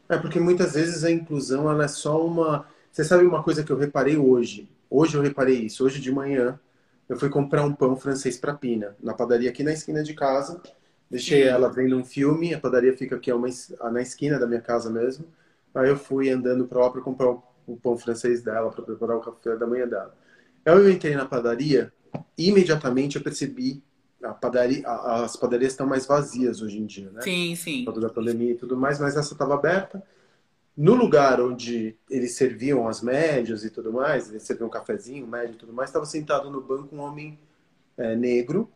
É 0.08 0.16
porque 0.16 0.40
muitas 0.40 0.74
vezes 0.74 1.04
a 1.04 1.10
inclusão 1.10 1.70
ela 1.70 1.84
é 1.84 1.88
só 1.88 2.24
uma. 2.24 2.68
Você 2.96 3.04
sabe 3.04 3.26
uma 3.26 3.42
coisa 3.42 3.62
que 3.62 3.70
eu 3.70 3.76
reparei 3.76 4.16
hoje? 4.16 4.70
Hoje 4.88 5.18
eu 5.18 5.20
reparei 5.22 5.66
isso. 5.66 5.84
Hoje 5.84 6.00
de 6.00 6.10
manhã 6.10 6.58
eu 7.06 7.18
fui 7.18 7.28
comprar 7.28 7.62
um 7.62 7.74
pão 7.74 7.94
francês 7.94 8.38
para 8.38 8.54
Pina 8.54 8.96
na 9.02 9.12
padaria 9.12 9.50
aqui 9.50 9.62
na 9.62 9.74
esquina 9.74 10.02
de 10.02 10.14
casa. 10.14 10.62
Deixei 11.10 11.42
Sim. 11.42 11.48
ela 11.48 11.68
vendo 11.68 11.94
um 11.94 12.02
filme. 12.02 12.54
A 12.54 12.58
padaria 12.58 12.96
fica 12.96 13.16
aqui 13.16 13.30
es- 13.46 13.70
na 13.92 14.00
esquina 14.00 14.38
da 14.38 14.46
minha 14.46 14.62
casa 14.62 14.88
mesmo. 14.88 15.26
Aí 15.74 15.90
eu 15.90 15.98
fui 15.98 16.30
andando 16.30 16.66
para 16.66 16.80
lá 16.80 16.90
para 16.90 17.02
comprar 17.02 17.28
o 17.66 17.76
pão 17.76 17.98
francês 17.98 18.40
dela 18.42 18.70
para 18.70 18.82
preparar 18.82 19.18
o 19.18 19.20
café 19.20 19.54
da 19.56 19.66
manhã 19.66 19.86
dela. 19.86 20.16
Aí 20.64 20.72
eu 20.74 20.90
entrei 20.90 21.14
na 21.14 21.26
padaria 21.26 21.92
e 22.38 22.48
imediatamente 22.48 23.16
eu 23.16 23.22
percebi 23.22 23.82
a 24.22 24.32
padaria, 24.32 24.88
as 24.88 25.36
padarias 25.36 25.74
estão 25.74 25.86
mais 25.86 26.06
vazias 26.06 26.62
hoje 26.62 26.78
em 26.78 26.86
dia, 26.86 27.10
né? 27.10 27.20
Sim, 27.20 27.54
sim. 27.56 27.84
por 27.84 27.92
causa 27.92 28.08
da 28.08 28.14
pandemia 28.14 28.52
e 28.52 28.56
tudo 28.56 28.74
mais, 28.74 28.98
mas 28.98 29.18
essa 29.18 29.34
estava 29.34 29.52
aberta. 29.52 30.02
No 30.76 30.94
lugar 30.94 31.40
onde 31.40 31.96
eles 32.10 32.34
serviam 32.34 32.86
as 32.86 33.00
médias 33.00 33.64
e 33.64 33.70
tudo 33.70 33.92
mais, 33.92 34.28
eles 34.28 34.42
serviam 34.42 34.68
um 34.68 34.70
cafezinho, 34.70 35.26
médio 35.26 35.54
e 35.54 35.58
tudo 35.58 35.72
mais, 35.72 35.88
estava 35.88 36.04
sentado 36.04 36.50
no 36.50 36.60
banco 36.60 36.94
um 36.94 37.00
homem 37.00 37.38
é, 37.96 38.14
negro 38.14 38.70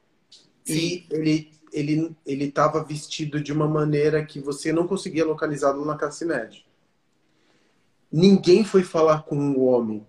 e 0.67 1.07
ele 1.11 1.53
ele 1.73 2.17
ele 2.27 2.45
estava 2.47 2.83
vestido 2.83 3.41
de 3.41 3.53
uma 3.53 3.69
maneira 3.69 4.25
que 4.25 4.41
você 4.41 4.73
não 4.73 4.87
conseguia 4.87 5.25
localizá-lo 5.25 5.85
na 5.85 5.97
classe 5.97 6.25
média. 6.25 6.63
Ninguém 8.11 8.65
foi 8.65 8.83
falar 8.83 9.23
com 9.23 9.37
o 9.53 9.65
homem. 9.67 10.05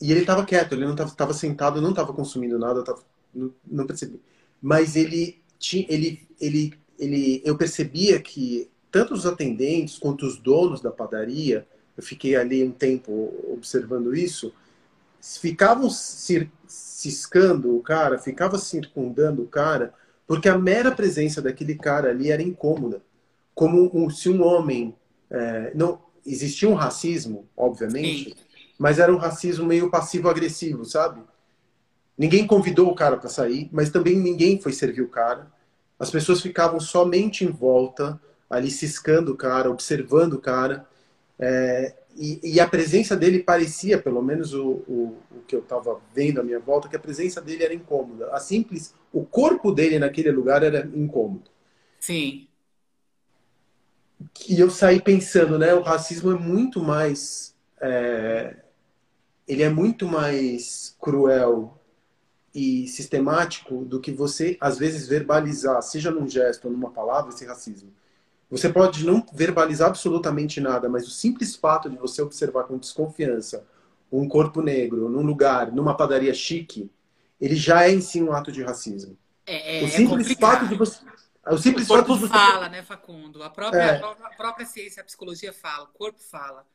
E 0.00 0.10
ele 0.10 0.20
estava 0.20 0.44
quieto, 0.44 0.72
ele 0.72 0.84
não 0.84 0.94
estava 0.94 1.32
sentado, 1.32 1.80
não 1.80 1.90
estava 1.90 2.12
consumindo 2.12 2.58
nada, 2.58 2.82
tava, 2.82 3.02
não, 3.34 3.54
não 3.66 3.86
percebi. 3.86 4.20
Mas 4.60 4.96
ele 4.96 5.42
tinha, 5.58 5.86
ele, 5.88 6.26
ele, 6.40 6.74
ele, 6.98 7.42
eu 7.44 7.56
percebia 7.56 8.20
que 8.20 8.70
tanto 8.90 9.14
os 9.14 9.26
atendentes 9.26 9.98
quanto 9.98 10.26
os 10.26 10.36
donos 10.36 10.80
da 10.80 10.90
padaria, 10.90 11.66
eu 11.96 12.02
fiquei 12.02 12.36
ali 12.36 12.64
um 12.64 12.72
tempo 12.72 13.32
observando 13.52 14.14
isso, 14.14 14.52
ficavam 15.20 15.90
ciscando 15.90 17.76
o 17.76 17.82
cara, 17.82 18.18
ficavam 18.18 18.58
circundando 18.58 19.42
o 19.42 19.46
cara, 19.46 19.92
porque 20.26 20.48
a 20.48 20.58
mera 20.58 20.92
presença 20.92 21.42
daquele 21.42 21.74
cara 21.74 22.10
ali 22.10 22.30
era 22.30 22.42
incômoda. 22.42 23.02
Como 23.54 23.90
um- 23.94 24.10
se 24.10 24.28
um 24.28 24.42
homem. 24.42 24.94
é, 25.30 25.72
não 25.74 26.00
Existia 26.26 26.68
um 26.68 26.74
racismo, 26.74 27.48
obviamente, 27.56 28.36
mas 28.78 28.98
era 28.98 29.10
um 29.12 29.16
racismo 29.16 29.64
meio 29.64 29.90
passivo-agressivo, 29.90 30.84
sabe? 30.84 31.22
Ninguém 32.16 32.46
convidou 32.46 32.90
o 32.90 32.94
cara 32.94 33.16
para 33.16 33.28
sair, 33.30 33.68
mas 33.72 33.88
também 33.90 34.16
ninguém 34.16 34.60
foi 34.60 34.72
servir 34.72 35.00
o 35.00 35.08
cara. 35.08 35.50
As 35.98 36.10
pessoas 36.10 36.40
ficavam 36.42 36.78
somente 36.78 37.42
em 37.44 37.48
volta, 37.50 38.20
ali 38.50 38.70
ciscando 38.70 39.30
o 39.32 39.36
cara, 39.36 39.70
observando 39.70 40.34
o 40.34 40.40
cara. 40.40 40.86
É, 41.38 41.94
e, 42.16 42.40
e 42.42 42.60
a 42.60 42.68
presença 42.68 43.16
dele 43.16 43.42
parecia, 43.42 43.96
pelo 44.02 44.20
menos 44.20 44.52
o, 44.52 44.82
o, 44.88 45.16
o 45.30 45.40
que 45.46 45.54
eu 45.54 45.60
estava 45.60 46.00
vendo 46.14 46.40
à 46.40 46.42
minha 46.42 46.58
volta, 46.58 46.88
que 46.88 46.96
a 46.96 47.00
presença 47.00 47.40
dele 47.40 47.64
era 47.64 47.72
incômoda. 47.72 48.28
A 48.34 48.40
simples, 48.40 48.92
o 49.12 49.24
corpo 49.24 49.72
dele 49.72 49.98
naquele 49.98 50.32
lugar 50.32 50.62
era 50.62 50.84
incômodo. 50.94 51.48
Sim. 52.00 52.48
E 54.48 54.60
eu 54.60 54.68
saí 54.68 55.00
pensando, 55.00 55.58
né? 55.58 55.72
O 55.72 55.82
racismo 55.82 56.32
é 56.32 56.38
muito 56.38 56.82
mais. 56.82 57.54
é, 57.80 58.56
ele 59.48 59.62
é 59.62 59.68
muito 59.68 60.06
mais 60.06 60.94
cruel 61.00 61.76
e 62.54 62.86
sistemático 62.86 63.84
do 63.84 64.00
que 64.00 64.12
você, 64.12 64.56
às 64.60 64.78
vezes, 64.78 65.08
verbalizar, 65.08 65.82
seja 65.82 66.10
num 66.10 66.28
gesto 66.28 66.66
ou 66.66 66.72
numa 66.72 66.90
palavra, 66.90 67.30
esse 67.32 67.44
racismo. 67.44 67.92
Você 68.50 68.68
pode 68.68 69.04
não 69.04 69.24
verbalizar 69.32 69.88
absolutamente 69.88 70.60
nada, 70.60 70.88
mas 70.88 71.06
o 71.06 71.10
simples 71.10 71.54
fato 71.54 71.88
de 71.88 71.96
você 71.96 72.20
observar 72.20 72.64
com 72.64 72.78
desconfiança 72.78 73.64
um 74.10 74.28
corpo 74.28 74.60
negro 74.60 75.08
num 75.08 75.22
lugar, 75.22 75.70
numa 75.70 75.96
padaria 75.96 76.34
chique, 76.34 76.90
ele 77.40 77.54
já 77.54 77.84
é 77.84 77.92
em 77.92 78.00
si 78.00 78.20
um 78.20 78.32
ato 78.32 78.50
de 78.50 78.62
racismo. 78.62 79.16
É, 79.46 79.78
é, 79.78 79.82
o 79.82 79.86
é 79.86 79.90
simples 79.90 80.28
complicado. 80.28 80.52
fato 80.52 80.68
de 80.68 80.74
você 80.74 81.00
O, 81.48 81.58
simples 81.58 81.88
o 81.88 81.88
corpo 81.88 82.16
fala, 82.28 82.68
né, 82.68 82.82
Facundo? 82.82 83.42
A 83.42 83.50
própria, 83.50 83.80
é. 83.80 84.02
a 84.02 84.30
própria 84.36 84.66
ciência, 84.66 85.00
a 85.00 85.04
psicologia 85.04 85.52
fala, 85.52 85.84
o 85.84 85.98
corpo 85.98 86.20
fala. 86.20 86.66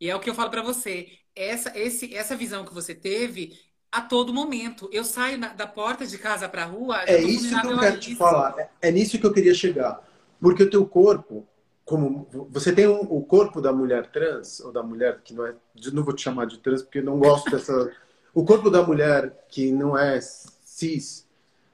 E 0.00 0.08
é 0.08 0.14
o 0.14 0.20
que 0.20 0.30
eu 0.30 0.34
falo 0.34 0.50
para 0.50 0.62
você. 0.62 1.08
Essa, 1.34 1.76
esse, 1.76 2.14
essa 2.14 2.36
visão 2.36 2.64
que 2.64 2.74
você 2.74 2.94
teve 2.94 3.58
a 3.90 4.00
todo 4.00 4.34
momento. 4.34 4.88
Eu 4.92 5.04
saio 5.04 5.38
na, 5.38 5.48
da 5.48 5.66
porta 5.66 6.04
de 6.06 6.18
casa 6.18 6.48
para 6.48 6.62
a 6.62 6.66
rua. 6.66 7.02
É 7.06 7.20
isso 7.20 7.48
que 7.60 7.66
eu 7.66 7.78
quero 7.78 8.00
te 8.00 8.16
falar. 8.16 8.58
É, 8.58 8.88
é 8.88 8.90
nisso 8.90 9.18
que 9.18 9.24
eu 9.24 9.32
queria 9.32 9.54
chegar. 9.54 10.02
Porque 10.40 10.62
o 10.62 10.70
teu 10.70 10.86
corpo, 10.86 11.46
como 11.84 12.26
você 12.50 12.72
tem 12.72 12.88
um, 12.88 13.00
o 13.00 13.22
corpo 13.22 13.60
da 13.60 13.72
mulher 13.72 14.10
trans, 14.10 14.60
ou 14.60 14.72
da 14.72 14.82
mulher 14.82 15.20
que 15.22 15.34
não 15.34 15.46
é. 15.46 15.54
Não 15.92 16.04
vou 16.04 16.14
te 16.14 16.22
chamar 16.22 16.46
de 16.46 16.58
trans 16.58 16.82
porque 16.82 17.02
não 17.02 17.18
gosto 17.18 17.50
dessa. 17.50 17.92
o 18.32 18.44
corpo 18.44 18.70
da 18.70 18.82
mulher 18.82 19.44
que 19.48 19.70
não 19.70 19.96
é 19.96 20.20
cis, 20.20 21.26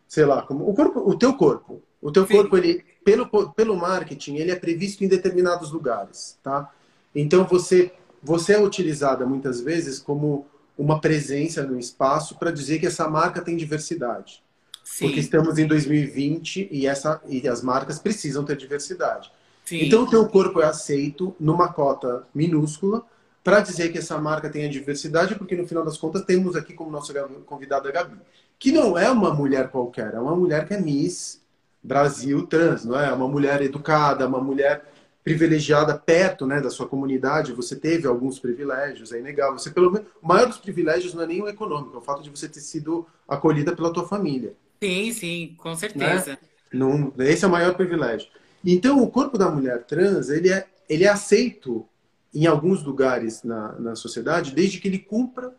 sei 0.06 0.24
lá, 0.24 0.42
como, 0.42 0.68
o, 0.68 0.74
corpo, 0.74 1.00
o 1.00 1.16
teu 1.16 1.34
corpo. 1.34 1.82
O 2.02 2.10
teu 2.10 2.26
Sim. 2.26 2.34
corpo, 2.34 2.56
ele, 2.56 2.84
pelo, 3.04 3.28
pelo 3.52 3.76
marketing, 3.76 4.36
ele 4.36 4.50
é 4.50 4.56
previsto 4.56 5.04
em 5.04 5.08
determinados 5.08 5.70
lugares, 5.70 6.38
tá? 6.42 6.72
Então 7.14 7.44
você, 7.44 7.92
você 8.22 8.54
é 8.54 8.60
utilizada 8.60 9.26
muitas 9.26 9.60
vezes 9.60 9.98
como 9.98 10.46
uma 10.78 10.98
presença 10.98 11.62
no 11.62 11.78
espaço 11.78 12.38
para 12.38 12.50
dizer 12.50 12.78
que 12.78 12.86
essa 12.86 13.08
marca 13.08 13.42
tem 13.42 13.56
diversidade. 13.56 14.42
Sim. 14.82 15.06
Porque 15.06 15.20
estamos 15.20 15.58
em 15.58 15.66
2020 15.66 16.68
e, 16.70 16.86
essa, 16.86 17.20
e 17.28 17.46
as 17.48 17.62
marcas 17.62 17.98
precisam 17.98 18.44
ter 18.44 18.56
diversidade. 18.56 19.30
Sim. 19.64 19.84
Então, 19.84 20.02
o 20.02 20.10
teu 20.10 20.26
corpo 20.28 20.60
é 20.60 20.66
aceito 20.66 21.34
numa 21.38 21.72
cota 21.72 22.26
minúscula 22.34 23.04
para 23.42 23.60
dizer 23.60 23.90
que 23.90 23.98
essa 23.98 24.18
marca 24.18 24.50
tem 24.50 24.64
a 24.64 24.68
diversidade, 24.68 25.34
porque 25.36 25.56
no 25.56 25.66
final 25.66 25.84
das 25.84 25.96
contas 25.96 26.22
temos 26.22 26.56
aqui 26.56 26.74
como 26.74 26.90
nossa 26.90 27.12
convidada 27.46 27.88
a 27.88 27.92
Gabi, 27.92 28.16
que 28.58 28.70
não 28.72 28.98
é 28.98 29.10
uma 29.10 29.32
mulher 29.32 29.68
qualquer, 29.68 30.12
é 30.14 30.20
uma 30.20 30.36
mulher 30.36 30.66
que 30.66 30.74
é 30.74 30.80
Miss 30.80 31.40
Brasil 31.82 32.46
trans, 32.46 32.84
não 32.84 32.98
é? 32.98 33.08
é 33.08 33.12
uma 33.12 33.26
mulher 33.26 33.62
educada, 33.62 34.26
uma 34.26 34.40
mulher 34.40 34.84
privilegiada 35.22 35.96
perto 35.96 36.46
né, 36.46 36.60
da 36.60 36.70
sua 36.70 36.86
comunidade, 36.86 37.52
você 37.52 37.76
teve 37.76 38.06
alguns 38.06 38.38
privilégios, 38.38 39.12
é 39.12 39.18
inegável. 39.18 39.58
Você, 39.58 39.70
pelo 39.70 39.90
menos, 39.90 40.08
o 40.22 40.26
maior 40.26 40.46
dos 40.46 40.58
privilégios 40.58 41.14
não 41.14 41.22
é 41.22 41.26
nem 41.26 41.42
o 41.42 41.48
econômico, 41.48 41.94
é 41.94 41.98
o 41.98 42.02
fato 42.02 42.22
de 42.22 42.30
você 42.30 42.48
ter 42.48 42.60
sido 42.60 43.06
acolhida 43.28 43.74
pela 43.74 43.92
tua 43.92 44.06
família. 44.06 44.54
Sim, 44.82 45.12
sim, 45.12 45.54
com 45.58 45.74
certeza. 45.76 46.32
Né? 46.32 46.38
Não, 46.72 47.12
esse 47.18 47.44
é 47.44 47.48
o 47.48 47.50
maior 47.50 47.74
privilégio. 47.74 48.28
Então, 48.64 49.02
o 49.02 49.10
corpo 49.10 49.36
da 49.36 49.50
mulher 49.50 49.84
trans, 49.84 50.28
ele 50.28 50.50
é, 50.50 50.66
ele 50.88 51.04
é 51.04 51.08
aceito 51.08 51.86
em 52.34 52.46
alguns 52.46 52.82
lugares 52.82 53.42
na, 53.42 53.72
na 53.78 53.94
sociedade, 53.94 54.54
desde 54.54 54.78
que 54.78 54.88
ele 54.88 54.98
cumpra 54.98 55.54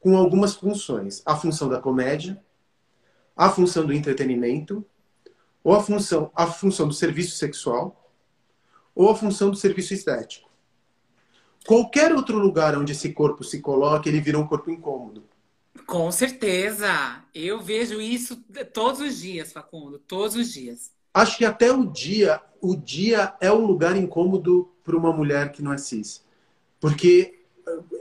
com 0.00 0.16
algumas 0.16 0.54
funções. 0.54 1.22
A 1.26 1.36
função 1.36 1.68
da 1.68 1.80
comédia, 1.80 2.40
a 3.36 3.50
função 3.50 3.84
do 3.86 3.92
entretenimento, 3.92 4.84
ou 5.62 5.74
a 5.74 5.82
função, 5.82 6.30
a 6.34 6.46
função 6.46 6.86
do 6.86 6.94
serviço 6.94 7.36
sexual, 7.36 8.10
ou 8.94 9.10
a 9.10 9.16
função 9.16 9.50
do 9.50 9.56
serviço 9.56 9.92
estético. 9.92 10.48
Qualquer 11.66 12.14
outro 12.14 12.38
lugar 12.38 12.78
onde 12.78 12.92
esse 12.92 13.12
corpo 13.12 13.42
se 13.42 13.60
coloca, 13.60 14.08
ele 14.08 14.20
vira 14.20 14.38
um 14.38 14.46
corpo 14.46 14.70
incômodo. 14.70 15.24
Com 15.86 16.10
certeza. 16.10 16.88
Eu 17.34 17.60
vejo 17.60 18.00
isso 18.00 18.36
todos 18.72 19.00
os 19.00 19.18
dias, 19.18 19.52
Facundo, 19.52 19.98
todos 19.98 20.36
os 20.36 20.52
dias. 20.52 20.92
Acho 21.12 21.38
que 21.38 21.44
até 21.44 21.72
o 21.72 21.84
dia, 21.86 22.40
o 22.60 22.74
dia 22.74 23.34
é 23.40 23.52
um 23.52 23.64
lugar 23.64 23.96
incômodo 23.96 24.70
para 24.82 24.96
uma 24.96 25.12
mulher 25.12 25.52
que 25.52 25.62
não 25.62 25.72
é 25.72 25.78
cis. 25.78 26.24
Porque 26.80 27.40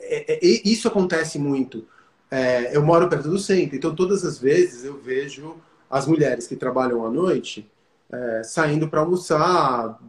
é, 0.01 0.33
é, 0.33 0.62
isso 0.67 0.88
acontece 0.88 1.38
muito. 1.38 1.88
É, 2.29 2.75
eu 2.75 2.83
moro 2.83 3.07
perto 3.09 3.29
do 3.29 3.38
centro, 3.38 3.75
então 3.75 3.93
todas 3.93 4.25
as 4.25 4.39
vezes 4.39 4.83
eu 4.83 4.97
vejo 4.99 5.55
as 5.89 6.07
mulheres 6.07 6.47
que 6.47 6.55
trabalham 6.55 7.05
à 7.05 7.09
noite 7.12 7.69
é, 8.12 8.43
saindo 8.43 8.88
para 8.88 9.01
almoçar, 9.01 9.99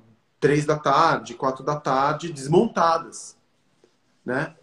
três 0.41 0.65
da 0.65 0.79
tarde, 0.79 1.35
quatro 1.35 1.65
da 1.65 1.77
tarde, 1.77 2.33
desmontadas, 2.33 3.37
né? 4.25 4.55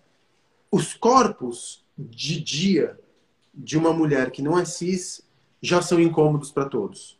Os 0.71 0.93
corpos 0.93 1.80
de 2.09 2.41
dia 2.41 2.99
de 3.53 3.77
uma 3.77 3.93
mulher 3.93 4.31
que 4.31 4.41
não 4.41 4.57
é 4.57 4.65
cis 4.65 5.21
já 5.61 5.81
são 5.81 5.99
incômodos 5.99 6.51
para 6.51 6.65
todos. 6.65 7.19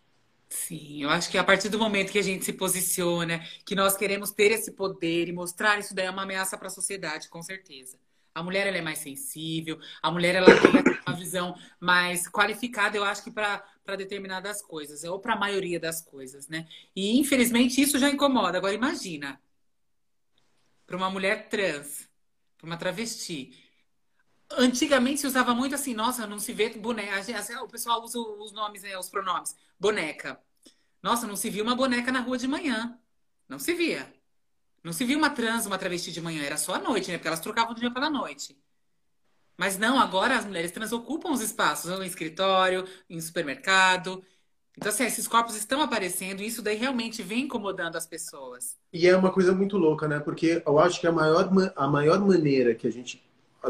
Sim, 0.50 1.04
eu 1.04 1.10
acho 1.10 1.30
que 1.30 1.38
a 1.38 1.44
partir 1.44 1.70
do 1.70 1.80
momento 1.80 2.12
que 2.12 2.20
a 2.20 2.24
gente 2.24 2.44
se 2.44 2.52
posiciona, 2.52 3.40
que 3.66 3.74
nós 3.74 3.96
queremos 3.96 4.32
ter 4.32 4.52
esse 4.52 4.72
poder 4.72 5.30
e 5.30 5.32
mostrar 5.32 5.80
isso 5.80 5.96
daí 5.96 6.08
é 6.08 6.12
uma 6.12 6.24
ameaça 6.24 6.58
para 6.58 6.68
a 6.68 6.72
sociedade, 6.72 7.30
com 7.30 7.42
certeza. 7.42 7.98
A 8.36 8.44
mulher 8.44 8.68
ela 8.68 8.78
é 8.78 8.82
mais 8.82 9.00
sensível, 9.00 9.80
a 10.02 10.12
mulher 10.12 10.36
ela 10.36 10.48
tem 10.48 10.72
uma 11.08 11.16
visão 11.16 11.56
mais 11.80 12.28
qualificada, 12.28 12.98
eu 12.98 13.04
acho 13.04 13.24
que 13.24 13.32
para 13.32 13.64
determinadas 13.98 14.62
coisas, 14.62 15.04
ou 15.04 15.20
para 15.20 15.34
a 15.34 15.40
maioria 15.40 15.80
das 15.80 16.02
coisas, 16.02 16.48
né? 16.50 16.68
E 16.96 17.18
infelizmente 17.18 17.82
isso 17.82 17.98
já 17.98 18.10
incomoda. 18.10 18.58
Agora 18.58 18.74
imagina, 18.74 19.40
para 20.86 20.98
uma 20.98 21.10
mulher 21.10 21.48
trans, 21.48 22.10
para 22.58 22.68
uma 22.68 22.78
travesti. 22.78 23.58
Antigamente 24.58 25.22
se 25.22 25.28
usava 25.28 25.54
muito 25.54 25.76
assim, 25.76 25.94
nossa, 25.94 26.28
não 26.28 26.40
se 26.40 26.54
vê 26.54 26.70
boneca. 26.70 27.22
O 27.64 27.68
pessoal 27.68 28.04
usa 28.04 28.20
os 28.20 28.52
nomes, 28.52 28.84
né, 28.84 28.98
os 28.98 29.10
pronomes. 29.10 29.56
Boneca. 29.80 30.40
Nossa, 31.02 31.26
não 31.26 31.36
se 31.36 31.50
viu 31.50 31.64
uma 31.64 31.76
boneca 31.76 32.12
na 32.12 32.20
rua 32.20 32.38
de 32.38 32.48
manhã. 32.48 32.98
Não 33.48 33.60
se 33.60 33.74
via. 33.74 34.12
Não 34.84 34.94
se 34.94 35.06
viu 35.06 35.18
uma 35.18 35.30
trans, 35.30 35.66
uma 35.66 35.78
travesti 35.78 36.12
de 36.12 36.22
manhã, 36.22 36.44
era 36.44 36.58
só 36.58 36.76
à 36.76 36.80
noite, 36.80 37.12
né? 37.12 37.18
Porque 37.18 37.28
elas 37.28 37.40
trocavam 37.40 37.74
do 37.74 37.80
dia 37.80 37.92
pela 37.92 38.10
noite. 38.10 38.58
Mas 39.58 39.78
não, 39.78 40.00
agora 40.00 40.36
as 40.38 40.46
mulheres 40.46 40.72
trans 40.72 40.92
ocupam 40.92 41.32
os 41.32 41.42
espaços 41.42 41.92
no 41.92 42.04
escritório, 42.04 42.88
em 43.10 43.22
supermercado. 43.22 44.24
Então, 44.76 44.90
assim, 44.90 45.04
esses 45.04 45.28
corpos 45.28 45.56
estão 45.56 45.82
aparecendo 45.82 46.42
e 46.42 46.48
isso 46.48 46.62
daí 46.62 46.78
realmente 46.78 47.22
vem 47.22 47.42
incomodando 47.42 47.96
as 47.96 48.08
pessoas. 48.08 48.78
E 48.92 49.08
é 49.08 49.16
uma 49.16 49.32
coisa 49.32 49.54
muito 49.54 49.78
louca, 49.78 50.08
né? 50.08 50.20
Porque 50.20 50.64
eu 50.66 50.80
acho 50.80 51.00
que 51.00 51.06
a 51.06 51.12
maior, 51.12 51.50
a 51.76 51.88
maior 51.88 52.20
maneira 52.20 52.74
que 52.74 52.88
a 52.88 52.92
gente, 52.92 53.24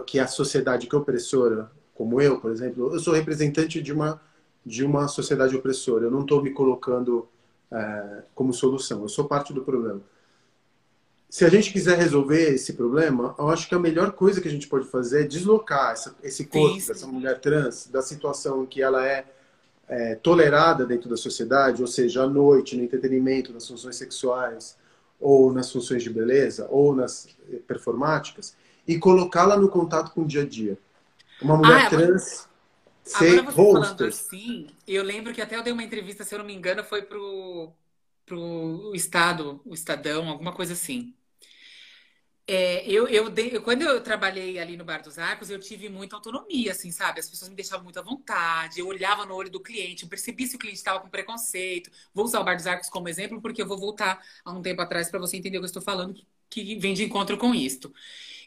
que 0.06 0.20
a 0.20 0.28
sociedade 0.28 0.88
que 0.88 0.96
é 0.96 0.98
opressora, 0.98 1.72
como 1.94 2.22
eu, 2.22 2.40
por 2.40 2.52
exemplo, 2.52 2.94
eu 2.94 3.00
sou 3.00 3.14
representante 3.14 3.82
de 3.82 3.92
uma, 3.92 4.22
de 4.66 4.86
uma 4.86 5.08
sociedade 5.08 5.56
opressora. 5.56 6.06
Eu 6.06 6.12
não 6.12 6.22
estou 6.22 6.42
me 6.42 6.52
colocando 6.52 7.28
é, 7.72 8.24
como 8.34 8.54
solução, 8.54 9.02
eu 9.02 9.10
sou 9.10 9.26
parte 9.26 9.54
do 9.54 9.64
problema 9.64 10.02
se 11.32 11.46
a 11.46 11.50
gente 11.50 11.72
quiser 11.72 11.98
resolver 11.98 12.56
esse 12.56 12.74
problema, 12.74 13.34
eu 13.40 13.50
acho 13.50 13.70
que 13.70 13.74
a 13.74 13.80
melhor 13.80 14.12
coisa 14.12 14.42
que 14.42 14.50
a 14.50 14.52
gente 14.52 14.68
pode 14.68 14.86
fazer 14.86 15.22
é 15.22 15.24
deslocar 15.26 15.94
essa, 15.94 16.14
esse 16.22 16.44
corpo 16.44 16.74
sim, 16.74 16.82
sim. 16.82 16.88
dessa 16.92 17.08
mulher 17.08 17.40
trans 17.40 17.88
da 17.88 18.02
situação 18.02 18.64
em 18.64 18.66
que 18.66 18.82
ela 18.82 19.08
é, 19.08 19.24
é, 19.88 20.16
tolerada 20.16 20.86
dentro 20.86 21.10
da 21.10 21.16
sociedade, 21.16 21.82
ou 21.82 21.88
seja, 21.88 22.24
à 22.24 22.28
noite, 22.28 22.76
no 22.76 22.84
entretenimento, 22.84 23.54
nas 23.54 23.66
funções 23.66 23.96
sexuais, 23.96 24.76
ou 25.22 25.54
nas 25.54 25.72
funções 25.72 26.04
de 26.04 26.10
beleza, 26.10 26.68
ou 26.70 26.94
nas 26.94 27.30
eh, 27.50 27.60
performáticas, 27.66 28.54
e 28.88 28.98
colocá-la 28.98 29.58
no 29.58 29.70
contato 29.70 30.12
com 30.12 30.22
o 30.22 30.28
dia 30.28 30.42
a 30.42 30.46
dia. 30.48 30.78
Uma 31.42 31.58
mulher 31.58 31.86
ah, 31.86 31.90
trans 31.90 32.48
ser 33.04 33.40
Agora 33.40 33.52
você 33.52 33.72
falando 33.72 34.06
assim, 34.06 34.68
eu 34.88 35.04
lembro 35.04 35.34
que 35.34 35.42
até 35.42 35.56
eu 35.56 35.64
dei 35.64 35.74
uma 35.74 35.84
entrevista, 35.84 36.24
se 36.24 36.34
eu 36.34 36.40
não 36.40 36.46
me 36.46 36.54
engano, 36.54 36.84
foi 36.84 37.02
pro, 37.02 37.72
pro 38.26 38.92
Estado, 38.94 39.62
o 39.66 39.74
Estadão, 39.74 40.30
alguma 40.30 40.54
coisa 40.54 40.74
assim. 40.74 41.14
É, 42.48 42.86
eu, 42.86 43.08
eu, 43.08 43.30
dei, 43.30 43.56
eu, 43.56 43.62
quando 43.62 43.84
eu 43.84 44.02
trabalhei 44.02 44.60
ali 44.60 44.76
no 44.76 44.84
Bar 44.84 45.02
dos 45.02 45.18
Arcos, 45.18 45.50
eu 45.50 45.60
tive 45.60 45.88
muita 45.88 46.16
autonomia, 46.16 46.72
assim, 46.72 46.92
sabe? 46.92 47.20
As 47.20 47.30
pessoas 47.30 47.50
me 47.50 47.56
deixavam 47.56 47.84
muito 47.84 48.00
à 48.00 48.02
vontade, 48.02 48.80
eu 48.80 48.88
olhava 48.88 49.26
no 49.26 49.36
olho 49.36 49.50
do 49.50 49.60
cliente, 49.60 50.04
eu 50.04 50.10
percebi 50.10 50.46
se 50.48 50.56
o 50.56 50.60
cliente 50.60 50.80
estava 50.80 51.00
com 51.00 51.10
preconceito. 51.10 51.90
Vou 52.14 52.26
usar 52.26 52.42
o 52.42 52.44
Bar 52.44 52.56
dos 52.56 52.68
Arcos 52.68 52.90
como 52.90 53.08
exemplo, 53.08 53.42
porque 53.42 53.62
eu 53.62 53.68
vou 53.68 53.78
voltar 53.78 54.22
a 54.44 54.52
um 54.52 54.62
tempo 54.62 54.82
atrás 54.82 55.10
para 55.10 55.20
você 55.20 55.38
entender 55.38 55.58
o 55.58 55.62
que 55.62 55.66
eu 55.66 55.68
estou 55.68 55.82
falando, 55.82 56.20
que 56.50 56.76
vem 56.78 56.94
de 56.94 57.04
encontro 57.04 57.38
com 57.38 57.56
isto. 57.56 57.94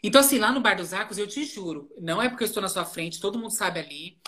Então, 0.03 0.21
assim, 0.21 0.37
lá 0.39 0.51
no 0.51 0.61
Bar 0.61 0.75
dos 0.75 0.93
Arcos, 0.93 1.17
eu 1.17 1.27
te 1.27 1.43
juro, 1.45 1.91
não 1.99 2.21
é 2.21 2.29
porque 2.29 2.43
eu 2.43 2.47
estou 2.47 2.61
na 2.61 2.69
sua 2.69 2.85
frente, 2.85 3.19
todo 3.19 3.39
mundo 3.39 3.51
sabe 3.51 3.79
ali 3.79 4.19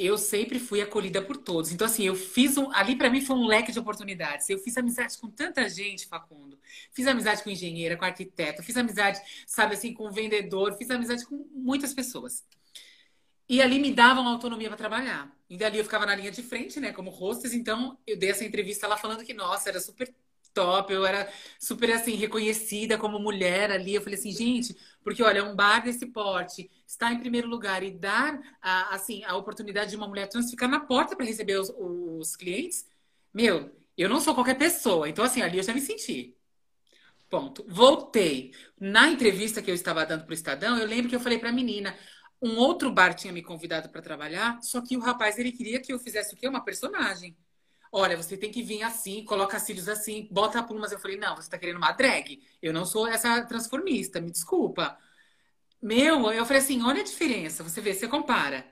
eu 0.00 0.16
sempre 0.16 0.58
fui 0.58 0.80
acolhida 0.80 1.20
por 1.20 1.36
todos. 1.36 1.70
Então, 1.70 1.86
assim, 1.86 2.04
eu 2.06 2.16
fiz 2.16 2.56
um. 2.56 2.72
Ali 2.72 2.96
para 2.96 3.10
mim 3.10 3.20
foi 3.20 3.36
um 3.36 3.46
leque 3.46 3.70
de 3.70 3.78
oportunidades. 3.78 4.48
Eu 4.48 4.58
fiz 4.58 4.76
amizade 4.78 5.18
com 5.18 5.28
tanta 5.28 5.68
gente, 5.68 6.06
Facundo. 6.06 6.58
Fiz 6.90 7.06
amizade 7.06 7.42
com 7.42 7.50
engenheira, 7.50 7.98
com 7.98 8.06
arquiteta, 8.06 8.62
fiz 8.62 8.76
amizade, 8.78 9.20
sabe 9.46 9.74
assim, 9.74 9.92
com 9.92 10.10
vendedor, 10.10 10.72
fiz 10.78 10.90
amizade 10.90 11.26
com 11.26 11.46
muitas 11.52 11.92
pessoas. 11.92 12.42
E 13.46 13.60
ali 13.60 13.78
me 13.78 13.92
davam 13.92 14.26
autonomia 14.26 14.68
para 14.68 14.78
trabalhar. 14.78 15.30
E 15.50 15.58
dali 15.58 15.76
eu 15.76 15.84
ficava 15.84 16.06
na 16.06 16.14
linha 16.14 16.30
de 16.30 16.42
frente, 16.42 16.80
né, 16.80 16.92
como 16.92 17.10
hostess. 17.10 17.52
Então, 17.52 17.98
eu 18.06 18.16
dei 18.18 18.30
essa 18.30 18.44
entrevista 18.44 18.86
lá 18.86 18.96
falando 18.96 19.22
que, 19.22 19.34
nossa, 19.34 19.68
era 19.68 19.80
super 19.80 20.14
top, 20.54 20.92
eu 20.92 21.04
era 21.04 21.30
super 21.58 21.90
assim 21.92 22.14
reconhecida 22.14 22.98
como 22.98 23.18
mulher 23.18 23.70
ali. 23.70 23.94
Eu 23.94 24.02
falei 24.02 24.18
assim, 24.18 24.32
gente, 24.32 24.76
porque 25.02 25.22
olha, 25.22 25.44
um 25.44 25.54
bar 25.54 25.82
desse 25.82 26.06
porte 26.06 26.70
está 26.86 27.12
em 27.12 27.18
primeiro 27.20 27.48
lugar 27.48 27.82
e 27.82 27.90
dar 27.90 28.40
a, 28.60 28.94
assim 28.94 29.24
a 29.24 29.36
oportunidade 29.36 29.90
de 29.90 29.96
uma 29.96 30.08
mulher 30.08 30.28
trans 30.28 30.50
ficar 30.50 30.68
na 30.68 30.80
porta 30.80 31.16
para 31.16 31.26
receber 31.26 31.58
os, 31.58 31.72
os 31.76 32.36
clientes, 32.36 32.86
meu, 33.32 33.74
eu 33.96 34.08
não 34.08 34.20
sou 34.20 34.34
qualquer 34.34 34.56
pessoa. 34.58 35.08
Então 35.08 35.24
assim, 35.24 35.42
ali 35.42 35.58
eu 35.58 35.62
já 35.64 35.74
me 35.74 35.80
senti. 35.80 36.36
Ponto. 37.28 37.64
Voltei. 37.68 38.52
Na 38.78 39.08
entrevista 39.08 39.62
que 39.62 39.70
eu 39.70 39.74
estava 39.74 40.04
dando 40.04 40.24
para 40.24 40.32
o 40.32 40.34
Estadão, 40.34 40.76
eu 40.76 40.86
lembro 40.86 41.08
que 41.08 41.14
eu 41.14 41.20
falei 41.20 41.38
para 41.38 41.50
a 41.50 41.52
menina, 41.52 41.96
um 42.42 42.56
outro 42.56 42.90
bar 42.90 43.14
tinha 43.14 43.32
me 43.32 43.42
convidado 43.42 43.88
para 43.88 44.02
trabalhar, 44.02 44.60
só 44.62 44.80
que 44.80 44.96
o 44.96 45.00
rapaz 45.00 45.38
ele 45.38 45.52
queria 45.52 45.80
que 45.80 45.92
eu 45.92 45.98
fizesse 45.98 46.34
o 46.34 46.36
quê? 46.36 46.48
Uma 46.48 46.64
personagem. 46.64 47.36
Olha, 47.92 48.16
você 48.16 48.36
tem 48.36 48.52
que 48.52 48.62
vir 48.62 48.82
assim, 48.82 49.24
coloca 49.24 49.58
cílios 49.58 49.88
assim, 49.88 50.28
bota 50.30 50.62
plumas. 50.62 50.92
Eu 50.92 50.98
falei, 50.98 51.16
não, 51.16 51.34
você 51.36 51.50
tá 51.50 51.58
querendo 51.58 51.78
uma 51.78 51.92
drag. 51.92 52.40
Eu 52.62 52.72
não 52.72 52.86
sou 52.86 53.06
essa 53.06 53.44
transformista, 53.44 54.20
me 54.20 54.30
desculpa. 54.30 54.98
Meu, 55.82 56.30
eu 56.32 56.46
falei 56.46 56.62
assim, 56.62 56.82
olha 56.82 57.00
a 57.00 57.04
diferença. 57.04 57.64
Você 57.64 57.80
vê, 57.80 57.94
você 57.94 58.06
compara. 58.08 58.64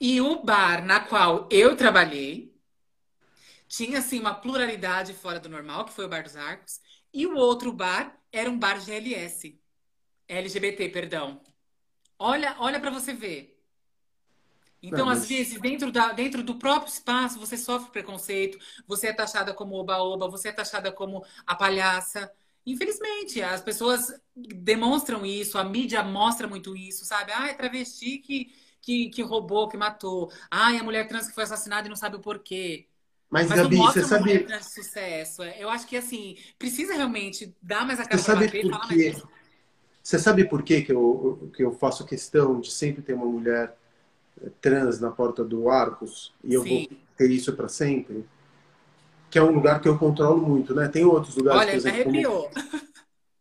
E 0.00 0.20
o 0.20 0.42
bar 0.42 0.84
na 0.84 1.00
qual 1.00 1.48
eu 1.50 1.76
trabalhei 1.76 2.54
tinha 3.68 3.98
assim 3.98 4.18
uma 4.18 4.34
pluralidade 4.34 5.12
fora 5.12 5.38
do 5.38 5.48
normal, 5.48 5.84
que 5.84 5.92
foi 5.92 6.06
o 6.06 6.08
Bar 6.08 6.22
dos 6.22 6.36
Arcos, 6.36 6.80
e 7.12 7.26
o 7.26 7.36
outro 7.36 7.72
bar 7.72 8.18
era 8.32 8.50
um 8.50 8.58
bar 8.58 8.80
GLS. 8.80 9.60
LGBT, 10.26 10.88
perdão. 10.88 11.42
Olha, 12.18 12.56
olha 12.58 12.80
para 12.80 12.90
você 12.90 13.12
ver. 13.12 13.57
Então, 14.82 15.06
Não, 15.06 15.12
às 15.12 15.26
vezes, 15.26 15.60
dentro, 15.60 15.90
da, 15.90 16.12
dentro 16.12 16.42
do 16.42 16.54
próprio 16.54 16.90
espaço, 16.92 17.38
você 17.38 17.56
sofre 17.56 17.90
preconceito, 17.90 18.58
você 18.86 19.08
é 19.08 19.12
taxada 19.12 19.52
como 19.52 19.74
oba-oba, 19.74 20.28
você 20.28 20.48
é 20.48 20.52
taxada 20.52 20.92
como 20.92 21.24
a 21.46 21.54
palhaça. 21.54 22.30
Infelizmente, 22.64 23.42
as 23.42 23.60
pessoas 23.60 24.12
demonstram 24.36 25.26
isso, 25.26 25.58
a 25.58 25.64
mídia 25.64 26.02
mostra 26.04 26.46
muito 26.46 26.76
isso, 26.76 27.04
sabe? 27.04 27.32
Ah, 27.34 27.48
é 27.48 27.54
travesti 27.54 28.18
que, 28.18 28.52
que, 28.80 29.08
que 29.08 29.22
roubou, 29.22 29.68
que 29.68 29.76
matou. 29.76 30.30
Ah, 30.50 30.72
é 30.74 30.78
a 30.78 30.84
mulher 30.84 31.08
trans 31.08 31.26
que 31.26 31.34
foi 31.34 31.44
assassinada 31.44 31.86
e 31.86 31.90
não 31.90 31.96
sabe 31.96 32.16
o 32.16 32.20
porquê. 32.20 32.86
Mas, 33.30 33.48
Mas 33.48 33.60
Gabi, 33.60 33.76
você 33.76 34.04
sabe. 34.04 34.44
De 34.44 34.64
sucesso. 34.64 35.42
Eu 35.42 35.68
acho 35.68 35.86
que, 35.86 35.96
assim, 35.96 36.36
precisa 36.58 36.94
realmente 36.94 37.54
dar 37.60 37.86
mais 37.86 38.00
a 38.00 38.04
cara 38.04 38.22
para 38.22 38.34
bater 38.36 38.64
e 38.64 38.70
falar 38.70 38.86
mais 38.86 38.98
disso. 38.98 39.28
Você 40.02 40.18
sabe 40.18 40.48
por 40.48 40.62
quê 40.62 40.80
que 40.82 40.92
eu, 40.92 41.50
que 41.54 41.62
eu 41.62 41.72
faço 41.72 42.06
questão 42.06 42.60
de 42.60 42.70
sempre 42.70 43.02
ter 43.02 43.12
uma 43.12 43.26
mulher 43.26 43.76
trans 44.60 45.00
na 45.00 45.10
porta 45.10 45.44
do 45.44 45.68
Arcos 45.68 46.34
e 46.42 46.54
eu 46.54 46.62
Sim. 46.62 46.86
vou 46.88 46.98
ter 47.16 47.30
isso 47.30 47.52
para 47.52 47.68
sempre? 47.68 48.24
Que 49.30 49.38
é 49.38 49.42
um 49.42 49.50
lugar 49.50 49.80
que 49.80 49.88
eu 49.88 49.98
controlo 49.98 50.40
muito, 50.40 50.74
né? 50.74 50.88
Tem 50.88 51.04
outros 51.04 51.36
lugares, 51.36 51.60
Olha, 51.60 51.70
por 51.70 51.76
exemplo, 51.76 52.00
arrepiou. 52.00 52.50
Como... 52.50 52.82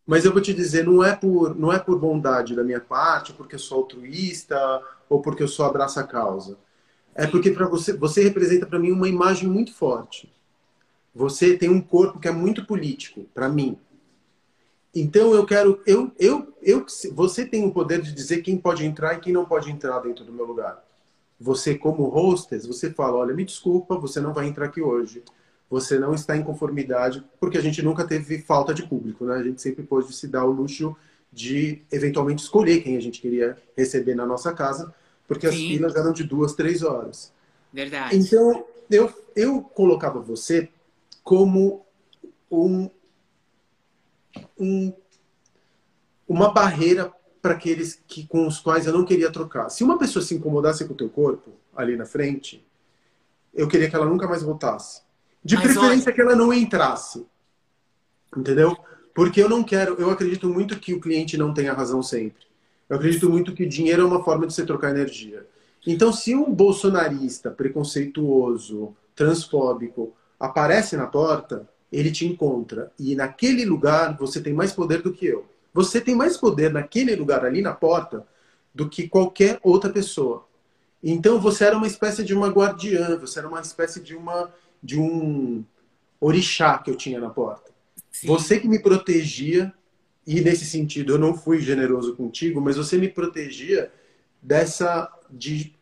Mas 0.06 0.24
eu 0.24 0.32
vou 0.32 0.42
te 0.42 0.54
dizer, 0.54 0.86
não 0.86 1.04
é 1.04 1.16
por 1.16 1.54
não 1.54 1.72
é 1.72 1.78
por 1.78 2.00
bondade 2.00 2.56
da 2.56 2.64
minha 2.64 2.80
parte, 2.80 3.34
porque 3.34 3.56
eu 3.56 3.60
sou 3.60 3.80
altruísta 3.80 4.82
ou 5.10 5.22
porque 5.22 5.44
eu 5.44 5.48
sou 5.48 5.66
abraça 5.66 6.00
a 6.00 6.08
causa. 6.08 6.58
É 7.14 7.28
porque 7.28 7.52
para 7.52 7.68
você 7.68 7.92
você 7.92 8.24
representa 8.24 8.66
para 8.66 8.80
mim 8.80 8.92
uma 8.92 9.10
imagem 9.10 9.50
muito 9.50 9.74
forte. 9.74 10.32
Você 11.14 11.58
tem 11.58 11.70
um 11.70 11.82
corpo 11.82 12.20
que 12.20 12.28
é 12.28 12.32
muito 12.32 12.66
político 12.66 13.26
para 13.34 13.50
mim. 13.50 13.78
Então 14.96 15.34
eu 15.34 15.46
quero, 15.46 15.82
eu, 15.86 16.12
eu, 16.18 16.54
eu, 16.62 16.86
você 17.14 17.46
tem 17.46 17.66
o 17.66 17.72
poder 17.72 18.02
de 18.02 18.14
dizer 18.14 18.42
quem 18.42 18.58
pode 18.58 18.86
entrar 18.86 19.16
e 19.16 19.20
quem 19.20 19.34
não 19.34 19.46
pode 19.46 19.70
entrar 19.70 20.00
dentro 20.00 20.24
do 20.24 20.32
meu 20.32 20.46
lugar. 20.46 20.84
Você 21.40 21.76
como 21.76 22.08
hostess, 22.08 22.66
você 22.66 22.92
fala, 22.92 23.18
olha, 23.18 23.34
me 23.34 23.46
desculpa, 23.46 23.98
você 23.98 24.20
não 24.20 24.34
vai 24.34 24.48
entrar 24.48 24.66
aqui 24.66 24.82
hoje. 24.82 25.24
Você 25.70 26.00
não 26.00 26.14
está 26.14 26.36
em 26.36 26.44
conformidade, 26.44 27.24
porque 27.40 27.58
a 27.58 27.62
gente 27.62 27.82
nunca 27.82 28.08
teve 28.08 28.40
falta 28.40 28.74
de 28.74 28.84
público, 28.84 29.26
né? 29.26 29.36
A 29.36 29.44
gente 29.44 29.62
sempre 29.62 29.84
pôde 29.84 30.14
se 30.16 30.28
dar 30.28 30.46
o 30.46 30.52
luxo 30.52 30.96
de 31.32 31.82
eventualmente 31.92 32.42
escolher 32.42 32.82
quem 32.82 32.96
a 32.96 33.02
gente 33.02 33.22
queria 33.22 33.58
receber 33.76 34.16
na 34.16 34.26
nossa 34.26 34.54
casa, 34.54 34.94
porque 35.28 35.50
Sim. 35.50 35.56
as 35.56 35.62
filas 35.62 35.96
eram 35.96 36.14
de 36.14 36.24
duas, 36.24 36.54
três 36.54 36.82
horas. 36.82 37.34
Verdade. 37.72 38.16
Então 38.18 38.66
eu, 38.90 39.14
eu 39.36 39.62
colocava 39.62 40.20
você 40.20 40.70
como 41.24 41.86
um 42.50 42.90
um, 44.60 44.94
uma 46.28 46.52
barreira 46.52 47.12
para 47.48 47.56
aqueles 47.56 48.04
que, 48.06 48.28
com 48.28 48.46
os 48.46 48.60
quais 48.60 48.86
eu 48.86 48.92
não 48.92 49.06
queria 49.06 49.32
trocar. 49.32 49.70
Se 49.70 49.82
uma 49.82 49.98
pessoa 49.98 50.24
se 50.24 50.36
incomodasse 50.36 50.84
com 50.84 50.94
o 50.94 50.98
teu 50.98 51.08
corpo 51.08 51.52
ali 51.74 51.96
na 51.96 52.06
frente, 52.06 52.62
eu 53.54 53.70
queria 53.70 53.90
que 53.90 53.96
ela 53.96 54.06
nunca 54.06 54.28
mais 54.28 54.44
voltasse. 54.44 55.02
De 55.42 55.56
Mas 55.56 55.64
preferência 55.64 56.08
olha... 56.08 56.14
que 56.14 56.22
ela 56.22 56.36
não 56.36 56.52
entrasse. 56.52 57.26
Entendeu? 58.36 58.76
Porque 59.16 59.42
eu 59.42 59.48
não 59.48 59.64
quero, 59.64 59.94
eu 59.94 60.10
acredito 60.10 60.50
muito 60.50 60.78
que 60.78 60.94
o 60.94 61.00
cliente 61.00 61.38
não 61.38 61.54
tenha 61.54 61.72
razão 61.72 62.04
sempre. 62.04 62.46
Eu 62.90 62.98
acredito 62.98 63.30
muito 63.30 63.54
que 63.54 63.66
dinheiro 63.66 64.02
é 64.02 64.06
uma 64.06 64.22
forma 64.22 64.46
de 64.46 64.54
você 64.54 64.66
trocar 64.66 64.90
energia. 64.90 65.46
Então, 65.86 66.12
se 66.12 66.36
um 66.36 66.54
bolsonarista 66.54 67.50
preconceituoso, 67.50 68.94
transfóbico, 69.16 70.14
aparece 70.38 70.98
na 70.98 71.08
porta, 71.08 71.66
ele 71.90 72.12
te 72.12 72.28
encontra. 72.28 72.92
E 73.00 73.16
naquele 73.16 73.64
lugar 73.64 74.18
você 74.18 74.42
tem 74.42 74.52
mais 74.52 74.74
poder 74.74 75.02
do 75.02 75.14
que 75.14 75.28
eu. 75.28 75.46
Você 75.78 76.02
tem 76.02 76.16
mais 76.16 76.36
poder 76.38 76.74
naquele 76.74 77.16
lugar 77.16 77.46
ali 77.46 77.62
na 77.62 77.72
porta 77.72 78.26
do 78.74 78.90
que 78.90 79.08
qualquer 79.08 79.60
outra 79.62 79.92
pessoa. 79.92 80.48
Então 81.04 81.40
você 81.40 81.66
era 81.66 81.78
uma 81.78 81.86
espécie 81.86 82.24
de 82.24 82.34
uma 82.34 82.48
guardiã, 82.48 83.16
você 83.16 83.38
era 83.38 83.48
uma 83.48 83.62
espécie 83.62 84.02
de 84.02 84.16
uma 84.16 84.52
de 84.82 85.00
um 85.00 85.64
orixá 86.20 86.80
que 86.80 86.90
eu 86.90 86.96
tinha 86.96 87.20
na 87.20 87.30
porta. 87.30 87.70
Sim. 88.12 88.26
Você 88.26 88.60
que 88.60 88.68
me 88.68 88.80
protegia 88.80 89.72
e 90.26 90.42
nesse 90.42 90.66
sentido 90.66 91.14
eu 91.14 91.20
não 91.20 91.38
fui 91.38 91.62
generoso 91.62 92.16
contigo, 92.16 92.60
mas 92.60 92.76
você 92.76 92.98
me 92.98 93.08
protegia 93.08 93.92
dessa 94.42 95.08
de 95.30 95.76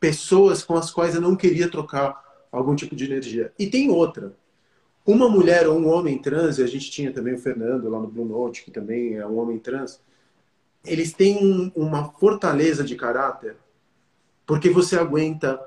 pessoas 0.00 0.64
com 0.64 0.76
as 0.78 0.90
quais 0.90 1.14
eu 1.14 1.20
não 1.20 1.36
queria 1.36 1.70
trocar 1.70 2.46
algum 2.50 2.74
tipo 2.74 2.96
de 2.96 3.04
energia. 3.04 3.52
E 3.58 3.66
tem 3.66 3.90
outra 3.90 4.34
uma 5.04 5.28
mulher 5.28 5.68
ou 5.68 5.78
um 5.78 5.88
homem 5.88 6.18
trans, 6.18 6.58
e 6.58 6.62
a 6.62 6.66
gente 6.66 6.90
tinha 6.90 7.12
também 7.12 7.34
o 7.34 7.38
Fernando 7.38 7.88
lá 7.88 7.98
no 7.98 8.06
Blue 8.06 8.24
Note, 8.24 8.64
que 8.64 8.70
também 8.70 9.16
é 9.16 9.26
um 9.26 9.38
homem 9.38 9.58
trans, 9.58 10.00
eles 10.84 11.12
têm 11.12 11.38
um, 11.44 11.72
uma 11.74 12.12
fortaleza 12.12 12.84
de 12.84 12.94
caráter, 12.94 13.56
porque 14.46 14.70
você 14.70 14.96
aguenta 14.96 15.60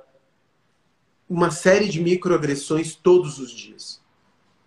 uma 1.30 1.52
série 1.52 1.88
de 1.90 2.02
microagressões 2.02 2.96
todos 2.96 3.40
os 3.40 3.52
dias. 3.52 4.02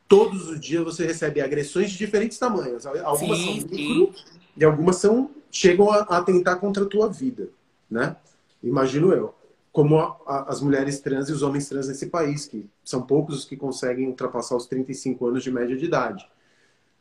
Todos 0.06 0.48
os 0.48 0.60
dias 0.60 0.82
você 0.82 1.06
recebe 1.06 1.40
agressões 1.40 1.90
de 1.90 1.98
diferentes 1.98 2.38
tamanhos. 2.38 2.86
Algumas 2.86 3.38
sim, 3.38 3.44
são 3.44 3.54
micro 3.54 4.16
sim. 4.16 4.24
e 4.56 4.64
algumas 4.64 4.96
são 4.96 5.30
chegam 5.50 5.90
a, 5.90 5.98
a 5.98 6.18
atentar 6.18 6.58
contra 6.58 6.84
a 6.84 6.86
tua 6.86 7.08
vida, 7.08 7.50
né? 7.90 8.16
Imagino 8.62 9.12
eu 9.12 9.34
como 9.78 9.96
a, 10.00 10.16
a, 10.26 10.50
as 10.50 10.60
mulheres 10.60 10.98
trans 10.98 11.28
e 11.28 11.32
os 11.32 11.40
homens 11.40 11.68
trans 11.68 11.86
nesse 11.86 12.06
país, 12.06 12.46
que 12.46 12.68
são 12.82 13.00
poucos 13.00 13.38
os 13.38 13.44
que 13.44 13.56
conseguem 13.56 14.08
ultrapassar 14.08 14.56
os 14.56 14.66
35 14.66 15.24
anos 15.28 15.44
de 15.44 15.52
média 15.52 15.76
de 15.76 15.84
idade. 15.84 16.28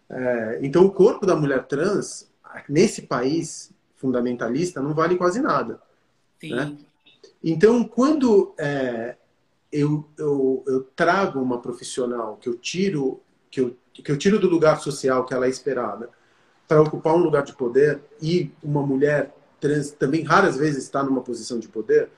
É, 0.08 0.60
então, 0.62 0.86
o 0.86 0.92
corpo 0.92 1.26
da 1.26 1.36
mulher 1.36 1.66
trans, 1.66 2.32
nesse 2.70 3.02
país 3.02 3.72
fundamentalista, 3.96 4.80
não 4.80 4.94
vale 4.94 5.18
quase 5.18 5.42
nada. 5.42 5.82
Né? 6.44 6.78
Então, 7.44 7.84
quando 7.84 8.54
é, 8.60 9.16
eu, 9.72 10.08
eu, 10.16 10.64
eu, 10.68 10.84
trago 10.96 11.40
uma 11.40 11.60
profissional 11.60 12.38
que 12.40 12.48
eu 12.48 12.54
tiro 12.60 13.20
que 13.50 13.60
eu, 13.60 13.76
que 13.92 14.12
eu 14.12 14.18
tiro 14.18 14.38
do 14.38 14.48
lugar 14.48 14.80
social 14.80 15.26
que 15.26 15.34
ela 15.34 15.48
é 15.48 15.50
esperada 15.50 16.12
para 16.68 16.80
ocupar 16.80 17.16
um 17.16 17.24
lugar 17.24 17.42
de 17.42 17.56
poder 17.56 18.02
e 18.22 18.52
uma 18.62 18.86
mulher 18.86 19.36
trans 19.60 19.90
também 19.90 20.22
raras 20.22 20.58
vezes 20.58 20.84
está 20.84 21.02
numa 21.02 21.22
posição 21.22 21.58
de 21.58 21.68
poder, 21.68 22.12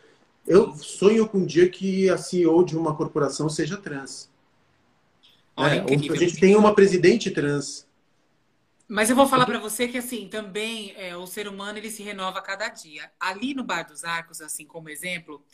eu 0.50 0.74
sonho 0.74 1.30
com 1.30 1.38
um 1.38 1.46
dia 1.46 1.70
que 1.70 2.10
a 2.10 2.18
CEO 2.18 2.66
de 2.66 2.76
uma 2.76 2.96
corporação 2.96 3.48
seja 3.48 3.78
trans. 3.78 4.32
Olha, 5.56 5.86
é, 5.88 6.12
a 6.12 6.16
gente 6.16 6.40
tem 6.40 6.56
uma 6.56 6.74
presidente 6.74 7.30
trans. 7.30 7.88
Mas 8.88 9.12
eu 9.12 9.16
vou 9.16 9.28
falar 9.28 9.46
para 9.46 9.60
você 9.60 9.88
que 9.88 10.00
assim 10.00 10.28
também 10.28 10.92
é, 10.98 11.16
o 11.16 11.28
ser 11.28 11.48
humano 11.48 11.78
ele 11.78 11.92
se 11.92 12.02
renova 12.02 12.40
a 12.40 12.42
cada 12.42 12.68
dia. 12.68 13.12
Ali 13.20 13.54
no 13.54 13.64
Bar 13.64 13.84
dos 13.84 14.04
Arcos, 14.04 14.42
assim 14.42 14.66
como 14.66 14.90
exemplo, 14.90 15.46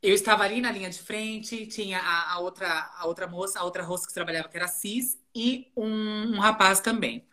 eu 0.00 0.14
estava 0.14 0.44
ali 0.44 0.60
na 0.60 0.70
linha 0.70 0.88
de 0.88 1.00
frente, 1.00 1.66
tinha 1.66 1.98
a, 1.98 2.34
a 2.34 2.38
outra 2.38 2.92
a 2.96 3.06
outra 3.08 3.26
moça, 3.26 3.58
a 3.58 3.64
outra 3.64 3.82
roça 3.82 4.06
que 4.06 4.14
trabalhava 4.14 4.48
que 4.48 4.56
era 4.56 4.68
cis 4.68 5.18
e 5.34 5.72
um, 5.76 6.36
um 6.36 6.38
rapaz 6.38 6.78
também 6.78 7.26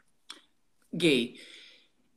gay. 0.91 1.39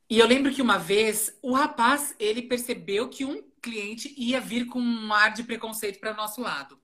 E 0.09 0.17
eu 0.17 0.25
lembro 0.25 0.51
que 0.51 0.63
uma 0.63 0.79
vez 0.79 1.37
o 1.43 1.53
rapaz 1.53 2.15
ele 2.19 2.41
percebeu 2.41 3.07
que 3.07 3.23
um 3.23 3.52
cliente 3.63 4.13
ia 4.17 4.39
vir 4.41 4.65
com 4.67 4.79
um 4.79 5.13
ar 5.13 5.33
de 5.33 5.43
preconceito 5.43 5.99
para 5.99 6.13
nosso 6.13 6.41
lado. 6.41 6.77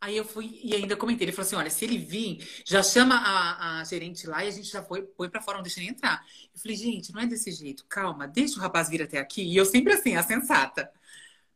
Aí 0.00 0.16
eu 0.16 0.24
fui 0.24 0.60
e 0.62 0.74
ainda 0.74 0.96
comentei. 0.96 1.24
Ele 1.24 1.32
falou 1.32 1.46
assim: 1.46 1.56
olha, 1.56 1.70
se 1.70 1.84
ele 1.84 1.98
vir, 1.98 2.46
já 2.64 2.82
chama 2.82 3.16
a, 3.16 3.80
a 3.80 3.84
gerente 3.84 4.26
lá 4.26 4.44
e 4.44 4.48
a 4.48 4.50
gente 4.50 4.68
já 4.68 4.82
foi, 4.82 5.08
foi 5.16 5.28
para 5.28 5.40
fora, 5.40 5.58
não 5.58 5.62
deixa 5.62 5.80
nem 5.80 5.90
entrar. 5.90 6.24
Eu 6.54 6.60
falei: 6.60 6.76
gente, 6.76 7.12
não 7.12 7.20
é 7.20 7.26
desse 7.26 7.50
jeito, 7.50 7.84
calma, 7.88 8.26
deixa 8.26 8.58
o 8.58 8.60
rapaz 8.60 8.88
vir 8.88 9.02
até 9.02 9.18
aqui. 9.18 9.42
E 9.42 9.56
eu 9.56 9.64
sempre 9.64 9.92
assim, 9.92 10.16
a 10.16 10.22
sensata. 10.22 10.90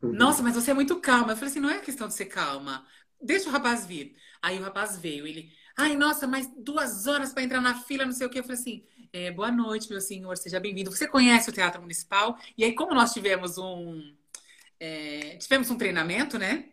Uhum. 0.03 0.13
Nossa, 0.13 0.43
mas 0.43 0.55
você 0.55 0.71
é 0.71 0.75
muito 0.75 0.99
calma. 1.01 1.33
Eu 1.33 1.37
falei 1.37 1.51
assim: 1.51 1.61
não 1.61 1.71
é 1.71 1.79
questão 1.81 2.09
de 2.09 2.15
ser 2.15 2.27
calma, 2.27 2.87
deixa 3.21 3.49
o 3.49 3.53
rapaz 3.53 3.87
vir. 3.87 4.17
Aí 4.43 4.59
o 4.59 4.63
rapaz 4.63 4.99
veio, 4.99 5.27
ele, 5.27 5.53
ai, 5.77 5.95
nossa, 5.95 6.27
mas 6.27 6.51
duas 6.57 7.07
horas 7.07 7.33
para 7.33 7.43
entrar 7.43 7.61
na 7.61 7.75
fila, 7.75 8.07
não 8.07 8.13
sei 8.13 8.27
o 8.27 8.31
que. 8.31 8.39
Eu 8.39 8.45
falei 8.45 8.59
assim: 8.59 8.85
é, 9.13 9.31
boa 9.31 9.51
noite, 9.51 9.91
meu 9.91 10.01
senhor, 10.01 10.37
seja 10.37 10.59
bem-vindo. 10.59 10.91
Você 10.91 11.07
conhece 11.07 11.51
o 11.51 11.53
Teatro 11.53 11.83
Municipal? 11.83 12.39
E 12.57 12.65
aí, 12.65 12.75
como 12.75 12.95
nós 12.95 13.13
tivemos 13.13 13.59
um 13.59 14.17
é, 14.81 15.37
tivemos 15.37 15.71
um 15.71 15.77
treinamento, 15.79 16.39
né? 16.39 16.71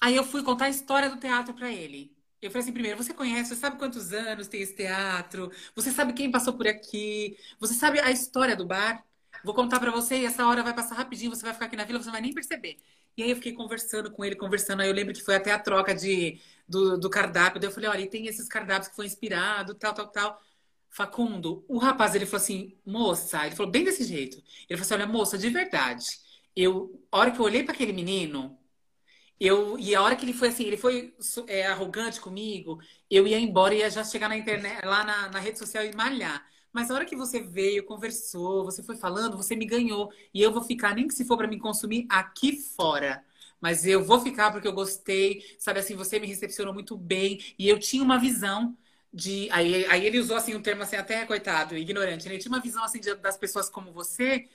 Aí 0.00 0.16
eu 0.16 0.24
fui 0.24 0.42
contar 0.42 0.66
a 0.66 0.70
história 0.70 1.10
do 1.10 1.18
teatro 1.18 1.54
para 1.54 1.70
ele. 1.72 2.16
Eu 2.42 2.50
falei 2.50 2.62
assim, 2.62 2.72
primeiro, 2.72 2.96
você 2.96 3.12
conhece, 3.14 3.50
você 3.50 3.56
sabe 3.56 3.78
quantos 3.78 4.12
anos 4.12 4.48
tem 4.48 4.62
esse 4.62 4.74
teatro? 4.74 5.50
Você 5.74 5.90
sabe 5.90 6.12
quem 6.14 6.30
passou 6.30 6.54
por 6.54 6.66
aqui? 6.66 7.36
Você 7.60 7.74
sabe 7.74 8.00
a 8.00 8.10
história 8.10 8.56
do 8.56 8.66
bar? 8.66 9.04
Vou 9.44 9.54
contar 9.54 9.78
para 9.78 9.90
você 9.90 10.16
e 10.18 10.24
essa 10.24 10.46
hora 10.46 10.62
vai 10.62 10.74
passar 10.74 10.94
rapidinho, 10.96 11.30
você 11.30 11.42
vai 11.42 11.52
ficar 11.52 11.66
aqui 11.66 11.76
na 11.76 11.84
vila, 11.84 11.98
você 11.98 12.06
não 12.06 12.12
vai 12.12 12.22
nem 12.22 12.34
perceber. 12.34 12.78
E 13.16 13.22
aí 13.22 13.30
eu 13.30 13.36
fiquei 13.36 13.52
conversando 13.52 14.10
com 14.10 14.24
ele, 14.24 14.36
conversando. 14.36 14.80
Aí 14.80 14.88
eu 14.88 14.94
lembro 14.94 15.12
que 15.14 15.22
foi 15.22 15.36
até 15.36 15.52
a 15.52 15.58
troca 15.58 15.94
de, 15.94 16.40
do, 16.68 16.98
do 16.98 17.10
cardápio. 17.10 17.60
Daí 17.60 17.68
eu 17.68 17.72
falei, 17.74 17.90
olha, 17.90 18.00
e 18.02 18.08
tem 18.08 18.26
esses 18.26 18.48
cardápios 18.48 18.88
que 18.88 18.96
foi 18.96 19.06
inspirado, 19.06 19.74
tal, 19.74 19.92
tal, 19.94 20.08
tal. 20.08 20.42
Facundo, 20.88 21.64
o 21.68 21.78
rapaz, 21.78 22.14
ele 22.14 22.26
falou 22.26 22.42
assim, 22.42 22.76
moça, 22.84 23.46
ele 23.46 23.54
falou 23.54 23.70
bem 23.70 23.84
desse 23.84 24.04
jeito. 24.04 24.38
Ele 24.68 24.78
falou 24.78 24.82
assim, 24.82 24.94
olha, 24.94 25.06
moça, 25.06 25.38
de 25.38 25.48
verdade, 25.50 26.06
eu, 26.56 27.02
a 27.10 27.18
hora 27.18 27.30
que 27.30 27.38
eu 27.40 27.44
olhei 27.44 27.62
para 27.64 27.74
aquele 27.74 27.92
menino, 27.92 28.58
eu, 29.38 29.78
e 29.78 29.94
a 29.94 30.02
hora 30.02 30.16
que 30.16 30.24
ele 30.24 30.32
foi 30.34 30.48
assim, 30.48 30.64
ele 30.64 30.76
foi 30.76 31.14
é, 31.48 31.66
arrogante 31.66 32.20
comigo, 32.20 32.78
eu 33.10 33.26
ia 33.26 33.38
embora 33.40 33.74
e 33.74 33.78
ia 33.78 33.90
já 33.90 34.04
chegar 34.04 34.28
na 34.28 34.36
internet, 34.36 34.84
lá 34.84 35.04
na, 35.04 35.28
na 35.30 35.38
rede 35.38 35.58
social 35.58 35.84
e 35.84 35.94
malhar. 35.94 36.46
Mas 36.72 36.90
a 36.90 36.94
hora 36.94 37.04
que 37.04 37.16
você 37.16 37.40
veio, 37.40 37.84
conversou, 37.84 38.64
você 38.64 38.82
foi 38.82 38.96
falando, 38.96 39.36
você 39.36 39.56
me 39.56 39.64
ganhou. 39.66 40.12
E 40.32 40.40
eu 40.42 40.52
vou 40.52 40.62
ficar, 40.62 40.94
nem 40.94 41.08
que 41.08 41.14
se 41.14 41.24
for 41.24 41.36
para 41.36 41.48
me 41.48 41.58
consumir, 41.58 42.06
aqui 42.08 42.56
fora. 42.76 43.24
Mas 43.60 43.84
eu 43.86 44.04
vou 44.04 44.20
ficar 44.20 44.52
porque 44.52 44.68
eu 44.68 44.72
gostei, 44.72 45.44
sabe 45.58 45.80
assim, 45.80 45.96
você 45.96 46.18
me 46.20 46.26
recepcionou 46.26 46.72
muito 46.72 46.96
bem. 46.96 47.40
E 47.58 47.68
eu 47.68 47.78
tinha 47.78 48.02
uma 48.04 48.18
visão 48.18 48.76
de. 49.12 49.48
Aí, 49.50 49.84
aí 49.86 50.06
ele 50.06 50.18
usou 50.18 50.36
assim 50.36 50.54
um 50.54 50.62
termo 50.62 50.82
assim, 50.82 50.96
até 50.96 51.24
coitado, 51.26 51.76
ignorante, 51.76 52.26
né? 52.26 52.34
Ele 52.34 52.42
tinha 52.42 52.52
uma 52.52 52.60
visão 52.62 52.84
assim 52.84 53.00
de, 53.00 53.14
das 53.16 53.36
pessoas 53.36 53.68
como 53.68 53.92
você. 53.92 54.48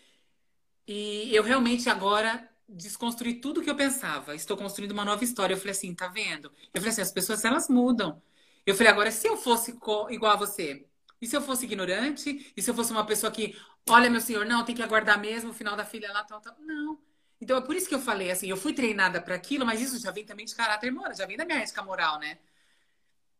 E 0.87 1.33
eu 1.35 1.43
realmente 1.43 1.89
agora 1.89 2.49
desconstruí 2.67 3.35
tudo 3.39 3.61
que 3.61 3.69
eu 3.69 3.75
pensava. 3.75 4.35
Estou 4.35 4.57
construindo 4.57 4.91
uma 4.91 5.05
nova 5.05 5.23
história. 5.23 5.53
Eu 5.53 5.57
falei 5.57 5.71
assim, 5.71 5.93
tá 5.93 6.07
vendo? 6.07 6.51
Eu 6.73 6.81
falei 6.81 6.89
assim, 6.89 7.01
as 7.01 7.11
pessoas 7.11 7.43
elas 7.45 7.69
mudam. 7.69 8.21
Eu 8.65 8.75
falei, 8.75 8.91
agora, 8.91 9.11
se 9.11 9.27
eu 9.27 9.37
fosse 9.37 9.71
igual 10.09 10.31
a 10.33 10.35
você, 10.35 10.85
e 11.21 11.27
se 11.27 11.35
eu 11.35 11.41
fosse 11.41 11.65
ignorante? 11.65 12.51
E 12.55 12.61
se 12.61 12.69
eu 12.69 12.73
fosse 12.75 12.91
uma 12.91 13.05
pessoa 13.05 13.31
que, 13.31 13.55
olha, 13.89 14.09
meu 14.09 14.21
senhor, 14.21 14.45
não, 14.45 14.65
tem 14.65 14.75
que 14.75 14.83
aguardar 14.83 15.19
mesmo 15.19 15.51
o 15.51 15.53
final 15.53 15.75
da 15.75 15.85
filha 15.85 16.11
lá, 16.11 16.23
tal, 16.23 16.41
tal. 16.41 16.55
Não. 16.59 16.99
Então 17.39 17.57
é 17.57 17.61
por 17.61 17.75
isso 17.75 17.87
que 17.87 17.95
eu 17.95 17.99
falei 17.99 18.31
assim, 18.31 18.47
eu 18.49 18.57
fui 18.57 18.73
treinada 18.73 19.21
para 19.21 19.35
aquilo, 19.35 19.65
mas 19.65 19.81
isso 19.81 19.99
já 19.99 20.11
vem 20.11 20.25
também 20.25 20.45
de 20.45 20.55
caráter 20.55 20.91
moral, 20.91 21.13
já 21.13 21.25
vem 21.25 21.37
da 21.37 21.45
minha 21.45 21.59
ética 21.59 21.83
moral, 21.83 22.19
né? 22.19 22.39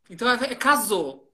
Então 0.09 0.27
casou. 0.59 1.31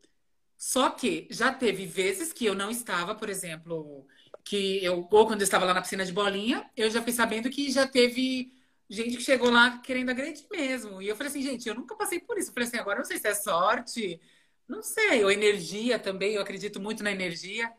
Só 0.58 0.90
que 0.92 1.28
já 1.32 1.52
teve 1.52 1.86
vezes 1.86 2.32
que 2.32 2.46
eu 2.46 2.54
não 2.54 2.70
estava, 2.70 3.16
por 3.16 3.30
exemplo, 3.30 4.06
que 4.44 4.84
eu 4.84 5.08
ou 5.10 5.28
quando 5.28 5.42
eu 5.42 5.46
estava 5.46 5.66
lá 5.66 5.74
na 5.74 5.82
piscina 5.82 6.06
de 6.06 6.14
bolinha, 6.14 6.70
eu 6.76 6.90
já 6.90 7.02
fui 7.02 7.12
sabendo 7.12 7.50
que 7.50 7.72
já 7.72 7.88
teve 7.88 8.52
gente 8.90 9.18
que 9.18 9.24
chegou 9.24 9.50
lá 9.50 9.78
querendo 9.80 10.10
agredir 10.10 10.46
mesmo. 10.52 11.02
E 11.02 11.08
eu 11.08 11.16
falei 11.16 11.30
assim, 11.30 11.42
gente, 11.42 11.68
eu 11.68 11.76
nunca 11.76 11.96
passei 11.96 12.20
por 12.20 12.38
isso. 12.38 12.50
Eu 12.50 12.54
falei 12.54 12.68
assim, 12.68 12.78
agora 12.78 13.00
não 13.00 13.06
sei 13.06 13.18
se 13.18 13.28
é 13.28 13.34
sorte, 13.34 14.20
não 14.68 14.82
sei, 14.84 15.24
ou 15.24 15.32
energia 15.32 15.98
também, 16.00 16.34
eu 16.34 16.42
acredito 16.42 16.80
muito 16.80 17.04
na 17.04 17.12
energia. 17.12 17.72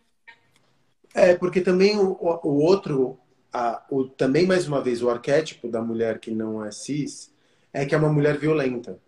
É, 1.15 1.35
porque 1.35 1.61
também 1.61 1.99
o, 1.99 2.17
o 2.21 2.63
outro, 2.63 3.19
a, 3.53 3.85
o, 3.91 4.05
também 4.09 4.47
mais 4.47 4.67
uma 4.67 4.83
vez, 4.83 5.03
o 5.03 5.11
arquétipo 5.11 5.69
da 5.69 5.83
mulher 5.83 6.19
que 6.19 6.31
não 6.31 6.65
é 6.65 6.71
cis 6.71 7.33
é 7.73 7.85
que 7.85 7.95
é 7.95 7.99
uma 7.99 8.13
mulher 8.13 8.39
violenta. 8.39 8.99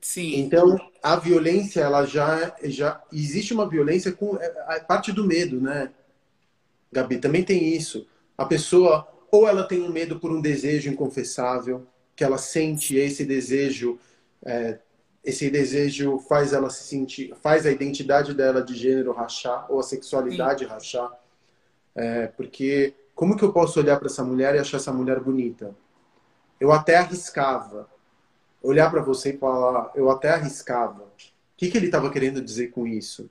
Sim. 0.00 0.36
Então, 0.36 0.78
a 1.02 1.16
violência, 1.16 1.80
ela 1.80 2.04
já, 2.04 2.54
já 2.62 3.02
existe 3.12 3.52
uma 3.52 3.68
violência 3.68 4.12
com 4.12 4.36
é, 4.36 4.76
a 4.76 4.80
parte 4.80 5.10
do 5.12 5.24
medo, 5.24 5.60
né? 5.60 5.92
Gabi, 6.96 7.18
também 7.18 7.44
tem 7.44 7.74
isso. 7.74 8.06
A 8.36 8.44
pessoa, 8.44 9.06
ou 9.30 9.48
ela 9.48 9.64
tem 9.64 9.82
um 9.82 9.90
medo 9.90 10.18
por 10.18 10.30
um 10.30 10.40
desejo 10.40 10.90
inconfessável, 10.90 11.86
que 12.14 12.24
ela 12.24 12.38
sente 12.38 12.96
esse 12.96 13.24
desejo 13.24 13.98
é, 14.44 14.78
esse 15.26 15.50
desejo 15.50 16.20
faz 16.20 16.52
ela 16.52 16.70
se 16.70 16.84
sentir, 16.84 17.34
faz 17.42 17.66
a 17.66 17.70
identidade 17.72 18.32
dela 18.32 18.62
de 18.62 18.76
gênero 18.76 19.12
rachar 19.12 19.66
ou 19.68 19.80
a 19.80 19.82
sexualidade 19.82 20.64
Sim. 20.64 20.70
rachar. 20.70 21.12
É, 21.96 22.28
porque 22.28 22.94
como 23.12 23.36
que 23.36 23.42
eu 23.42 23.52
posso 23.52 23.80
olhar 23.80 23.98
para 23.98 24.06
essa 24.06 24.22
mulher 24.22 24.54
e 24.54 24.58
achar 24.60 24.76
essa 24.76 24.92
mulher 24.92 25.18
bonita? 25.18 25.74
Eu 26.60 26.70
até 26.70 26.96
arriscava 26.96 27.88
olhar 28.62 28.88
para 28.88 29.02
você 29.02 29.30
e 29.30 29.36
falar, 29.36 29.90
eu 29.96 30.08
até 30.10 30.30
arriscava. 30.30 31.02
O 31.02 31.08
que, 31.56 31.70
que 31.70 31.76
ele 31.76 31.86
estava 31.86 32.08
querendo 32.10 32.40
dizer 32.40 32.68
com 32.68 32.86
isso? 32.86 33.28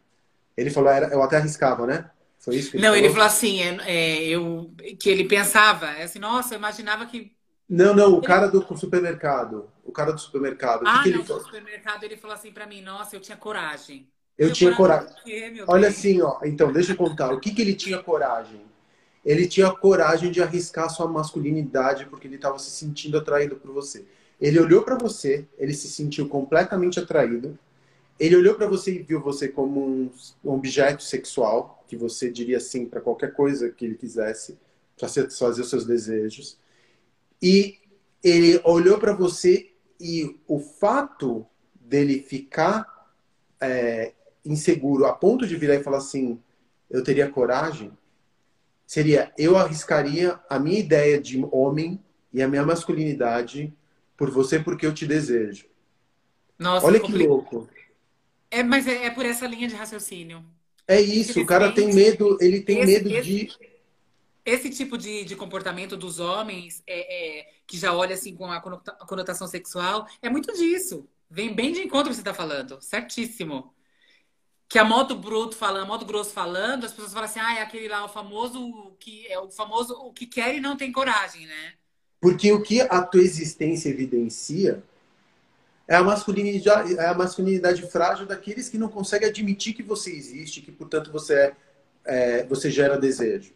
Ele 0.57 0.69
falou, 0.69 0.91
eu 0.91 1.21
até 1.21 1.37
arriscava, 1.37 1.87
né? 1.87 2.09
Foi 2.45 2.55
isso 2.55 2.71
que 2.71 2.77
ele 2.77 2.83
Não, 2.83 2.93
falou? 2.93 3.05
ele 3.05 3.09
falou 3.09 3.25
assim, 3.25 3.61
é, 3.61 3.77
é, 3.91 4.23
eu, 4.27 4.73
que 4.99 5.09
ele 5.09 5.25
pensava, 5.25 5.87
é 5.91 6.03
assim, 6.03 6.19
nossa, 6.19 6.53
eu 6.53 6.57
imaginava 6.59 7.05
que 7.05 7.35
não, 7.67 7.95
não, 7.95 8.13
o 8.13 8.21
cara 8.21 8.47
do 8.47 8.61
supermercado. 8.77 9.69
O 9.83 9.91
cara 9.91 10.11
do 10.11 10.19
supermercado. 10.19 10.85
Ah, 10.85 10.97
que 10.97 11.03
que 11.03 11.09
não, 11.09 11.19
ele 11.19 11.27
do 11.27 11.39
supermercado 11.39 12.03
ele 12.03 12.17
falou 12.17 12.35
assim 12.35 12.51
para 12.51 12.67
mim, 12.67 12.81
nossa, 12.81 13.15
eu 13.15 13.19
tinha 13.19 13.37
coragem. 13.37 14.07
Eu, 14.37 14.51
tinha 14.53 14.75
coragem. 14.75 15.09
coragem. 15.23 15.63
Olha 15.67 15.87
assim, 15.87 16.21
ó. 16.21 16.39
Então, 16.43 16.71
deixa 16.71 16.91
eu 16.91 16.97
contar. 16.97 17.33
O 17.33 17.39
que, 17.39 17.53
que 17.53 17.61
ele 17.61 17.73
tinha 17.73 18.01
coragem? 18.03 18.61
Ele 19.25 19.47
tinha 19.47 19.71
coragem 19.71 20.31
de 20.31 20.41
arriscar 20.41 20.89
sua 20.89 21.07
masculinidade 21.07 22.05
porque 22.05 22.27
ele 22.27 22.35
estava 22.35 22.59
se 22.59 22.69
sentindo 22.69 23.17
atraído 23.17 23.55
por 23.55 23.71
você. 23.71 24.05
Ele 24.39 24.59
olhou 24.59 24.83
para 24.83 24.95
você, 24.95 25.47
ele 25.57 25.73
se 25.73 25.87
sentiu 25.87 26.27
completamente 26.27 26.99
atraído. 26.99 27.57
Ele 28.19 28.35
olhou 28.35 28.55
para 28.55 28.67
você 28.67 28.93
e 28.95 28.99
viu 28.99 29.19
você 29.21 29.47
como 29.47 30.11
um 30.43 30.51
objeto 30.51 31.01
sexual, 31.03 31.74
que 31.87 31.95
você 31.95 32.31
diria 32.31 32.59
sim 32.59 32.85
para 32.85 33.01
qualquer 33.01 33.33
coisa 33.33 33.69
que 33.69 33.85
ele 33.85 33.95
quisesse, 33.95 34.57
para 34.97 35.07
satisfazer 35.07 35.63
os 35.63 35.69
seus 35.69 35.85
desejos. 35.85 36.57
E 37.41 37.77
ele 38.23 38.59
olhou 38.63 38.97
para 38.97 39.13
você 39.13 39.71
e 39.99 40.39
o 40.47 40.59
fato 40.59 41.45
dele 41.73 42.21
ficar 42.21 43.13
é, 43.61 44.13
inseguro 44.43 45.05
a 45.05 45.13
ponto 45.13 45.45
de 45.47 45.55
virar 45.55 45.75
e 45.75 45.83
falar 45.83 45.97
assim: 45.97 46.39
eu 46.89 47.03
teria 47.03 47.29
coragem, 47.29 47.91
seria 48.85 49.31
eu 49.37 49.57
arriscaria 49.57 50.39
a 50.49 50.59
minha 50.59 50.79
ideia 50.79 51.19
de 51.19 51.45
homem 51.51 52.03
e 52.33 52.41
a 52.41 52.47
minha 52.47 52.65
masculinidade 52.65 53.73
por 54.17 54.29
você 54.29 54.59
porque 54.59 54.85
eu 54.85 54.93
te 54.93 55.05
desejo. 55.05 55.65
Nossa, 56.57 56.85
Olha 56.85 56.99
que 56.99 57.11
louco. 57.11 57.69
É, 58.49 58.63
mas 58.63 58.87
é, 58.87 59.05
é, 59.05 59.09
por 59.09 59.25
essa 59.25 59.45
linha 59.45 59.67
de 59.67 59.75
raciocínio. 59.75 60.43
É 60.87 61.01
isso, 61.01 61.41
o 61.41 61.45
cara 61.45 61.71
tem 61.71 61.93
medo, 61.93 62.37
ele 62.39 62.61
tem 62.61 62.79
esse, 62.79 63.03
medo 63.03 63.21
de 63.21 63.49
esse 64.45 64.69
tipo 64.69 64.97
de, 64.97 65.25
de 65.25 65.35
comportamento 65.35 65.97
dos 65.97 66.19
homens, 66.19 66.83
é, 66.85 67.39
é, 67.39 67.49
que 67.65 67.77
já 67.77 67.91
olha 67.93 68.13
assim 68.13 68.35
com 68.35 68.45
a 68.51 68.61
conotação 68.61 69.47
sexual, 69.47 70.07
é 70.21 70.29
muito 70.29 70.53
disso. 70.53 71.09
Vem 71.27 71.53
bem 71.53 71.71
de 71.73 71.81
encontro 71.81 72.09
que 72.09 72.15
você 72.15 72.21
está 72.21 72.33
falando, 72.33 72.79
certíssimo. 72.79 73.73
Que 74.69 74.77
a 74.77 74.85
moto 74.85 75.15
bruto 75.15 75.55
falando, 75.55 75.83
a 75.83 75.87
moto 75.87 76.05
grosso 76.05 76.31
falando, 76.31 76.85
as 76.85 76.91
pessoas 76.91 77.13
falam 77.13 77.27
assim, 77.27 77.39
ah, 77.39 77.57
é 77.57 77.61
aquele 77.61 77.87
lá, 77.87 78.05
o 78.05 78.09
famoso 78.09 78.95
que 78.99 79.25
é 79.27 79.39
o 79.39 79.49
famoso 79.49 79.93
o 79.93 80.13
que 80.13 80.27
quer 80.27 80.55
e 80.55 80.59
não 80.59 80.77
tem 80.77 80.91
coragem, 80.91 81.47
né? 81.47 81.73
Porque 82.21 82.51
o 82.51 82.61
que 82.61 82.81
a 82.81 83.01
tua 83.01 83.21
existência 83.21 83.89
evidencia 83.89 84.83
é 85.87 85.95
a 85.95 86.03
masculinidade, 86.03 86.97
é 86.97 87.07
a 87.07 87.13
masculinidade 87.13 87.81
frágil 87.83 88.25
daqueles 88.25 88.69
que 88.69 88.77
não 88.77 88.87
conseguem 88.87 89.29
admitir 89.29 89.73
que 89.73 89.83
você 89.83 90.11
existe, 90.11 90.61
que 90.61 90.71
portanto 90.71 91.11
você 91.11 91.33
é, 91.35 91.53
é 92.05 92.45
você 92.45 92.71
gera 92.71 92.97
desejo. 92.97 93.53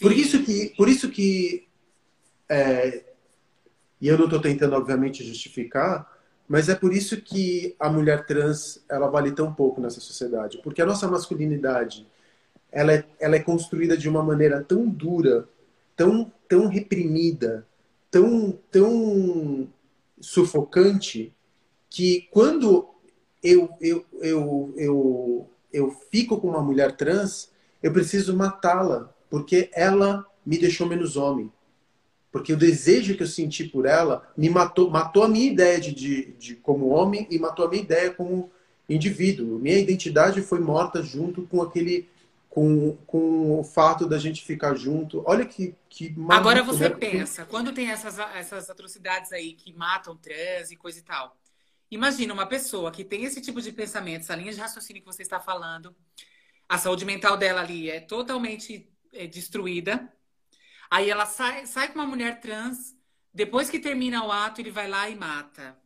Por 0.00 0.12
isso 0.12 0.42
que, 0.42 0.72
por 0.76 0.88
isso 0.88 1.10
que 1.10 1.68
é, 2.48 3.04
e 4.00 4.08
eu 4.08 4.18
não 4.18 4.26
estou 4.26 4.40
tentando, 4.40 4.74
obviamente, 4.76 5.24
justificar, 5.24 6.12
mas 6.46 6.68
é 6.68 6.74
por 6.74 6.92
isso 6.92 7.20
que 7.22 7.74
a 7.80 7.88
mulher 7.88 8.26
trans 8.26 8.84
ela 8.88 9.08
vale 9.08 9.32
tão 9.32 9.52
pouco 9.54 9.80
nessa 9.80 10.00
sociedade, 10.00 10.60
porque 10.62 10.82
a 10.82 10.86
nossa 10.86 11.08
masculinidade 11.08 12.06
ela 12.70 12.92
é, 12.92 13.04
ela 13.18 13.36
é 13.36 13.40
construída 13.40 13.96
de 13.96 14.08
uma 14.08 14.22
maneira 14.22 14.62
tão 14.62 14.86
dura, 14.86 15.48
tão 15.96 16.30
tão 16.46 16.66
reprimida, 16.66 17.66
tão 18.10 18.58
tão 18.70 19.68
sufocante 20.20 21.34
que 21.94 22.26
quando 22.32 22.88
eu 23.40 23.70
eu, 23.80 24.04
eu, 24.20 24.74
eu, 24.76 25.50
eu 25.72 25.96
fico 26.10 26.40
com 26.40 26.48
uma 26.48 26.62
mulher 26.62 26.96
trans, 26.96 27.52
eu 27.80 27.92
preciso 27.92 28.36
matá-la 28.36 29.14
porque 29.30 29.70
ela 29.72 30.26
me 30.44 30.58
deixou 30.58 30.88
menos 30.88 31.16
homem. 31.16 31.52
Porque 32.32 32.52
o 32.52 32.56
desejo 32.56 33.16
que 33.16 33.22
eu 33.22 33.28
senti 33.28 33.62
por 33.62 33.86
ela 33.86 34.28
me 34.36 34.50
matou, 34.50 34.90
matou 34.90 35.22
a 35.22 35.28
minha 35.28 35.52
ideia 35.52 35.80
de, 35.80 35.92
de, 35.94 36.32
de 36.32 36.54
como 36.56 36.88
homem 36.88 37.28
e 37.30 37.38
matou 37.38 37.64
a 37.64 37.70
minha 37.70 37.82
ideia 37.82 38.12
como 38.12 38.50
indivíduo. 38.88 39.60
Minha 39.60 39.78
identidade 39.78 40.42
foi 40.42 40.58
morta 40.58 41.00
junto 41.00 41.42
com 41.42 41.62
aquele 41.62 42.08
com, 42.50 42.96
com 43.06 43.60
o 43.60 43.62
fato 43.62 44.08
da 44.08 44.18
gente 44.18 44.44
ficar 44.44 44.74
junto. 44.74 45.22
Olha 45.26 45.44
que, 45.44 45.76
que 45.88 46.12
Agora 46.28 46.60
você 46.62 46.88
né? 46.88 46.96
pensa, 46.96 47.44
quando 47.44 47.72
tem 47.72 47.90
essas, 47.90 48.18
essas 48.18 48.68
atrocidades 48.68 49.32
aí 49.32 49.52
que 49.52 49.72
matam 49.72 50.16
trans 50.16 50.72
e 50.72 50.76
coisa 50.76 50.98
e 50.98 51.02
tal. 51.02 51.36
Imagina 51.94 52.34
uma 52.34 52.44
pessoa 52.44 52.90
que 52.90 53.04
tem 53.04 53.22
esse 53.22 53.40
tipo 53.40 53.62
de 53.62 53.70
pensamento, 53.70 54.22
essa 54.22 54.34
linha 54.34 54.52
de 54.52 54.58
raciocínio 54.58 55.00
que 55.00 55.06
você 55.06 55.22
está 55.22 55.38
falando, 55.38 55.94
a 56.68 56.76
saúde 56.76 57.04
mental 57.04 57.36
dela 57.36 57.60
ali 57.60 57.88
é 57.88 58.00
totalmente 58.00 58.92
é, 59.12 59.28
destruída. 59.28 60.12
Aí 60.90 61.08
ela 61.08 61.24
sai, 61.24 61.66
sai 61.66 61.86
com 61.88 62.00
uma 62.00 62.06
mulher 62.06 62.40
trans. 62.40 62.96
Depois 63.32 63.70
que 63.70 63.78
termina 63.78 64.24
o 64.24 64.32
ato, 64.32 64.60
ele 64.60 64.72
vai 64.72 64.88
lá 64.88 65.08
e 65.08 65.14
mata. 65.14 65.78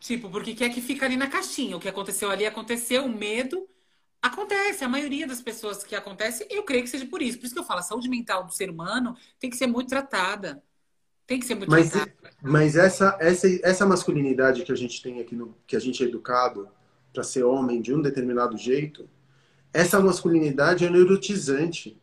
Tipo, 0.00 0.30
porque 0.30 0.54
quer 0.54 0.70
que 0.70 0.80
fica 0.80 1.04
ali 1.04 1.18
na 1.18 1.28
caixinha. 1.28 1.76
O 1.76 1.80
que 1.80 1.88
aconteceu 1.88 2.30
ali 2.30 2.46
aconteceu, 2.46 3.04
o 3.04 3.08
medo. 3.10 3.68
Acontece, 4.22 4.84
a 4.84 4.88
maioria 4.88 5.26
das 5.26 5.42
pessoas 5.42 5.84
que 5.84 5.94
acontece, 5.94 6.46
eu 6.48 6.62
creio 6.62 6.82
que 6.82 6.88
seja 6.88 7.04
por 7.04 7.20
isso. 7.20 7.38
Por 7.38 7.44
isso 7.44 7.54
que 7.54 7.60
eu 7.60 7.64
falo, 7.64 7.80
a 7.80 7.82
saúde 7.82 8.08
mental 8.08 8.44
do 8.44 8.54
ser 8.54 8.70
humano 8.70 9.14
tem 9.38 9.50
que 9.50 9.56
ser 9.56 9.66
muito 9.66 9.90
tratada. 9.90 10.64
Tem 11.32 11.40
que 11.40 11.46
ser 11.46 11.54
muito 11.54 11.70
mas. 11.70 11.90
Mas 12.42 12.76
essa, 12.76 13.16
essa, 13.18 13.48
essa 13.62 13.86
masculinidade 13.86 14.64
que 14.64 14.72
a 14.72 14.74
gente 14.76 15.00
tem 15.00 15.18
aqui, 15.18 15.34
no, 15.34 15.54
que 15.66 15.74
a 15.74 15.80
gente 15.80 16.04
é 16.04 16.06
educado 16.06 16.68
para 17.10 17.22
ser 17.22 17.42
homem 17.42 17.80
de 17.80 17.94
um 17.94 18.02
determinado 18.02 18.58
jeito, 18.58 19.08
essa 19.72 19.98
masculinidade 19.98 20.84
é 20.84 20.90
neurotizante. 20.90 21.98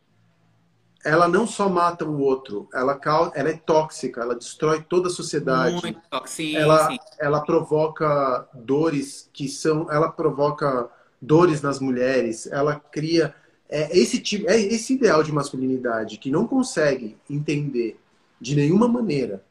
Ela 1.04 1.28
não 1.28 1.46
só 1.46 1.68
mata 1.68 2.04
o 2.04 2.18
outro, 2.18 2.68
ela, 2.74 3.00
ela 3.34 3.48
é 3.50 3.56
tóxica, 3.56 4.20
ela 4.20 4.34
destrói 4.34 4.82
toda 4.82 5.06
a 5.06 5.12
sociedade. 5.12 5.80
Muito 5.80 6.00
tóxica. 6.10 6.58
Ela, 6.58 6.88
ela 7.20 7.40
provoca 7.42 8.48
dores 8.52 9.30
que 9.32 9.48
são. 9.48 9.88
Ela 9.92 10.10
provoca 10.10 10.90
dores 11.22 11.62
nas 11.62 11.78
mulheres, 11.78 12.48
ela 12.48 12.80
cria 12.80 13.32
é, 13.68 13.96
esse 13.96 14.18
tipo, 14.18 14.50
é 14.50 14.58
esse 14.58 14.94
ideal 14.94 15.22
de 15.22 15.30
masculinidade 15.30 16.18
que 16.18 16.32
não 16.32 16.48
consegue 16.48 17.16
entender 17.28 17.96
de 18.40 18.56
nenhuma 18.56 18.88
maneira 18.88 19.44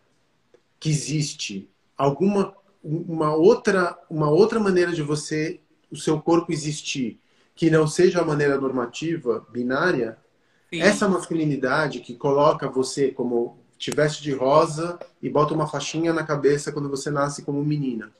que 0.79 0.89
existe 0.89 1.69
alguma 1.97 2.55
uma 2.83 3.35
outra 3.35 3.97
uma 4.09 4.29
outra 4.29 4.59
maneira 4.59 4.91
de 4.93 5.01
você 5.01 5.59
o 5.91 5.97
seu 5.97 6.19
corpo 6.21 6.51
existir 6.51 7.19
que 7.55 7.69
não 7.69 7.87
seja 7.87 8.21
a 8.21 8.25
maneira 8.25 8.59
normativa 8.59 9.45
binária 9.51 10.17
Sim. 10.69 10.81
essa 10.81 11.07
masculinidade 11.07 11.99
que 11.99 12.15
coloca 12.15 12.69
você 12.69 13.11
como 13.11 13.57
tiveste 13.77 14.23
de 14.23 14.33
rosa 14.33 14.99
e 15.21 15.29
bota 15.29 15.53
uma 15.53 15.67
faixinha 15.67 16.13
na 16.13 16.23
cabeça 16.23 16.71
quando 16.71 16.89
você 16.89 17.09
nasce 17.09 17.43
como 17.43 17.63
menina 17.63 18.11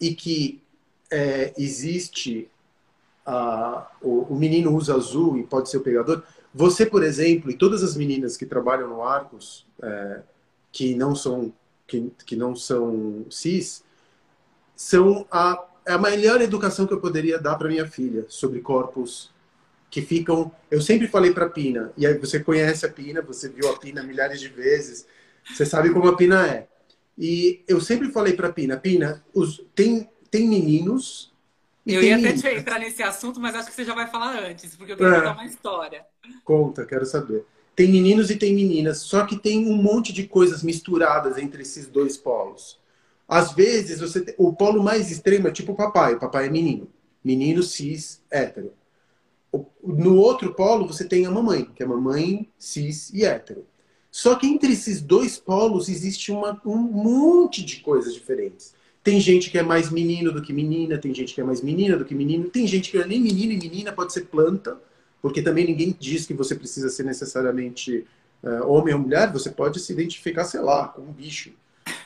e 0.00 0.14
que 0.14 0.62
é, 1.10 1.52
existe 1.56 2.48
a, 3.24 3.90
o, 4.02 4.26
o, 4.30 4.36
menino 4.36 4.74
usa 4.74 4.94
azul 4.94 5.38
e 5.38 5.44
pode 5.44 5.70
ser 5.70 5.78
o 5.78 5.82
pegador. 5.82 6.22
Você, 6.54 6.86
por 6.86 7.02
exemplo, 7.02 7.50
e 7.50 7.56
todas 7.56 7.82
as 7.82 7.96
meninas 7.96 8.36
que 8.36 8.46
trabalham 8.46 8.88
no 8.88 9.02
Arcos, 9.02 9.66
é, 9.82 10.20
que 10.70 10.94
não 10.94 11.14
são 11.14 11.52
que, 11.86 12.10
que 12.24 12.36
não 12.36 12.54
são 12.54 13.26
cis, 13.28 13.84
são 14.74 15.26
a, 15.30 15.62
é 15.84 15.92
a 15.92 15.98
melhor 15.98 16.40
educação 16.40 16.86
que 16.86 16.94
eu 16.94 17.00
poderia 17.00 17.38
dar 17.38 17.56
para 17.56 17.68
minha 17.68 17.86
filha 17.86 18.24
sobre 18.28 18.60
corpos 18.60 19.30
que 19.90 20.00
ficam. 20.00 20.50
Eu 20.70 20.80
sempre 20.80 21.08
falei 21.08 21.32
para 21.32 21.48
Pina, 21.48 21.92
e 21.96 22.06
aí 22.06 22.16
você 22.16 22.40
conhece 22.40 22.86
a 22.86 22.88
Pina, 22.88 23.20
você 23.20 23.48
viu 23.48 23.68
a 23.68 23.78
Pina 23.78 24.02
milhares 24.02 24.40
de 24.40 24.48
vezes, 24.48 25.06
você 25.52 25.66
sabe 25.66 25.90
como 25.90 26.08
a 26.08 26.16
Pina 26.16 26.46
é. 26.46 26.68
E 27.18 27.62
eu 27.68 27.80
sempre 27.80 28.10
falei 28.10 28.32
para 28.32 28.52
Pina, 28.52 28.76
Pina, 28.76 29.24
os, 29.34 29.64
tem 29.74 30.08
tem 30.30 30.48
meninos 30.48 31.32
eu 31.86 32.02
ia 32.02 32.16
até 32.16 32.32
te 32.32 32.46
entrar 32.48 32.78
nesse 32.78 33.02
assunto, 33.02 33.38
mas 33.38 33.54
acho 33.54 33.68
que 33.68 33.74
você 33.74 33.84
já 33.84 33.94
vai 33.94 34.06
falar 34.06 34.38
antes, 34.42 34.74
porque 34.76 34.92
eu 34.92 34.96
quero 34.96 35.14
é. 35.14 35.18
contar 35.20 35.32
uma 35.32 35.44
história. 35.44 36.06
Conta, 36.44 36.86
quero 36.86 37.04
saber. 37.04 37.44
Tem 37.76 37.90
meninos 37.90 38.30
e 38.30 38.36
tem 38.36 38.54
meninas, 38.54 38.98
só 38.98 39.26
que 39.26 39.36
tem 39.36 39.66
um 39.66 39.76
monte 39.76 40.12
de 40.12 40.26
coisas 40.26 40.62
misturadas 40.62 41.36
entre 41.36 41.62
esses 41.62 41.86
dois 41.86 42.16
polos. 42.16 42.78
Às 43.28 43.52
vezes, 43.52 44.00
você 44.00 44.20
tem... 44.20 44.34
o 44.38 44.52
polo 44.52 44.82
mais 44.82 45.10
extremo 45.10 45.48
é 45.48 45.50
tipo 45.50 45.72
o 45.72 45.76
papai. 45.76 46.14
O 46.14 46.20
papai 46.20 46.46
é 46.46 46.50
menino. 46.50 46.88
Menino, 47.22 47.62
cis, 47.62 48.22
hétero. 48.30 48.72
No 49.82 50.16
outro 50.16 50.54
polo, 50.54 50.86
você 50.86 51.04
tem 51.04 51.26
a 51.26 51.30
mamãe, 51.30 51.64
que 51.64 51.82
é 51.82 51.86
mamãe, 51.86 52.48
cis 52.58 53.10
e 53.10 53.24
hétero. 53.24 53.66
Só 54.10 54.36
que 54.36 54.46
entre 54.46 54.72
esses 54.72 55.00
dois 55.00 55.38
polos 55.38 55.88
existe 55.88 56.30
uma, 56.30 56.60
um 56.64 56.78
monte 56.78 57.64
de 57.64 57.80
coisas 57.80 58.14
diferentes. 58.14 58.74
Tem 59.04 59.20
gente 59.20 59.50
que 59.50 59.58
é 59.58 59.62
mais 59.62 59.90
menino 59.90 60.32
do 60.32 60.40
que 60.40 60.50
menina, 60.50 60.96
tem 60.96 61.14
gente 61.14 61.34
que 61.34 61.40
é 61.40 61.44
mais 61.44 61.60
menina 61.60 61.94
do 61.94 62.06
que 62.06 62.14
menino, 62.14 62.48
tem 62.48 62.66
gente 62.66 62.90
que 62.90 62.96
é 62.96 63.06
nem 63.06 63.20
menino 63.20 63.52
e 63.52 63.58
menina, 63.58 63.92
pode 63.92 64.14
ser 64.14 64.22
planta, 64.22 64.80
porque 65.20 65.42
também 65.42 65.66
ninguém 65.66 65.94
diz 66.00 66.26
que 66.26 66.32
você 66.32 66.54
precisa 66.54 66.88
ser 66.88 67.02
necessariamente 67.02 68.06
uh, 68.42 68.66
homem 68.66 68.94
ou 68.94 69.00
mulher, 69.00 69.30
você 69.30 69.50
pode 69.50 69.78
se 69.78 69.92
identificar, 69.92 70.44
sei 70.44 70.60
lá, 70.60 70.88
com 70.88 71.02
um 71.02 71.12
bicho. 71.12 71.50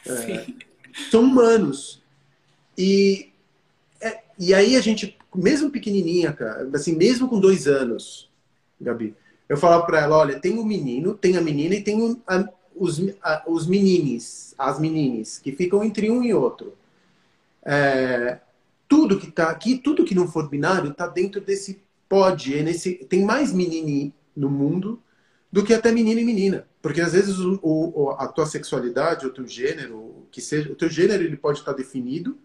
Uh, 0.05 0.53
são 1.09 1.23
humanos. 1.23 2.03
E, 2.77 3.31
é, 4.01 4.19
e 4.37 4.53
aí 4.53 4.75
a 4.75 4.81
gente, 4.81 5.17
mesmo 5.33 5.71
pequenininha, 5.71 6.33
cara, 6.33 6.69
assim, 6.75 6.97
mesmo 6.97 7.29
com 7.29 7.39
dois 7.39 7.69
anos, 7.69 8.29
Gabi, 8.81 9.15
eu 9.49 9.57
falava 9.57 9.87
para 9.87 10.01
ela, 10.01 10.19
olha, 10.19 10.41
tem 10.41 10.59
o 10.59 10.63
um 10.63 10.67
menino, 10.67 11.15
tem 11.15 11.37
a 11.37 11.41
menina 11.41 11.77
e 11.77 11.83
tem 11.83 12.03
o, 12.03 12.21
a, 12.27 12.49
os, 12.75 13.01
a, 13.23 13.45
os 13.47 13.69
menines, 13.69 14.53
as 14.59 14.81
menines, 14.81 15.39
que 15.39 15.53
ficam 15.53 15.85
entre 15.85 16.11
um 16.11 16.25
e 16.25 16.35
outro. 16.35 16.75
É, 17.71 18.41
tudo 18.89 19.19
que 19.19 19.29
está 19.29 19.51
aqui, 19.51 19.77
tudo 19.77 20.05
que 20.05 20.15
não 20.15 20.27
for 20.27 20.49
binário, 20.49 20.91
está 20.91 21.07
dentro 21.07 21.39
desse 21.39 21.83
pode. 22.09 22.57
É 22.57 22.63
nesse, 22.63 22.95
tem 22.95 23.23
mais 23.23 23.53
menino 23.53 24.11
no 24.35 24.49
mundo 24.49 25.03
do 25.53 25.63
que 25.63 25.75
até 25.75 25.93
menino 25.93 26.19
e 26.19 26.25
menina. 26.25 26.67
Porque 26.81 27.03
às 27.03 27.13
vezes 27.13 27.39
o, 27.39 27.61
o, 27.63 28.11
a 28.13 28.27
tua 28.27 28.47
sexualidade, 28.47 29.27
o 29.27 29.33
teu 29.33 29.47
gênero, 29.47 30.27
que 30.31 30.41
seja, 30.41 30.73
o 30.73 30.75
teu 30.75 30.89
gênero 30.89 31.23
ele 31.23 31.37
pode 31.37 31.59
estar 31.59 31.75
definido 31.75 32.39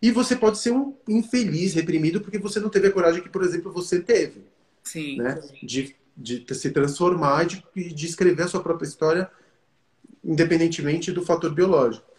e 0.00 0.12
você 0.12 0.36
pode 0.36 0.58
ser 0.58 0.70
um 0.70 0.94
infeliz, 1.08 1.74
reprimido, 1.74 2.20
porque 2.20 2.38
você 2.38 2.60
não 2.60 2.68
teve 2.68 2.86
a 2.86 2.92
coragem 2.92 3.22
que, 3.22 3.28
por 3.28 3.42
exemplo, 3.42 3.72
você 3.72 4.00
teve. 4.00 4.42
Sim. 4.84 5.16
Né? 5.16 5.42
De, 5.62 5.96
de 6.16 6.54
se 6.54 6.70
transformar 6.70 7.44
e 7.44 7.46
de, 7.46 7.94
de 7.94 8.06
escrever 8.06 8.44
a 8.44 8.48
sua 8.48 8.62
própria 8.62 8.86
história, 8.86 9.28
independentemente 10.22 11.10
do 11.10 11.22
fator 11.22 11.52
biológico. 11.52 12.09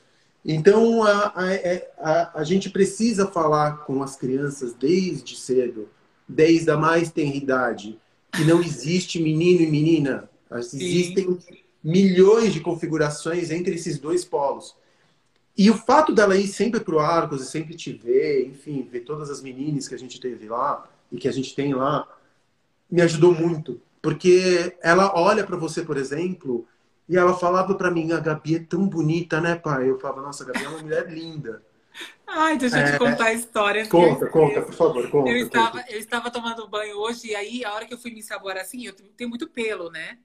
Então, 0.44 1.04
a, 1.04 1.34
a, 1.36 1.54
é, 1.54 1.92
a, 2.00 2.40
a, 2.40 2.44
gente 2.44 2.70
precisa 2.70 3.28
falar 3.28 3.86
com 3.86 4.02
as 4.02 4.16
crianças 4.16 4.74
desde 4.74 5.36
cedo, 5.36 5.88
desde 6.28 6.72
a 6.72 6.78
mais 6.78 7.12
tenra 7.12 7.36
idade, 7.36 8.00
que 8.32 8.44
não 8.44 8.62
existe 8.62 9.22
menino 9.22 9.62
e 9.62 9.68
menina. 9.70 10.30
Existem 10.52 11.40
Sim. 11.40 11.58
milhões 11.84 12.54
de 12.54 12.60
configurações 12.60 13.52
entre 13.52 13.76
esses 13.76 14.00
dois 14.00 14.26
polos. 14.26 14.76
E 15.56 15.70
o 15.70 15.76
fato 15.76 16.14
dela 16.14 16.36
ir 16.36 16.48
sempre 16.48 16.80
para 16.80 16.96
o 16.96 17.00
Arcos 17.00 17.44
e 17.44 17.46
sempre 17.46 17.76
te 17.76 17.94
ver, 17.94 18.48
enfim, 18.48 18.88
ver 18.90 19.02
todas 19.02 19.30
as 19.30 19.42
meninas 19.42 19.88
que 19.88 19.96
a 19.96 20.00
gente 20.00 20.20
teve 20.20 20.48
lá 20.48 20.90
e 21.12 21.18
que 21.18 21.28
a 21.28 21.32
gente 21.32 21.54
tem 21.54 21.74
lá, 21.74 22.08
me 22.90 23.02
ajudou 23.02 23.34
muito. 23.34 23.80
Porque 24.02 24.76
ela 24.82 25.14
olha 25.16 25.46
para 25.46 25.58
você, 25.58 25.84
por 25.84 25.98
exemplo, 25.98 26.66
e 27.12 27.18
ela 27.18 27.38
falava 27.38 27.76
para 27.76 27.92
mim, 27.92 28.14
a 28.14 28.22
Gabi 28.22 28.56
é 28.56 28.60
tão 28.60 28.88
bonita, 28.88 29.42
né, 29.42 29.56
pai? 29.56 29.90
Eu 29.90 30.00
falava, 30.00 30.22
nossa, 30.22 30.46
a 30.46 30.48
Gabi 30.48 30.64
é 30.64 30.70
uma 30.70 30.80
mulher 30.80 31.10
linda. 31.12 31.62
Ai, 32.26 32.58
deixa 32.58 32.80
eu 32.80 32.86
te 32.86 32.92
é... 32.94 32.98
contar 32.98 33.26
a 33.26 33.34
história. 33.34 33.86
Conta, 33.90 34.28
conta, 34.28 34.62
por 34.62 34.74
favor, 34.74 35.10
conta. 35.10 35.30
Eu 35.30 35.46
estava, 35.46 35.72
conta. 35.72 35.92
eu 35.92 36.00
estava 36.00 36.32
tomando 36.32 36.70
banho 36.70 36.98
hoje 36.98 37.28
e 37.28 37.36
aí, 37.36 37.66
a 37.66 37.74
hora 37.74 37.86
que 37.86 37.94
eu 37.94 37.98
fui 37.98 38.12
me 38.12 38.20
ensaboar 38.20 38.56
assim, 38.56 38.86
eu 38.86 38.94
tenho 38.94 39.30
muito 39.30 39.50
pelo, 39.50 39.92
né? 39.92 40.20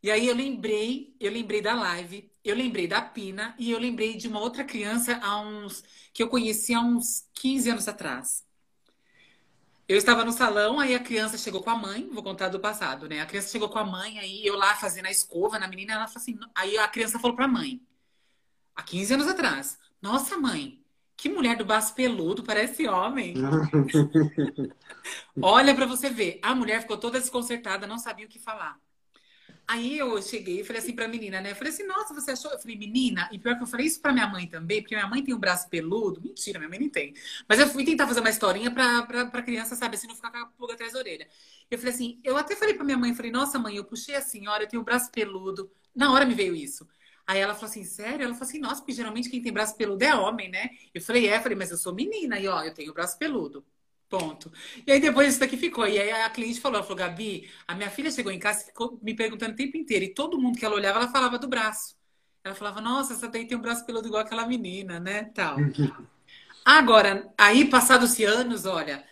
E 0.00 0.12
aí 0.12 0.28
eu 0.28 0.34
lembrei, 0.36 1.12
eu 1.18 1.32
lembrei 1.32 1.60
da 1.60 1.74
live, 1.74 2.30
eu 2.44 2.54
lembrei 2.54 2.86
da 2.86 3.02
Pina 3.02 3.56
e 3.58 3.72
eu 3.72 3.80
lembrei 3.80 4.16
de 4.16 4.28
uma 4.28 4.38
outra 4.38 4.62
criança 4.62 5.18
há 5.24 5.40
uns 5.40 5.82
que 6.14 6.22
eu 6.22 6.28
conheci 6.28 6.72
há 6.72 6.80
uns 6.80 7.28
15 7.34 7.68
anos 7.70 7.88
atrás. 7.88 8.44
Eu 9.88 9.96
estava 9.96 10.24
no 10.24 10.32
salão, 10.32 10.78
aí 10.78 10.94
a 10.94 11.00
criança 11.00 11.36
chegou 11.36 11.62
com 11.62 11.70
a 11.70 11.76
mãe, 11.76 12.08
vou 12.12 12.22
contar 12.22 12.48
do 12.48 12.60
passado, 12.60 13.08
né? 13.08 13.20
A 13.20 13.26
criança 13.26 13.50
chegou 13.50 13.68
com 13.68 13.78
a 13.78 13.84
mãe, 13.84 14.18
aí 14.18 14.46
eu 14.46 14.56
lá 14.56 14.74
fazendo 14.76 15.06
a 15.06 15.10
escova 15.10 15.58
na 15.58 15.66
menina, 15.66 15.94
ela 15.94 16.06
falou 16.06 16.22
assim, 16.22 16.38
aí 16.54 16.78
a 16.78 16.88
criança 16.88 17.18
falou 17.18 17.36
pra 17.36 17.48
mãe, 17.48 17.82
há 18.74 18.82
15 18.82 19.14
anos 19.14 19.28
atrás, 19.28 19.78
nossa 20.00 20.38
mãe, 20.38 20.80
que 21.16 21.28
mulher 21.28 21.56
do 21.56 21.64
baço 21.64 21.94
peludo, 21.94 22.42
parece 22.42 22.88
homem. 22.88 23.34
Olha 25.42 25.74
para 25.74 25.86
você 25.86 26.08
ver, 26.08 26.38
a 26.42 26.54
mulher 26.54 26.80
ficou 26.80 26.96
toda 26.96 27.20
desconcertada, 27.20 27.86
não 27.86 27.98
sabia 27.98 28.26
o 28.26 28.28
que 28.28 28.38
falar. 28.38 28.78
Aí 29.72 29.96
eu 29.98 30.20
cheguei 30.20 30.60
e 30.60 30.64
falei 30.64 30.82
assim 30.82 30.94
pra 30.94 31.08
menina, 31.08 31.40
né? 31.40 31.52
Eu 31.52 31.56
falei 31.56 31.72
assim, 31.72 31.84
nossa, 31.86 32.12
você 32.12 32.32
achou? 32.32 32.50
Eu 32.50 32.58
falei, 32.58 32.76
menina, 32.76 33.28
e 33.32 33.38
pior 33.38 33.56
que 33.56 33.62
eu 33.62 33.66
falei 33.66 33.86
isso 33.86 34.00
pra 34.02 34.12
minha 34.12 34.26
mãe 34.26 34.46
também, 34.46 34.82
porque 34.82 34.94
minha 34.94 35.06
mãe 35.08 35.24
tem 35.24 35.34
um 35.34 35.38
braço 35.38 35.68
peludo. 35.70 36.20
Mentira, 36.20 36.58
minha 36.58 36.68
mãe 36.68 36.78
nem 36.78 36.90
tem. 36.90 37.14
Mas 37.48 37.58
eu 37.58 37.66
fui 37.68 37.82
tentar 37.84 38.06
fazer 38.06 38.20
uma 38.20 38.28
historinha 38.28 38.70
pra, 38.70 39.02
pra, 39.06 39.26
pra 39.26 39.42
criança, 39.42 39.74
sabe, 39.74 39.96
assim, 39.96 40.06
não 40.06 40.14
ficar 40.14 40.30
com 40.30 40.38
a 40.38 40.46
pulga 40.46 40.74
atrás 40.74 40.92
da 40.92 40.98
orelha. 40.98 41.26
Eu 41.70 41.78
falei 41.78 41.94
assim, 41.94 42.20
eu 42.22 42.36
até 42.36 42.54
falei 42.54 42.74
pra 42.74 42.84
minha 42.84 42.98
mãe, 42.98 43.14
falei, 43.14 43.30
nossa, 43.32 43.58
mãe, 43.58 43.76
eu 43.76 43.84
puxei 43.84 44.14
a 44.14 44.20
senhora, 44.20 44.64
eu 44.64 44.68
tenho 44.68 44.82
um 44.82 44.84
braço 44.84 45.10
peludo. 45.10 45.70
Na 45.94 46.12
hora 46.12 46.26
me 46.26 46.34
veio 46.34 46.54
isso. 46.54 46.86
Aí 47.26 47.38
ela 47.40 47.54
falou 47.54 47.70
assim, 47.70 47.84
sério? 47.84 48.24
Ela 48.24 48.34
falou 48.34 48.48
assim, 48.48 48.58
nossa, 48.58 48.76
porque 48.82 48.92
geralmente 48.92 49.30
quem 49.30 49.40
tem 49.40 49.52
braço 49.52 49.74
peludo 49.76 50.02
é 50.04 50.14
homem, 50.14 50.50
né? 50.50 50.68
Eu 50.92 51.00
falei, 51.00 51.28
é, 51.28 51.36
eu 51.38 51.40
falei, 51.42 51.56
mas 51.56 51.70
eu 51.70 51.78
sou 51.78 51.94
menina, 51.94 52.38
e 52.38 52.46
ó, 52.48 52.62
eu 52.62 52.74
tenho 52.74 52.92
braço 52.92 53.16
peludo. 53.18 53.64
Ponto. 54.12 54.52
E 54.86 54.92
aí 54.92 55.00
depois 55.00 55.30
isso 55.30 55.40
daqui 55.40 55.56
ficou. 55.56 55.88
E 55.88 55.98
aí 55.98 56.10
a 56.10 56.28
cliente 56.28 56.60
falou, 56.60 56.76
ela 56.76 56.84
falou, 56.84 56.98
Gabi, 56.98 57.50
a 57.66 57.74
minha 57.74 57.88
filha 57.88 58.10
chegou 58.10 58.30
em 58.30 58.38
casa 58.38 58.60
e 58.60 58.66
ficou 58.66 59.00
me 59.02 59.14
perguntando 59.14 59.54
o 59.54 59.56
tempo 59.56 59.74
inteiro. 59.74 60.04
E 60.04 60.12
todo 60.12 60.38
mundo 60.38 60.58
que 60.58 60.66
ela 60.66 60.74
olhava, 60.74 60.98
ela 60.98 61.08
falava 61.08 61.38
do 61.38 61.48
braço. 61.48 61.96
Ela 62.44 62.54
falava, 62.54 62.82
nossa, 62.82 63.14
essa 63.14 63.26
daí 63.26 63.46
tem 63.46 63.56
um 63.56 63.62
braço 63.62 63.86
peludo 63.86 64.08
igual 64.08 64.20
aquela 64.20 64.46
menina, 64.46 65.00
né? 65.00 65.30
Tal. 65.34 65.56
Agora, 66.62 67.32
aí 67.38 67.64
passados-se 67.64 68.22
anos, 68.22 68.66
olha, 68.66 69.02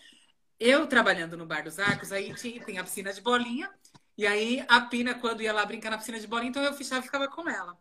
eu 0.58 0.86
trabalhando 0.86 1.34
no 1.34 1.46
Bar 1.46 1.64
dos 1.64 1.78
Arcos, 1.78 2.12
aí 2.12 2.34
tinha, 2.34 2.62
tem 2.62 2.76
a 2.76 2.84
piscina 2.84 3.10
de 3.10 3.22
bolinha. 3.22 3.70
E 4.18 4.26
aí 4.26 4.62
a 4.68 4.82
Pina, 4.82 5.14
quando 5.14 5.42
ia 5.42 5.54
lá 5.54 5.64
brincar 5.64 5.88
na 5.88 5.96
piscina 5.96 6.20
de 6.20 6.26
bolinha, 6.26 6.50
então 6.50 6.62
eu 6.62 6.74
fechava 6.74 7.00
e 7.00 7.04
ficava 7.04 7.26
com 7.26 7.48
ela. 7.48 7.74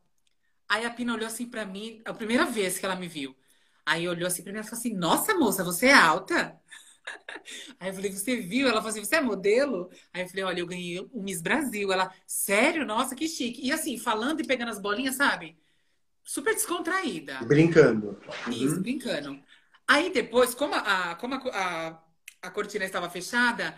Aí 0.69 0.85
a 0.85 0.89
Pina 0.89 1.13
olhou 1.13 1.27
assim 1.27 1.49
pra 1.49 1.65
mim, 1.65 2.01
a 2.05 2.13
primeira 2.13 2.45
vez 2.45 2.79
que 2.79 2.85
ela 2.85 2.95
me 2.95 3.09
viu. 3.09 3.35
Aí 3.85 4.07
olhou 4.07 4.25
assim 4.25 4.41
pra 4.41 4.53
mim 4.53 4.59
e 4.59 4.63
falou 4.63 4.79
assim: 4.79 4.93
Nossa, 4.93 5.33
moça, 5.33 5.65
você 5.65 5.87
é 5.87 5.93
alta? 5.93 6.58
Aí 7.79 7.89
eu 7.89 7.93
falei, 7.93 8.11
você 8.11 8.37
viu? 8.37 8.67
Ela 8.67 8.77
falou 8.77 8.89
assim, 8.89 9.03
você 9.03 9.15
é 9.15 9.21
modelo? 9.21 9.89
Aí 10.13 10.23
eu 10.23 10.27
falei, 10.27 10.43
olha, 10.43 10.59
eu 10.59 10.67
ganhei 10.67 10.99
o 10.99 11.21
Miss 11.21 11.41
Brasil. 11.41 11.91
Ela, 11.91 12.11
sério? 12.25 12.85
Nossa, 12.85 13.15
que 13.15 13.27
chique. 13.27 13.65
E 13.65 13.71
assim, 13.71 13.97
falando 13.97 14.41
e 14.41 14.47
pegando 14.47 14.69
as 14.69 14.79
bolinhas, 14.79 15.15
sabe? 15.15 15.57
Super 16.23 16.53
descontraída. 16.53 17.39
Brincando. 17.43 18.19
Isso, 18.49 18.75
uhum. 18.75 18.81
brincando. 18.81 19.43
Aí 19.87 20.11
depois, 20.11 20.53
como 20.53 20.75
a, 20.75 21.15
como 21.15 21.35
a, 21.35 21.37
a, 21.37 22.03
a 22.43 22.51
cortina 22.51 22.85
estava 22.85 23.09
fechada, 23.09 23.75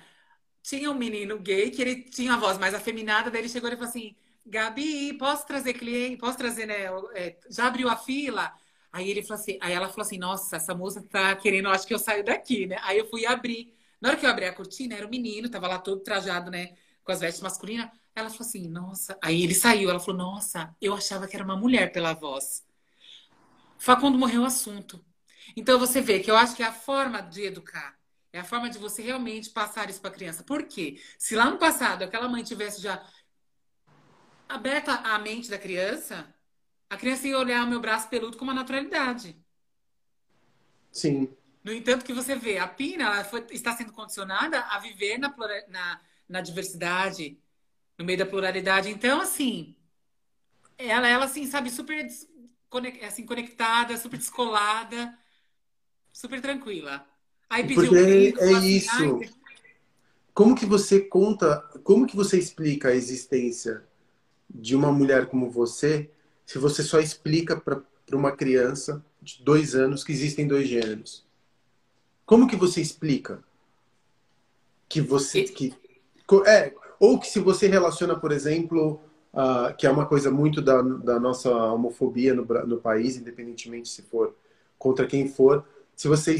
tinha 0.61 0.91
um 0.91 0.95
menino 0.95 1.39
gay 1.39 1.71
que 1.71 1.81
ele 1.81 2.03
tinha 2.03 2.33
a 2.33 2.37
voz 2.37 2.57
mais 2.57 2.73
afeminada, 2.73 3.31
daí 3.31 3.41
ele 3.41 3.49
chegou 3.49 3.69
e 3.69 3.73
falou 3.73 3.87
assim, 3.87 4.15
Gabi, 4.45 5.13
posso 5.13 5.45
trazer 5.45 5.73
cliente? 5.73 6.17
Posso 6.17 6.37
trazer, 6.37 6.65
né? 6.65 6.85
É, 7.13 7.37
já 7.49 7.67
abriu 7.67 7.87
a 7.87 7.95
fila? 7.95 8.53
Aí 8.91 9.09
ele 9.09 9.21
falou 9.21 9.41
assim, 9.41 9.57
aí 9.61 9.73
ela 9.73 9.87
falou 9.87 10.01
assim, 10.01 10.17
nossa, 10.17 10.55
essa 10.57 10.75
moça 10.75 11.01
tá 11.01 11.35
querendo, 11.35 11.69
acho 11.69 11.87
que 11.87 11.93
eu 11.93 11.99
saio 11.99 12.23
daqui, 12.23 12.67
né? 12.67 12.77
Aí 12.81 12.97
eu 12.97 13.07
fui 13.09 13.25
abrir. 13.25 13.73
Na 14.01 14.09
hora 14.09 14.17
que 14.17 14.25
eu 14.25 14.29
abri 14.29 14.45
a 14.45 14.53
cortina, 14.53 14.95
era 14.95 15.05
o 15.05 15.07
um 15.07 15.11
menino, 15.11 15.49
tava 15.49 15.67
lá 15.67 15.79
todo 15.79 16.01
trajado, 16.01 16.51
né? 16.51 16.75
Com 17.03 17.11
as 17.11 17.19
vestes 17.19 17.41
masculinas. 17.41 17.89
Ela 18.13 18.29
falou 18.29 18.45
assim, 18.47 18.67
nossa. 18.67 19.17
Aí 19.23 19.43
ele 19.43 19.53
saiu, 19.53 19.89
ela 19.89 19.99
falou, 19.99 20.17
nossa, 20.17 20.75
eu 20.81 20.93
achava 20.93 21.27
que 21.27 21.35
era 21.35 21.45
uma 21.45 21.55
mulher 21.55 21.91
pela 21.91 22.13
voz. 22.13 22.65
Facundo 23.77 24.17
morreu 24.17 24.41
o 24.41 24.45
assunto. 24.45 25.03
Então 25.55 25.79
você 25.79 26.01
vê 26.01 26.19
que 26.19 26.29
eu 26.29 26.35
acho 26.35 26.55
que 26.55 26.63
é 26.63 26.67
a 26.67 26.73
forma 26.73 27.21
de 27.21 27.43
educar. 27.43 27.97
É 28.33 28.39
a 28.39 28.43
forma 28.43 28.69
de 28.69 28.77
você 28.77 29.01
realmente 29.01 29.49
passar 29.49 29.89
isso 29.89 30.01
para 30.01 30.09
a 30.09 30.13
criança. 30.13 30.43
Por 30.43 30.63
quê? 30.63 31.01
Se 31.17 31.35
lá 31.35 31.49
no 31.49 31.57
passado 31.57 32.03
aquela 32.03 32.29
mãe 32.29 32.43
tivesse 32.43 32.81
já 32.81 33.03
aberta 34.47 34.93
a 34.93 35.17
mente 35.19 35.49
da 35.49 35.57
criança, 35.57 36.33
a 36.91 36.97
criança 36.97 37.25
ia 37.25 37.39
olhar 37.39 37.65
o 37.65 37.69
meu 37.69 37.79
braço 37.79 38.09
peludo 38.09 38.35
com 38.35 38.43
uma 38.43 38.53
naturalidade. 38.53 39.33
Sim. 40.91 41.29
No 41.63 41.71
entanto, 41.71 42.03
que 42.03 42.11
você 42.11 42.35
vê, 42.35 42.57
a 42.57 42.67
Pina 42.67 43.05
ela 43.05 43.23
foi, 43.23 43.47
está 43.51 43.71
sendo 43.73 43.93
condicionada 43.93 44.59
a 44.59 44.77
viver 44.77 45.17
na, 45.17 45.33
na, 45.69 46.01
na 46.27 46.41
diversidade, 46.41 47.39
no 47.97 48.03
meio 48.03 48.17
da 48.17 48.25
pluralidade. 48.25 48.89
Então, 48.89 49.21
assim, 49.21 49.73
ela, 50.77 51.07
ela 51.07 51.23
assim, 51.23 51.45
sabe, 51.45 51.69
super 51.69 52.05
assim, 53.07 53.25
conectada, 53.25 53.95
super 53.95 54.17
descolada, 54.17 55.17
super 56.11 56.41
tranquila. 56.41 57.07
Aí 57.49 57.63
pediu 57.65 57.85
Porque 57.85 58.33
um 58.37 58.43
é 58.49 58.53
assim, 58.57 58.67
isso. 58.67 59.19
Como 60.33 60.55
que 60.55 60.65
você 60.65 60.99
conta, 60.99 61.61
como 61.85 62.05
que 62.05 62.17
você 62.17 62.37
explica 62.37 62.89
a 62.89 62.95
existência 62.95 63.81
de 64.49 64.75
uma 64.75 64.91
mulher 64.91 65.27
como 65.27 65.49
você 65.49 66.11
se 66.51 66.57
você 66.57 66.83
só 66.83 66.99
explica 66.99 67.55
para 67.55 67.81
uma 68.11 68.33
criança 68.33 69.01
de 69.21 69.41
dois 69.41 69.73
anos 69.73 70.03
que 70.03 70.11
existem 70.11 70.45
dois 70.45 70.67
gêneros? 70.67 71.25
Como 72.25 72.45
que 72.45 72.57
você 72.57 72.81
explica 72.81 73.41
que 74.89 74.99
você 74.99 75.43
que 75.43 75.73
é 76.45 76.73
ou 76.99 77.17
que 77.17 77.27
se 77.27 77.39
você 77.39 77.67
relaciona, 77.67 78.19
por 78.19 78.33
exemplo, 78.33 78.99
uh, 79.33 79.73
que 79.77 79.87
é 79.87 79.89
uma 79.89 80.05
coisa 80.05 80.29
muito 80.29 80.61
da, 80.61 80.81
da 80.81 81.17
nossa 81.21 81.49
homofobia 81.49 82.33
no, 82.33 82.43
no 82.43 82.81
país, 82.81 83.15
independentemente 83.15 83.87
se 83.87 84.01
for 84.01 84.35
contra 84.77 85.07
quem 85.07 85.29
for, 85.29 85.65
se 85.95 86.09
você 86.09 86.35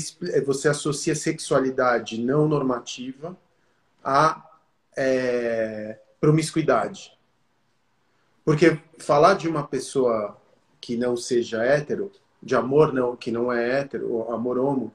você 0.45 0.68
associa 0.68 1.16
sexualidade 1.16 2.20
não 2.22 2.49
normativa 2.49 3.38
a 4.03 4.45
é, 4.97 5.99
promiscuidade. 6.20 7.18
Porque 8.43 8.79
falar 8.97 9.35
de 9.35 9.47
uma 9.47 9.65
pessoa 9.65 10.37
que 10.79 10.97
não 10.97 11.15
seja 11.15 11.63
hétero, 11.63 12.11
de 12.41 12.55
amor 12.55 12.91
não, 12.91 13.15
que 13.15 13.31
não 13.31 13.51
é 13.51 13.79
hétero, 13.79 14.31
amor 14.31 14.57
homo, 14.57 14.91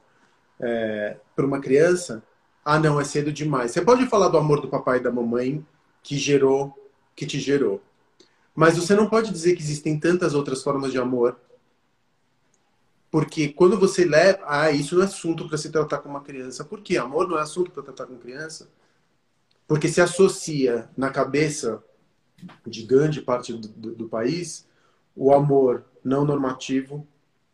é, 0.58 1.16
para 1.34 1.46
uma 1.46 1.60
criança, 1.60 2.22
ah, 2.64 2.80
não, 2.80 3.00
é 3.00 3.04
cedo 3.04 3.32
demais. 3.32 3.70
Você 3.70 3.80
pode 3.80 4.06
falar 4.06 4.28
do 4.28 4.36
amor 4.36 4.60
do 4.60 4.68
papai 4.68 4.98
e 4.98 5.02
da 5.02 5.12
mamãe 5.12 5.64
que 6.02 6.18
gerou, 6.18 6.74
que 7.14 7.24
te 7.24 7.38
gerou. 7.38 7.80
Mas 8.56 8.76
você 8.76 8.92
não 8.94 9.08
pode 9.08 9.30
dizer 9.30 9.54
que 9.54 9.62
existem 9.62 10.00
tantas 10.00 10.34
outras 10.34 10.64
formas 10.64 10.90
de 10.90 10.98
amor. 10.98 11.38
Porque 13.08 13.50
quando 13.50 13.78
você 13.78 14.04
leva. 14.04 14.40
Ah, 14.46 14.70
isso 14.72 14.96
não 14.96 15.02
é 15.02 15.04
assunto 15.04 15.46
para 15.46 15.56
se 15.56 15.70
tratar 15.70 15.98
com 15.98 16.08
uma 16.08 16.22
criança. 16.22 16.64
Por 16.64 16.80
quê? 16.80 16.96
Amor 16.96 17.28
não 17.28 17.38
é 17.38 17.42
assunto 17.42 17.70
para 17.70 17.84
tratar 17.84 18.06
com 18.06 18.18
criança? 18.18 18.68
Porque 19.68 19.88
se 19.88 20.00
associa 20.00 20.88
na 20.96 21.10
cabeça 21.10 21.82
de 22.66 22.82
grande 22.82 23.22
parte 23.22 23.52
do, 23.52 23.68
do, 23.68 23.94
do 23.94 24.08
país 24.08 24.66
o 25.16 25.32
amor 25.32 25.84
não 26.04 26.24
normativo 26.24 27.06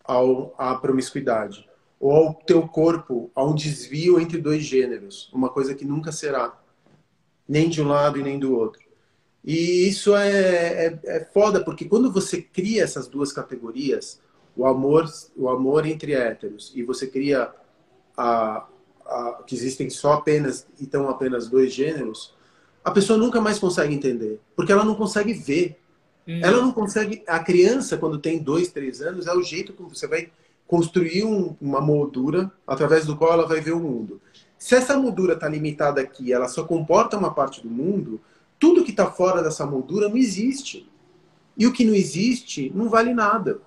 ao, 0.05 0.55
à 0.59 0.75
promiscuidade 0.75 1.69
ou 2.01 2.13
ao 2.13 2.35
teu 2.35 2.67
corpo 2.67 3.31
a 3.33 3.45
um 3.45 3.55
desvio 3.55 4.19
entre 4.19 4.39
dois 4.39 4.65
gêneros, 4.65 5.31
uma 5.33 5.49
coisa 5.49 5.73
que 5.73 5.85
nunca 5.85 6.11
será, 6.11 6.61
nem 7.49 7.69
de 7.69 7.81
um 7.81 7.87
lado 7.87 8.19
e 8.19 8.23
nem 8.25 8.41
do 8.41 8.57
outro. 8.57 8.83
E 9.45 9.89
isso 9.89 10.17
é, 10.17 10.87
é, 10.87 11.01
é 11.05 11.25
foda, 11.33 11.65
porque 11.65 11.85
quando 11.85 12.11
você 12.11 12.43
cria 12.43 12.83
essas 12.83 13.07
duas 13.07 13.33
categorias, 13.33 14.21
o 14.57 14.67
amor, 14.67 15.09
o 15.37 15.49
amor 15.49 15.87
entre 15.87 16.13
héteros, 16.13 16.73
e 16.75 16.83
você 16.83 17.07
cria 17.07 17.53
a, 18.17 18.67
a, 19.07 19.43
que 19.47 19.55
existem 19.55 19.89
só 19.89 20.15
apenas, 20.15 20.67
então 20.81 21.09
apenas 21.09 21.49
dois 21.49 21.73
gêneros, 21.73 22.35
a 22.85 22.91
pessoa 22.91 23.19
nunca 23.19 23.41
mais 23.41 23.59
consegue 23.59 23.95
entender, 23.95 24.41
porque 24.57 24.73
ela 24.73 24.85
não 24.85 24.95
consegue 24.95 25.33
ver. 25.33 25.79
Hum. 26.27 26.41
Ela 26.43 26.61
não 26.61 26.73
consegue. 26.73 27.23
A 27.27 27.39
criança, 27.39 27.97
quando 27.97 28.19
tem 28.19 28.39
dois, 28.39 28.69
três 28.69 29.01
anos, 29.01 29.27
é 29.27 29.33
o 29.33 29.43
jeito 29.43 29.73
como 29.73 29.95
você 29.95 30.07
vai 30.07 30.31
construir 30.67 31.25
um, 31.25 31.57
uma 31.61 31.81
moldura 31.81 32.51
através 32.67 33.05
do 33.07 33.17
qual 33.17 33.33
ela 33.33 33.47
vai 33.47 33.61
ver 33.61 33.73
o 33.73 33.81
mundo. 33.81 34.21
Se 34.59 34.75
essa 34.75 34.97
moldura 34.97 35.35
está 35.35 35.49
limitada 35.49 36.01
aqui, 36.01 36.33
ela 36.33 36.49
só 36.49 36.65
comporta 36.65 37.19
uma 37.19 37.35
parte 37.35 37.61
do 37.61 37.69
mundo, 37.69 38.21
tudo 38.59 38.85
que 38.85 38.93
está 38.93 39.11
fora 39.11 39.43
dessa 39.43 39.67
moldura 39.67 40.09
não 40.09 40.17
existe. 40.17 40.89
E 41.57 41.67
o 41.67 41.73
que 41.73 41.85
não 41.85 41.95
existe 41.95 42.73
não 42.75 42.89
vale 42.89 43.13
nada. 43.13 43.61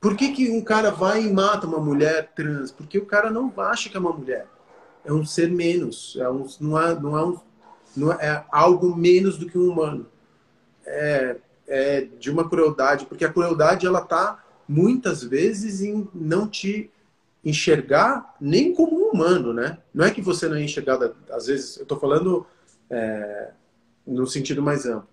Por 0.00 0.16
que, 0.16 0.32
que 0.32 0.50
um 0.50 0.62
cara 0.62 0.90
vai 0.90 1.24
e 1.24 1.32
mata 1.32 1.66
uma 1.66 1.80
mulher 1.80 2.30
trans? 2.34 2.70
Porque 2.70 2.98
o 2.98 3.04
cara 3.04 3.30
não 3.30 3.52
acha 3.56 3.88
que 3.88 3.96
é 3.96 4.00
uma 4.00 4.12
mulher. 4.12 4.46
É 5.04 5.12
um 5.12 5.24
ser 5.24 5.50
menos. 5.50 6.16
É 6.20 6.30
um, 6.30 6.46
não, 6.60 6.80
é, 6.80 7.00
não 7.00 7.18
é 7.18 7.24
um 7.24 7.38
não 7.96 8.12
é, 8.12 8.44
algo 8.50 8.94
menos 8.94 9.38
do 9.38 9.46
que 9.46 9.58
um 9.58 9.70
humano. 9.70 10.06
É, 10.84 11.36
é 11.66 12.00
de 12.18 12.30
uma 12.30 12.48
crueldade, 12.48 13.06
porque 13.06 13.24
a 13.24 13.32
crueldade 13.32 13.86
ela 13.86 14.00
está 14.00 14.44
muitas 14.68 15.22
vezes 15.22 15.80
em 15.80 16.08
não 16.14 16.46
te 16.48 16.90
enxergar 17.44 18.34
nem 18.40 18.74
como 18.74 18.96
um 18.96 19.10
humano, 19.10 19.52
né? 19.52 19.78
Não 19.94 20.04
é 20.04 20.10
que 20.10 20.20
você 20.20 20.48
não 20.48 20.56
é 20.56 20.62
enxergado, 20.62 21.14
às 21.30 21.46
vezes, 21.46 21.76
eu 21.76 21.84
estou 21.84 21.98
falando 21.98 22.46
é, 22.90 23.50
no 24.06 24.26
sentido 24.26 24.62
mais 24.62 24.84
amplo. 24.84 25.08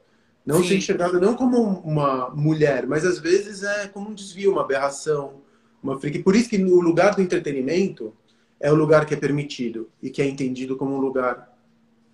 Não 0.46 0.62
Sim. 0.62 0.70
ser 0.70 0.78
enxergada 0.78 1.20
não 1.20 1.36
como 1.36 1.58
uma 1.80 2.30
mulher, 2.32 2.86
mas 2.86 3.06
às 3.06 3.20
vezes 3.20 3.64
é 3.64 3.88
como 3.88 4.10
um 4.10 4.14
desvio, 4.14 4.52
uma 4.52 4.62
aberração, 4.62 5.42
uma 5.82 6.00
freak. 6.00 6.20
Por 6.20 6.36
isso 6.36 6.50
que 6.50 6.62
o 6.62 6.82
lugar 6.82 7.16
do 7.16 7.22
entretenimento 7.22 8.14
é 8.60 8.72
o 8.72 8.76
lugar 8.76 9.06
que 9.06 9.14
é 9.14 9.18
permitido 9.18 9.90
e 10.02 10.10
que 10.10 10.22
é 10.22 10.26
entendido 10.26 10.76
como 10.76 10.96
um 10.96 11.00
lugar 11.00 11.53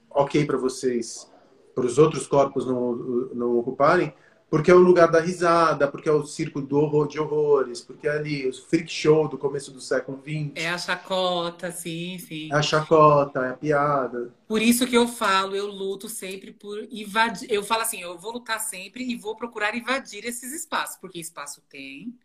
ok 0.09 0.45
para 0.45 0.57
vocês, 0.57 1.31
para 1.75 1.85
os 1.85 1.97
outros 1.97 2.27
corpos 2.27 2.65
não, 2.65 2.95
não 3.33 3.57
ocuparem, 3.57 4.13
porque 4.49 4.71
é 4.71 4.73
o 4.73 4.79
lugar 4.79 5.11
da 5.11 5.19
risada, 5.19 5.87
porque 5.87 6.09
é 6.09 6.11
o 6.11 6.25
circo 6.25 6.59
do 6.59 6.77
horror 6.79 7.07
de 7.07 7.19
horrores, 7.19 7.81
porque 7.81 8.07
é 8.07 8.11
ali 8.11 8.47
o 8.47 8.53
freak 8.53 8.91
show 8.91 9.27
do 9.27 9.37
começo 9.37 9.71
do 9.71 9.79
século 9.79 10.19
XX. 10.23 10.51
É 10.55 10.69
a 10.69 10.77
chacota, 10.77 11.71
sim, 11.71 12.17
sim. 12.17 12.49
É 12.51 12.55
a 12.55 12.61
chacota, 12.61 13.45
é 13.45 13.49
a 13.51 13.53
piada. 13.53 14.33
Por 14.47 14.59
isso 14.59 14.87
que 14.87 14.97
eu 14.97 15.07
falo, 15.07 15.55
eu 15.55 15.67
luto 15.67 16.09
sempre 16.09 16.51
por 16.51 16.79
invadir. 16.91 17.51
Eu 17.51 17.63
falo 17.63 17.83
assim, 17.83 18.01
eu 18.01 18.17
vou 18.17 18.31
lutar 18.31 18.59
sempre 18.59 19.03
e 19.03 19.15
vou 19.15 19.35
procurar 19.35 19.75
invadir 19.75 20.25
esses 20.25 20.51
espaços, 20.51 20.97
porque 20.99 21.19
espaço 21.19 21.61
tem, 21.69 22.17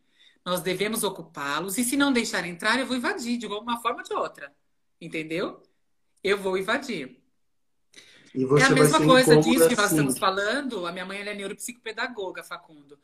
nós 0.43 0.63
devemos 0.63 1.05
ocupá-los, 1.05 1.77
e 1.77 1.85
se 1.85 1.97
não 1.97 2.11
deixar 2.11 2.47
entrar, 2.47 2.79
eu 2.79 2.87
vou 2.87 2.97
invadir 2.97 3.37
de 3.37 3.45
alguma 3.45 3.81
forma 3.83 3.99
ou 3.99 4.05
de 4.05 4.15
outra. 4.15 4.51
Entendeu? 4.99 5.63
Eu 6.23 6.39
vou 6.39 6.57
invadir 6.57 7.23
é 8.35 8.65
a 8.65 8.71
mesma 8.71 9.01
coisa 9.01 9.37
disso 9.37 9.69
que 9.69 9.77
nós 9.77 9.87
assim. 9.87 9.97
estamos 9.97 10.19
falando. 10.19 10.87
A 10.87 10.93
minha 10.93 11.07
mãe 11.07 11.21
é 11.21 11.35
neuropsicopedagoga, 11.35 12.43
Facundo. 12.43 12.99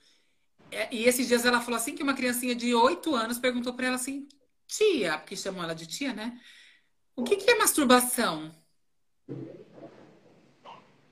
É, 0.71 0.93
e 0.95 1.05
esses 1.05 1.27
dias 1.29 1.45
ela 1.45 1.61
falou 1.61 1.77
assim 1.77 1.95
que 1.95 2.03
uma 2.03 2.15
criancinha 2.15 2.55
de 2.55 2.75
8 2.75 3.15
anos 3.15 3.39
perguntou 3.39 3.75
para 3.75 3.87
ela 3.87 3.97
assim, 3.97 4.29
tia, 4.67 5.19
porque 5.19 5.37
chamam 5.37 5.63
ela 5.63 5.75
de 5.75 5.87
tia, 5.87 6.13
né? 6.13 6.39
O 7.15 7.23
que, 7.23 7.37
que 7.37 7.51
é 7.51 7.57
masturbação? 7.57 8.55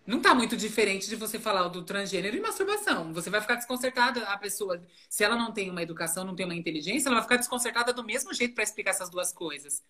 Não 0.07 0.21
tá 0.23 0.35
muito 0.35 0.57
diferente 0.57 1.07
de 1.07 1.17
você 1.17 1.39
falar 1.39 1.69
do 1.69 1.85
transgênero 1.85 2.37
e 2.37 2.41
masturbação. 2.41 3.13
Você 3.13 3.29
vai 3.29 3.43
ficar 3.43 3.57
desconcertada, 3.57 4.23
a 4.25 4.39
pessoa, 4.39 4.83
se 5.09 5.23
ela 5.23 5.37
não 5.37 5.53
tem 5.53 5.71
uma 5.71 5.83
educação, 5.83 6.25
não 6.25 6.35
tem 6.35 6.47
uma 6.47 6.55
inteligência, 6.55 7.09
ela 7.09 7.17
vai 7.17 7.25
ficar 7.25 7.37
desconcertada 7.37 7.93
do 7.93 8.03
mesmo 8.03 8.33
jeito 8.33 8.55
para 8.55 8.65
explicar 8.65 8.93
essas 8.93 9.11
duas 9.11 9.33
coisas. 9.33 9.83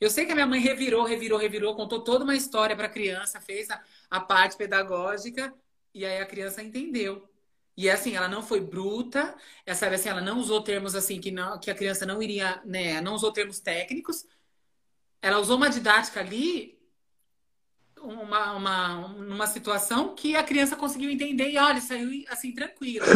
Eu 0.00 0.10
sei 0.10 0.26
que 0.26 0.32
a 0.32 0.34
minha 0.34 0.46
mãe 0.46 0.60
revirou, 0.60 1.04
revirou, 1.04 1.38
revirou, 1.38 1.74
contou 1.74 2.02
toda 2.02 2.24
uma 2.24 2.36
história 2.36 2.76
para 2.76 2.86
a 2.86 2.90
criança, 2.90 3.40
fez 3.40 3.70
a, 3.70 3.82
a 4.10 4.20
parte 4.20 4.56
pedagógica 4.56 5.54
e 5.94 6.04
aí 6.04 6.18
a 6.18 6.26
criança 6.26 6.62
entendeu. 6.62 7.28
E 7.76 7.90
assim, 7.90 8.14
ela 8.16 8.28
não 8.28 8.42
foi 8.42 8.60
bruta, 8.60 9.34
é, 9.66 9.74
sabe 9.74 9.96
assim, 9.96 10.08
ela 10.08 10.22
não 10.22 10.38
usou 10.38 10.62
termos 10.62 10.94
assim 10.94 11.20
que, 11.20 11.30
não, 11.30 11.58
que 11.60 11.70
a 11.70 11.74
criança 11.74 12.06
não 12.06 12.22
iria, 12.22 12.60
né, 12.64 13.00
não 13.02 13.14
usou 13.14 13.30
termos 13.32 13.60
técnicos, 13.60 14.24
ela 15.20 15.38
usou 15.38 15.56
uma 15.56 15.68
didática 15.68 16.20
ali, 16.20 16.78
uma, 18.00 18.52
uma, 18.52 19.08
numa 19.08 19.46
situação 19.46 20.14
que 20.14 20.36
a 20.36 20.44
criança 20.44 20.76
conseguiu 20.76 21.10
entender 21.10 21.50
e 21.50 21.58
olha, 21.58 21.80
saiu 21.80 22.24
assim 22.28 22.52
tranquila. 22.52 23.06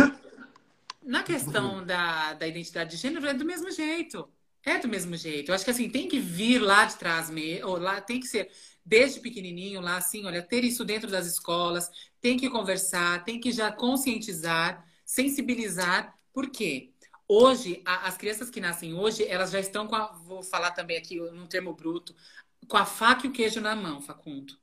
Na 1.03 1.23
questão 1.23 1.85
da, 1.85 2.35
da 2.35 2.47
identidade 2.47 2.91
de 2.91 2.97
gênero, 2.97 3.27
é 3.27 3.33
do 3.33 3.45
mesmo 3.45 3.71
jeito. 3.71 4.29
É 4.65 4.79
do 4.79 4.89
mesmo 4.89 5.17
jeito. 5.17 5.51
Eu 5.51 5.55
acho 5.55 5.65
que 5.65 5.71
assim, 5.71 5.89
tem 5.89 6.09
que 6.09 6.19
vir 6.19 6.59
lá 6.59 6.85
de 6.85 6.97
trás 6.97 7.31
mesmo, 7.31 7.77
lá 7.77 8.01
tem 8.01 8.21
que 8.21 8.27
ser 8.27 8.51
desde 8.85 9.21
pequenininho 9.21 9.81
lá, 9.81 9.97
assim, 9.97 10.25
olha, 10.27 10.43
ter 10.43 10.65
isso 10.65 10.85
dentro 10.85 11.11
das 11.11 11.27
escolas, 11.27 11.91
tem 12.21 12.37
que 12.37 12.51
conversar, 12.51 13.25
tem 13.25 13.39
que 13.41 13.53
já 13.53 13.71
conscientizar, 13.73 14.85
sensibilizar. 15.05 16.19
Por 16.33 16.51
quê? 16.51 16.93
Hoje, 17.29 17.83
a, 17.85 18.09
as 18.09 18.17
crianças 18.17 18.51
que 18.51 18.61
nascem 18.61 18.95
hoje, 18.95 19.25
elas 19.27 19.51
já 19.51 19.61
estão 19.61 19.87
com 19.87 19.95
a, 19.95 20.13
vou 20.13 20.43
falar 20.43 20.73
também 20.73 20.97
aqui 20.97 21.17
num 21.17 21.47
termo 21.47 21.75
bruto, 21.75 22.15
com 22.69 22.77
a 22.77 22.85
faca 22.85 23.27
e 23.27 23.31
o 23.31 23.33
queijo 23.33 23.61
na 23.61 23.75
mão, 23.77 24.01
Facundo. 24.01 24.59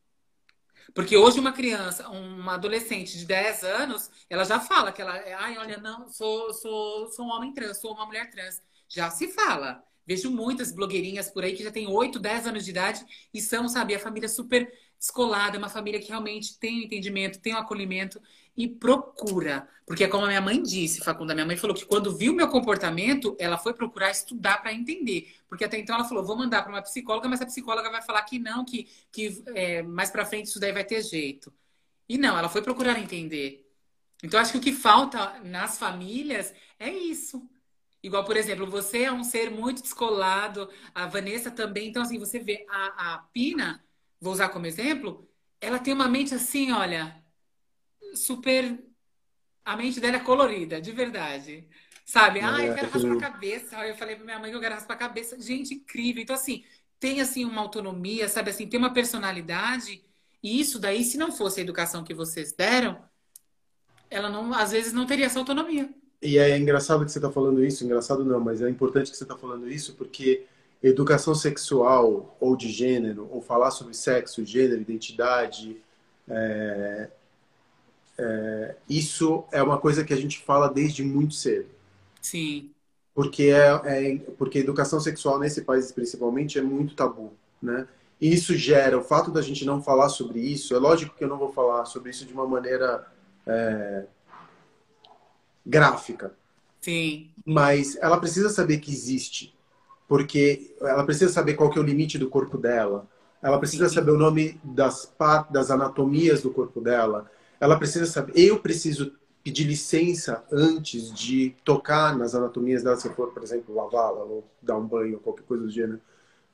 Porque 0.94 1.18
hoje 1.18 1.40
uma 1.40 1.52
criança, 1.52 2.10
uma 2.10 2.56
adolescente 2.56 3.18
de 3.18 3.26
10 3.26 3.64
anos, 3.64 4.10
ela 4.30 4.44
já 4.44 4.60
fala 4.60 4.92
que 4.92 5.02
ela, 5.02 5.14
ai, 5.14 5.58
olha, 5.58 5.78
não, 5.78 6.10
sou, 6.10 6.54
sou, 6.54 7.10
sou 7.12 7.26
um 7.26 7.30
homem 7.30 7.54
trans, 7.54 7.78
sou 7.78 7.94
uma 7.94 8.06
mulher 8.06 8.30
trans. 8.30 8.62
Já 8.90 9.10
se 9.10 9.28
fala. 9.28 9.84
Vejo 10.06 10.32
muitas 10.32 10.72
blogueirinhas 10.72 11.30
por 11.30 11.44
aí 11.44 11.54
que 11.54 11.64
já 11.64 11.72
têm 11.72 11.88
8, 11.88 12.18
10 12.18 12.48
anos 12.48 12.64
de 12.64 12.72
idade 12.72 13.06
e 13.34 13.42
são, 13.42 13.68
sabe, 13.68 13.94
a 13.94 14.00
família 14.00 14.30
super 14.30 14.72
descolada, 14.98 15.58
uma 15.58 15.70
família 15.70 16.00
que 16.00 16.08
realmente 16.08 16.58
tem 16.58 16.80
o 16.80 16.84
entendimento, 16.84 17.40
tem 17.40 17.54
o 17.54 17.58
acolhimento 17.58 18.22
e 18.56 18.68
procura. 18.68 19.68
Porque 19.86 20.04
é 20.04 20.08
como 20.08 20.26
a 20.26 20.28
minha 20.28 20.42
mãe 20.42 20.62
disse, 20.64 21.02
Facunda, 21.04 21.34
minha 21.34 21.46
mãe 21.46 21.58
falou 21.58 21.76
que 21.76 21.86
quando 21.86 22.16
viu 22.16 22.34
meu 22.34 22.48
comportamento, 22.48 23.36
ela 23.38 23.58
foi 23.58 23.74
procurar 23.74 24.10
estudar 24.10 24.62
para 24.62 24.74
entender. 24.74 25.36
Porque 25.48 25.66
até 25.66 25.78
então 25.78 25.96
ela 25.96 26.06
falou, 26.06 26.26
vou 26.26 26.38
mandar 26.38 26.64
para 26.64 26.72
uma 26.72 26.82
psicóloga, 26.82 27.28
mas 27.30 27.42
a 27.42 27.46
psicóloga 27.46 27.92
vai 27.92 28.02
falar 28.02 28.24
que 28.24 28.40
não, 28.40 28.66
que, 28.66 28.88
que 29.12 29.44
é, 29.54 29.84
mais 29.84 30.10
para 30.10 30.26
frente 30.26 30.48
isso 30.48 30.60
daí 30.60 30.72
vai 30.72 30.86
ter 30.86 31.02
jeito. 31.04 31.54
E 32.10 32.18
não, 32.18 32.38
ela 32.38 32.50
foi 32.50 32.62
procurar 32.62 32.98
entender. 33.00 33.66
Então, 34.24 34.40
acho 34.40 34.54
que 34.54 34.58
o 34.58 34.62
que 34.62 34.72
falta 34.74 35.40
nas 35.44 35.78
famílias 35.78 36.54
é 36.80 36.90
isso. 36.90 37.48
Igual, 38.02 38.24
por 38.24 38.38
exemplo, 38.38 38.66
você 38.70 39.04
é 39.04 39.12
um 39.12 39.24
ser 39.24 39.50
muito 39.50 39.82
descolado, 39.82 40.70
a 40.94 41.08
Vanessa 41.08 41.50
também. 41.52 41.90
Então, 41.90 42.02
assim, 42.02 42.20
você 42.20 42.40
vê 42.40 42.66
a, 42.70 43.16
a 43.16 43.18
Pina, 43.34 43.84
vou 44.20 44.34
usar 44.34 44.50
como 44.50 44.66
exemplo, 44.66 45.28
ela 45.60 45.80
tem 45.80 45.94
uma 45.94 46.08
mente 46.08 46.34
assim, 46.34 46.72
olha, 46.72 47.24
super. 48.14 48.84
A 49.66 49.76
mente 49.76 50.00
dela 50.00 50.18
é 50.18 50.20
colorida, 50.20 50.80
de 50.80 50.92
verdade. 50.92 51.68
Sabe? 52.06 52.40
Ah, 52.40 52.64
eu 52.64 52.74
quero 52.74 52.90
raspar 52.90 53.14
a 53.14 53.20
cabeça. 53.20 53.86
Eu 53.86 53.96
falei 53.96 54.16
pra 54.16 54.24
minha 54.24 54.40
mãe 54.40 54.50
que 54.50 54.56
eu 54.56 54.62
quero 54.62 54.76
raspar 54.76 54.94
a 54.94 54.98
cabeça. 54.98 55.40
Gente, 55.42 55.74
incrível. 55.74 56.24
Então, 56.24 56.36
assim, 56.36 56.64
tem 57.00 57.20
assim 57.20 57.44
uma 57.44 57.62
autonomia, 57.62 58.30
sabe 58.30 58.50
assim, 58.52 58.68
tem 58.68 58.80
uma 58.80 58.94
personalidade. 58.94 60.02
E 60.42 60.60
isso 60.60 60.80
daí, 60.80 61.04
se 61.04 61.18
não 61.18 61.32
fosse 61.32 61.60
a 61.60 61.64
educação 61.64 62.04
que 62.06 62.14
vocês 62.14 62.54
deram, 62.54 63.04
ela 64.10 64.30
não, 64.30 64.54
às 64.54 64.72
vezes 64.72 64.94
não 64.94 65.06
teria 65.06 65.26
essa 65.26 65.40
autonomia. 65.40 65.94
E 66.22 66.38
é 66.38 66.58
engraçado 66.58 67.06
que 67.06 67.12
você 67.12 67.20
está 67.20 67.32
falando 67.32 67.64
isso, 67.64 67.84
engraçado 67.84 68.26
não, 68.26 68.40
mas 68.40 68.62
é 68.62 68.70
importante 68.70 69.12
que 69.12 69.18
você 69.18 69.24
está 69.24 69.38
falando 69.38 69.70
isso 69.70 69.94
porque 69.94 70.46
educação 70.82 71.36
sexual 71.36 72.36
ou 72.40 72.56
de 72.56 72.70
gênero, 72.70 73.28
ou 73.32 73.42
falar 73.42 73.72
sobre 73.72 73.94
sexo, 73.94 74.46
gênero, 74.46 74.82
identidade, 74.82 75.78
é, 76.28 77.10
é, 78.18 78.76
isso 78.90 79.44
é 79.52 79.62
uma 79.62 79.78
coisa 79.78 80.04
que 80.04 80.14
a 80.14 80.18
gente 80.18 80.40
fala 80.40 80.68
desde 80.68 81.04
muito 81.04 81.34
cedo. 81.34 81.70
Sim. 82.22 82.72
Porque, 83.14 83.44
é, 83.46 83.70
é 83.86 84.18
porque 84.38 84.60
educação 84.60 85.00
sexual 85.00 85.40
nesse 85.40 85.62
país 85.62 85.92
principalmente 85.92 86.58
é 86.60 86.62
muito 86.62 86.96
tabu, 86.96 87.34
né? 87.62 87.88
E 88.20 88.34
isso 88.34 88.56
gera, 88.56 88.98
o 88.98 89.04
fato 89.04 89.30
da 89.30 89.44
gente 89.44 89.64
não 89.64 89.82
falar 89.82 90.10
sobre 90.10 90.40
isso, 90.40 90.76
é 90.76 90.80
lógico 90.80 91.16
que 91.16 91.24
eu 91.24 91.28
não 91.28 91.38
vou 91.38 91.54
falar 91.54 91.86
sobre 91.86 92.10
isso 92.10 92.26
de 92.26 92.34
uma 92.34 92.48
maneira 92.48 93.06
é, 93.46 94.06
gráfica. 95.68 96.34
Sim. 96.80 97.30
Mas 97.46 97.98
ela 97.98 98.18
precisa 98.18 98.50
saber 98.50 98.78
que 98.78 98.92
existe. 98.92 99.54
Porque 100.08 100.74
ela 100.80 101.04
precisa 101.04 101.32
saber 101.32 101.56
qual 101.56 101.70
que 101.70 101.78
é 101.78 101.82
o 101.82 101.86
limite 101.86 102.18
do 102.18 102.30
corpo 102.30 102.58
dela. 102.58 103.06
Ela 103.42 103.60
precisa 103.60 103.90
Sim. 103.90 103.96
saber 103.96 104.12
o 104.12 104.18
nome 104.18 104.60
das 104.64 105.06
partes, 105.06 105.52
das 105.52 105.70
anatomias 105.70 106.42
do 106.42 106.50
corpo 106.50 106.80
dela. 106.80 107.30
Ela 107.60 107.78
precisa 107.78 108.06
saber. 108.06 108.34
Eu 108.36 108.60
preciso 108.60 109.12
pedir 109.44 109.66
licença 109.66 110.44
antes 110.52 111.14
de 111.14 111.56
tocar 111.64 112.18
nas 112.18 112.34
anatomias 112.34 112.84
dela, 112.84 112.98
se 112.98 113.10
for, 113.10 113.32
por 113.32 113.44
exemplo, 113.44 113.76
lavá-la 113.76 114.24
ou 114.24 114.44
dar 114.62 114.78
um 114.78 114.86
banho 114.86 115.16
ou 115.16 115.20
qualquer 115.20 115.44
coisa 115.44 115.64
do 115.64 115.70
gênero. 115.70 116.00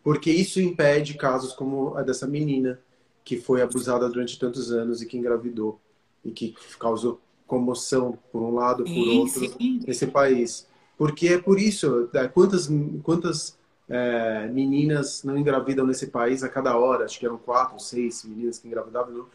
Porque 0.04 0.32
isso 0.32 0.60
impede 0.60 1.14
casos 1.14 1.54
como 1.54 1.96
a 1.96 2.02
dessa 2.02 2.28
menina 2.28 2.80
que 3.24 3.40
foi 3.40 3.62
abusada 3.62 4.10
durante 4.10 4.38
tantos 4.38 4.72
anos 4.72 5.02
e 5.02 5.06
que 5.06 5.18
engravidou 5.18 5.80
e 6.26 6.32
que 6.32 6.56
causou 6.80 7.22
comoção 7.54 8.18
por 8.32 8.42
um 8.42 8.52
lado, 8.52 8.84
por 8.84 8.90
sim, 8.90 9.20
outro, 9.20 9.48
sim. 9.48 9.80
nesse 9.86 10.08
país. 10.08 10.68
Porque 10.98 11.28
é 11.28 11.38
por 11.38 11.60
isso, 11.60 12.10
é, 12.14 12.28
quantas, 12.28 12.68
quantas 13.04 13.56
é, 13.88 14.48
meninas 14.48 15.24
não 15.24 15.38
engravidam 15.38 15.86
nesse 15.86 16.08
país 16.08 16.44
a 16.44 16.50
cada 16.50 16.76
hora? 16.76 17.06
Acho 17.06 17.20
que 17.20 17.26
eram 17.26 17.38
quatro, 17.38 17.80
seis 17.80 18.24
meninas 18.24 18.58
que 18.58 18.68
engravidavam. 18.68 19.28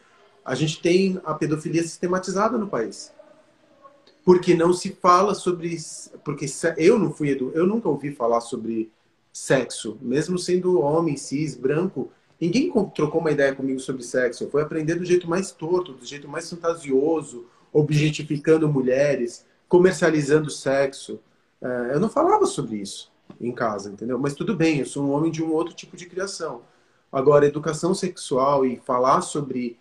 A 0.43 0.53
gente 0.53 0.81
tem 0.81 1.19
a 1.23 1.33
pedofilia 1.33 1.81
sistematizada 1.81 2.57
no 2.57 2.67
país. 2.67 3.13
Porque 4.25 4.53
não 4.53 4.73
se 4.73 4.91
fala 4.91 5.33
sobre. 5.33 5.77
Porque 6.25 6.45
eu 6.77 6.99
não 6.99 7.11
fui 7.11 7.37
eu 7.53 7.65
nunca 7.65 7.87
ouvi 7.87 8.11
falar 8.11 8.41
sobre 8.41 8.91
sexo, 9.31 9.97
mesmo 10.01 10.37
sendo 10.37 10.81
homem, 10.81 11.15
cis, 11.15 11.55
branco. 11.55 12.11
Ninguém 12.39 12.71
trocou 12.93 13.21
uma 13.21 13.31
ideia 13.31 13.55
comigo 13.55 13.79
sobre 13.79 14.03
sexo. 14.03 14.43
Eu 14.43 14.49
fui 14.49 14.61
aprender 14.61 14.95
do 14.95 15.05
jeito 15.05 15.29
mais 15.29 15.51
torto, 15.51 15.93
do 15.93 16.05
jeito 16.05 16.27
mais 16.27 16.49
fantasioso, 16.49 17.45
objetificando 17.71 18.67
mulheres, 18.67 19.45
comercializando 19.67 20.49
sexo. 20.49 21.19
É, 21.61 21.91
eu 21.93 21.99
não 21.99 22.09
falava 22.09 22.45
sobre 22.45 22.77
isso 22.77 23.11
em 23.39 23.51
casa, 23.51 23.91
entendeu? 23.91 24.17
Mas 24.17 24.33
tudo 24.33 24.55
bem, 24.55 24.79
eu 24.79 24.85
sou 24.85 25.05
um 25.05 25.11
homem 25.11 25.31
de 25.31 25.43
um 25.43 25.53
outro 25.53 25.73
tipo 25.73 25.95
de 25.95 26.05
criação. 26.05 26.61
Agora, 27.11 27.45
educação 27.45 27.93
sexual 27.93 28.65
e 28.65 28.77
falar 28.77 29.21
sobre 29.21 29.77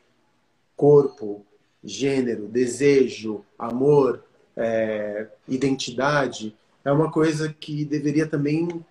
corpo, 0.76 1.44
gênero, 1.82 2.46
desejo, 2.46 3.44
amor, 3.58 4.24
é, 4.56 5.28
identidade, 5.46 6.56
é 6.84 6.92
uma 6.92 7.10
coisa 7.10 7.54
que 7.58 7.84
deveria 7.84 8.26
também. 8.26 8.84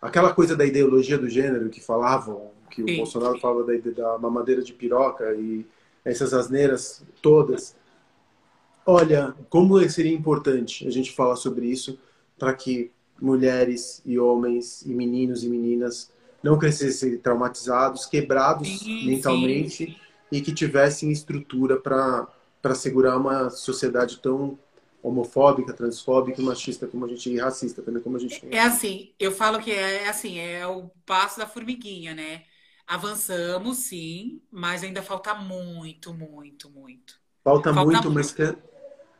Aquela 0.00 0.32
coisa 0.32 0.56
da 0.56 0.64
ideologia 0.64 1.18
do 1.18 1.28
gênero 1.28 1.68
que 1.68 1.80
falavam, 1.80 2.50
que 2.70 2.82
o 2.82 2.96
Bolsonaro 2.96 3.38
falava 3.40 3.64
da, 3.64 3.90
da 3.90 4.18
mamadeira 4.18 4.62
de 4.62 4.72
piroca 4.72 5.34
e 5.34 5.66
essas 6.04 6.32
asneiras 6.32 7.02
todas, 7.20 7.76
Olha, 8.90 9.34
como 9.50 9.86
seria 9.90 10.14
importante 10.14 10.88
a 10.88 10.90
gente 10.90 11.12
falar 11.12 11.36
sobre 11.36 11.66
isso 11.66 11.98
para 12.38 12.54
que 12.54 12.90
mulheres 13.20 14.00
e 14.02 14.18
homens 14.18 14.80
e 14.80 14.94
meninos 14.94 15.44
e 15.44 15.48
meninas 15.50 16.10
não 16.42 16.58
crescessem 16.58 17.18
traumatizados, 17.18 18.06
quebrados 18.06 18.78
sim, 18.78 19.04
mentalmente 19.04 19.84
sim. 19.84 19.96
e 20.32 20.40
que 20.40 20.54
tivessem 20.54 21.12
estrutura 21.12 21.78
para 21.78 22.74
segurar 22.74 23.18
uma 23.18 23.50
sociedade 23.50 24.20
tão 24.20 24.58
homofóbica, 25.02 25.74
transfóbica, 25.74 26.40
machista 26.40 26.86
como 26.86 27.04
a 27.04 27.08
gente 27.08 27.28
e 27.28 27.38
racista 27.38 27.82
também 27.82 28.02
como 28.02 28.16
a 28.16 28.20
gente. 28.20 28.40
É 28.50 28.60
assim, 28.60 29.12
eu 29.18 29.32
falo 29.32 29.58
que 29.58 29.70
é, 29.70 30.04
é 30.04 30.08
assim, 30.08 30.38
é 30.38 30.66
o 30.66 30.90
passo 31.04 31.38
da 31.38 31.46
formiguinha, 31.46 32.14
né? 32.14 32.44
Avançamos, 32.86 33.76
sim, 33.76 34.40
mas 34.50 34.82
ainda 34.82 35.02
falta 35.02 35.34
muito, 35.34 36.14
muito, 36.14 36.70
muito. 36.70 37.20
Falta, 37.44 37.74
falta 37.74 37.90
muito, 37.90 38.10
muito, 38.10 38.14
mas 38.14 38.32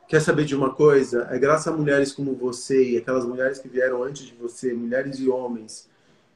Quer 0.09 0.21
saber 0.21 0.43
de 0.43 0.55
uma 0.55 0.73
coisa? 0.73 1.27
É 1.29 1.37
graças 1.37 1.67
a 1.67 1.77
mulheres 1.77 2.11
como 2.11 2.33
você 2.33 2.93
e 2.93 2.97
aquelas 2.97 3.23
mulheres 3.23 3.59
que 3.59 3.69
vieram 3.69 4.01
antes 4.01 4.25
de 4.25 4.33
você, 4.33 4.73
mulheres 4.73 5.19
e 5.19 5.29
homens, 5.29 5.87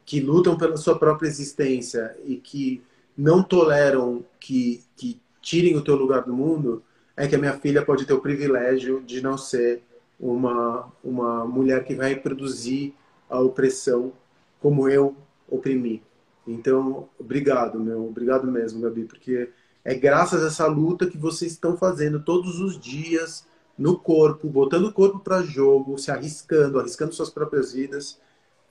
que 0.06 0.20
lutam 0.20 0.56
pela 0.56 0.78
sua 0.78 1.00
própria 1.00 1.28
existência 1.28 2.16
e 2.24 2.36
que 2.36 2.84
não 3.18 3.42
toleram 3.42 4.24
que, 4.40 4.84
que 4.96 5.20
tirem 5.42 5.76
o 5.76 5.82
teu 5.82 5.96
lugar 5.96 6.22
do 6.22 6.32
mundo, 6.32 6.84
é 7.18 7.28
que 7.28 7.34
a 7.34 7.40
minha 7.40 7.54
filha 7.54 7.84
pode 7.84 8.06
ter 8.06 8.14
o 8.14 8.22
privilégio 8.22 9.02
de 9.02 9.22
não 9.22 9.40
ser 9.40 9.82
uma, 10.20 10.88
uma 11.04 11.44
mulher 11.44 11.84
que 11.84 11.96
vai 11.96 12.10
reproduzir 12.10 12.94
a 13.28 13.40
opressão 13.40 14.14
como 14.62 14.88
eu 14.88 15.16
oprimi. 15.50 16.04
Então, 16.48 17.10
obrigado, 17.20 17.80
meu, 17.80 18.06
obrigado 18.06 18.46
mesmo, 18.46 18.82
Gabi, 18.82 19.06
porque 19.06 19.50
é 19.84 19.96
graças 19.96 20.44
a 20.44 20.48
essa 20.48 20.68
luta 20.68 21.08
que 21.08 21.18
vocês 21.18 21.54
estão 21.54 21.76
fazendo 21.76 22.20
todos 22.20 22.60
os 22.60 22.80
dias, 22.80 23.52
no 23.78 23.98
corpo, 23.98 24.48
botando 24.48 24.86
o 24.86 24.94
corpo 24.94 25.20
para 25.20 25.42
jogo, 25.42 25.98
se 25.98 26.12
arriscando, 26.12 26.80
arriscando 26.80 27.14
suas 27.14 27.30
próprias 27.30 27.74
vidas, 27.74 28.20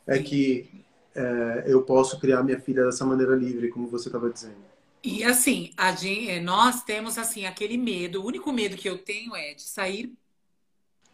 é 0.06 0.18
que 0.18 0.84
é, 1.14 1.64
eu 1.66 1.82
posso 1.82 2.18
criar 2.18 2.42
minha 2.42 2.60
filha 2.60 2.84
dessa 2.84 3.04
maneira 3.04 3.34
livre, 3.34 3.68
como 3.68 3.86
você 3.88 4.08
estava 4.08 4.30
dizendo. 4.30 4.72
E 5.04 5.24
assim, 5.24 5.72
gente, 5.98 6.30
é, 6.30 6.40
nós 6.40 6.84
temos 6.84 7.18
assim 7.18 7.44
aquele 7.44 7.76
medo. 7.76 8.22
O 8.22 8.26
único 8.26 8.52
medo 8.52 8.76
que 8.76 8.88
eu 8.88 8.98
tenho 8.98 9.34
é 9.34 9.54
de 9.54 9.62
sair 9.62 10.12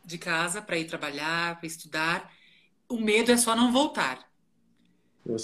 de 0.04 0.18
casa 0.18 0.60
para 0.60 0.78
ir 0.78 0.86
trabalhar, 0.86 1.58
para 1.58 1.66
estudar. 1.66 2.32
O 2.88 2.98
medo 2.98 3.30
é 3.32 3.36
só 3.36 3.56
não 3.56 3.72
voltar. 3.72 4.28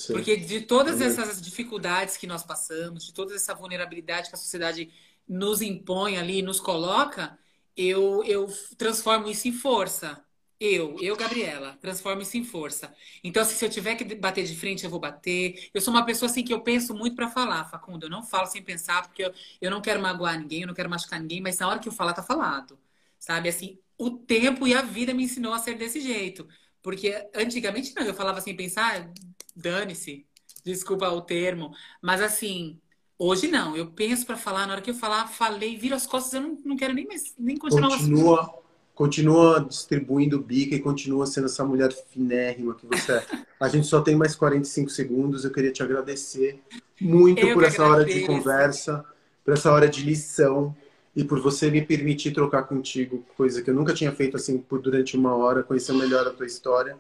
Porque 0.09 0.37
de 0.37 0.63
todas 0.63 1.01
essas 1.01 1.41
dificuldades 1.41 2.17
que 2.17 2.27
nós 2.27 2.43
passamos, 2.43 3.05
de 3.05 3.13
toda 3.13 3.35
essa 3.35 3.55
vulnerabilidade 3.55 4.31
que 4.31 4.35
a 4.35 4.39
sociedade 4.39 4.91
nos 5.29 5.61
impõe 5.61 6.17
ali, 6.17 6.41
nos 6.41 6.59
coloca, 6.59 7.39
eu, 7.77 8.23
eu 8.25 8.49
transformo 8.79 9.29
isso 9.29 9.49
em 9.49 9.53
força. 9.53 10.25
Eu, 10.61 10.97
eu, 11.01 11.17
Gabriela, 11.17 11.77
transformo 11.81 12.23
isso 12.23 12.37
em 12.37 12.45
força. 12.45 12.95
Então, 13.23 13.43
assim, 13.43 13.55
se 13.55 13.65
eu 13.65 13.69
tiver 13.71 13.97
que 13.97 14.15
bater 14.15 14.45
de 14.45 14.57
frente, 14.57 14.85
eu 14.85 14.91
vou 14.91 15.01
bater. 15.01 15.69
Eu 15.75 15.81
sou 15.81 15.93
uma 15.93 16.07
pessoa 16.07 16.31
assim 16.31 16.45
que 16.45 16.55
eu 16.55 16.61
penso 16.63 16.95
muito 16.95 17.17
para 17.17 17.29
falar, 17.29 17.65
Facundo. 17.67 18.07
Eu 18.07 18.11
não 18.11 18.23
falo 18.23 18.47
sem 18.47 18.63
pensar, 18.63 19.03
porque 19.03 19.25
eu, 19.25 19.33
eu 19.61 19.71
não 19.71 19.83
quero 19.83 20.01
magoar 20.01 20.39
ninguém, 20.39 20.63
eu 20.63 20.67
não 20.69 20.75
quero 20.75 20.89
machucar 20.89 21.21
ninguém, 21.21 21.41
mas 21.41 21.59
na 21.59 21.69
hora 21.69 21.79
que 21.81 21.89
eu 21.89 21.93
falar, 21.93 22.13
tá 22.15 22.23
falado. 22.23 22.79
Sabe? 23.19 23.49
Assim, 23.49 23.79
o 23.99 24.11
tempo 24.11 24.67
e 24.67 24.75
a 24.75 24.83
vida 24.83 25.13
me 25.15 25.25
ensinou 25.25 25.53
a 25.53 25.59
ser 25.59 25.75
desse 25.77 26.01
jeito. 26.01 26.49
Porque 26.83 27.29
antigamente 27.35 27.95
não, 27.95 28.03
eu 28.05 28.15
falava 28.15 28.41
sem 28.41 28.55
pensar, 28.57 29.11
dane-se, 29.57 30.27
desculpa 30.65 31.09
o 31.11 31.21
termo. 31.23 31.75
Mas 32.03 32.21
assim, 32.21 32.81
Hoje 33.27 33.49
não, 33.49 33.75
eu 33.75 33.87
penso 33.87 34.27
para 34.27 34.37
falar, 34.37 34.67
na 34.67 34.75
hora 34.75 34.83
que 34.83 34.91
eu 34.91 34.95
falar, 34.95 35.27
falei, 35.27 35.79
viro 35.79 35.95
as 35.95 36.07
costas, 36.07 36.35
eu 36.35 36.43
não, 36.43 36.59
não 36.63 36.77
quero 36.77 36.93
nem, 36.93 37.09
nem 37.39 37.57
continuar 37.57 37.89
continua, 37.89 38.55
continua 38.95 39.61
distribuindo 39.67 40.39
bica 40.39 40.75
e 40.75 40.81
continua 40.81 41.25
sendo 41.25 41.47
essa 41.47 41.65
mulher 41.65 41.91
finérrima 42.11 42.75
que 42.75 42.87
você 42.87 43.13
é. 43.13 43.27
A 43.59 43.67
gente 43.67 43.87
só 43.87 44.03
tem 44.03 44.15
mais 44.15 44.37
45 44.37 44.91
segundos, 44.91 45.43
eu 45.43 45.51
queria 45.51 45.73
te 45.73 45.83
agradecer 45.83 46.63
muito 47.01 47.47
eu 47.47 47.55
por 47.55 47.65
essa 47.65 47.83
agradeço. 47.83 48.11
hora 48.11 48.21
de 48.21 48.27
conversa, 48.27 49.05
por 49.43 49.55
essa 49.55 49.73
hora 49.73 49.89
de 49.89 50.03
lição 50.03 50.77
e 51.17 51.25
por 51.25 51.41
você 51.41 51.71
me 51.71 51.81
permitir 51.81 52.33
trocar 52.33 52.65
contigo, 52.65 53.25
coisa 53.39 53.63
que 53.63 53.71
eu 53.71 53.75
nunca 53.75 53.95
tinha 53.95 54.13
feito 54.13 54.37
assim 54.37 54.59
por 54.59 54.83
durante 54.83 55.17
uma 55.17 55.35
hora, 55.35 55.63
conhecer 55.63 55.95
melhor 55.95 56.27
a 56.27 56.31
tua 56.31 56.45
história. 56.45 56.95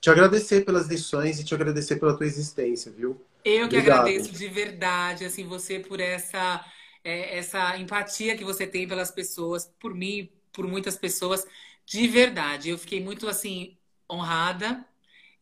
Te 0.00 0.08
agradecer 0.08 0.64
pelas 0.64 0.86
lições 0.86 1.38
e 1.38 1.44
te 1.44 1.54
agradecer 1.54 1.96
pela 1.96 2.16
tua 2.16 2.24
existência, 2.24 2.90
viu? 2.90 3.20
Eu 3.48 3.68
que 3.68 3.76
Obrigado. 3.76 4.00
agradeço 4.00 4.32
de 4.32 4.46
verdade, 4.48 5.24
assim, 5.24 5.44
você 5.46 5.78
por 5.80 6.00
essa, 6.00 6.64
é, 7.02 7.38
essa 7.38 7.78
empatia 7.78 8.36
que 8.36 8.44
você 8.44 8.66
tem 8.66 8.86
pelas 8.86 9.10
pessoas, 9.10 9.72
por 9.80 9.94
mim, 9.94 10.30
por 10.52 10.66
muitas 10.66 10.96
pessoas, 10.96 11.46
de 11.86 12.06
verdade. 12.06 12.68
Eu 12.68 12.78
fiquei 12.78 13.02
muito, 13.02 13.28
assim, 13.28 13.76
honrada 14.10 14.84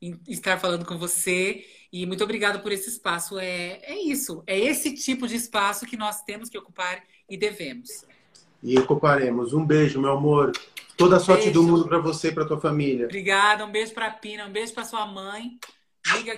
em 0.00 0.20
estar 0.28 0.58
falando 0.58 0.84
com 0.84 0.96
você 0.98 1.64
e 1.92 2.06
muito 2.06 2.22
obrigada 2.22 2.58
por 2.58 2.70
esse 2.70 2.88
espaço. 2.88 3.38
É, 3.38 3.80
é 3.82 3.98
isso, 3.98 4.42
é 4.46 4.58
esse 4.58 4.94
tipo 4.94 5.26
de 5.26 5.36
espaço 5.36 5.86
que 5.86 5.96
nós 5.96 6.22
temos 6.22 6.48
que 6.48 6.58
ocupar 6.58 7.02
e 7.28 7.36
devemos. 7.36 8.04
E 8.62 8.78
ocuparemos. 8.78 9.52
Um 9.52 9.64
beijo, 9.64 10.00
meu 10.00 10.12
amor. 10.12 10.52
Toda 10.96 11.16
a 11.16 11.20
sorte 11.20 11.44
beijo. 11.44 11.60
do 11.60 11.62
mundo 11.62 11.86
para 11.86 11.98
você 11.98 12.28
e 12.28 12.32
para 12.32 12.46
tua 12.46 12.60
família. 12.60 13.06
Obrigada, 13.06 13.64
um 13.64 13.70
beijo 13.70 13.92
para 13.92 14.10
Pina, 14.10 14.46
um 14.46 14.52
beijo 14.52 14.72
para 14.72 14.84
sua 14.84 15.06
mãe. 15.06 15.58
Liga 16.14 16.34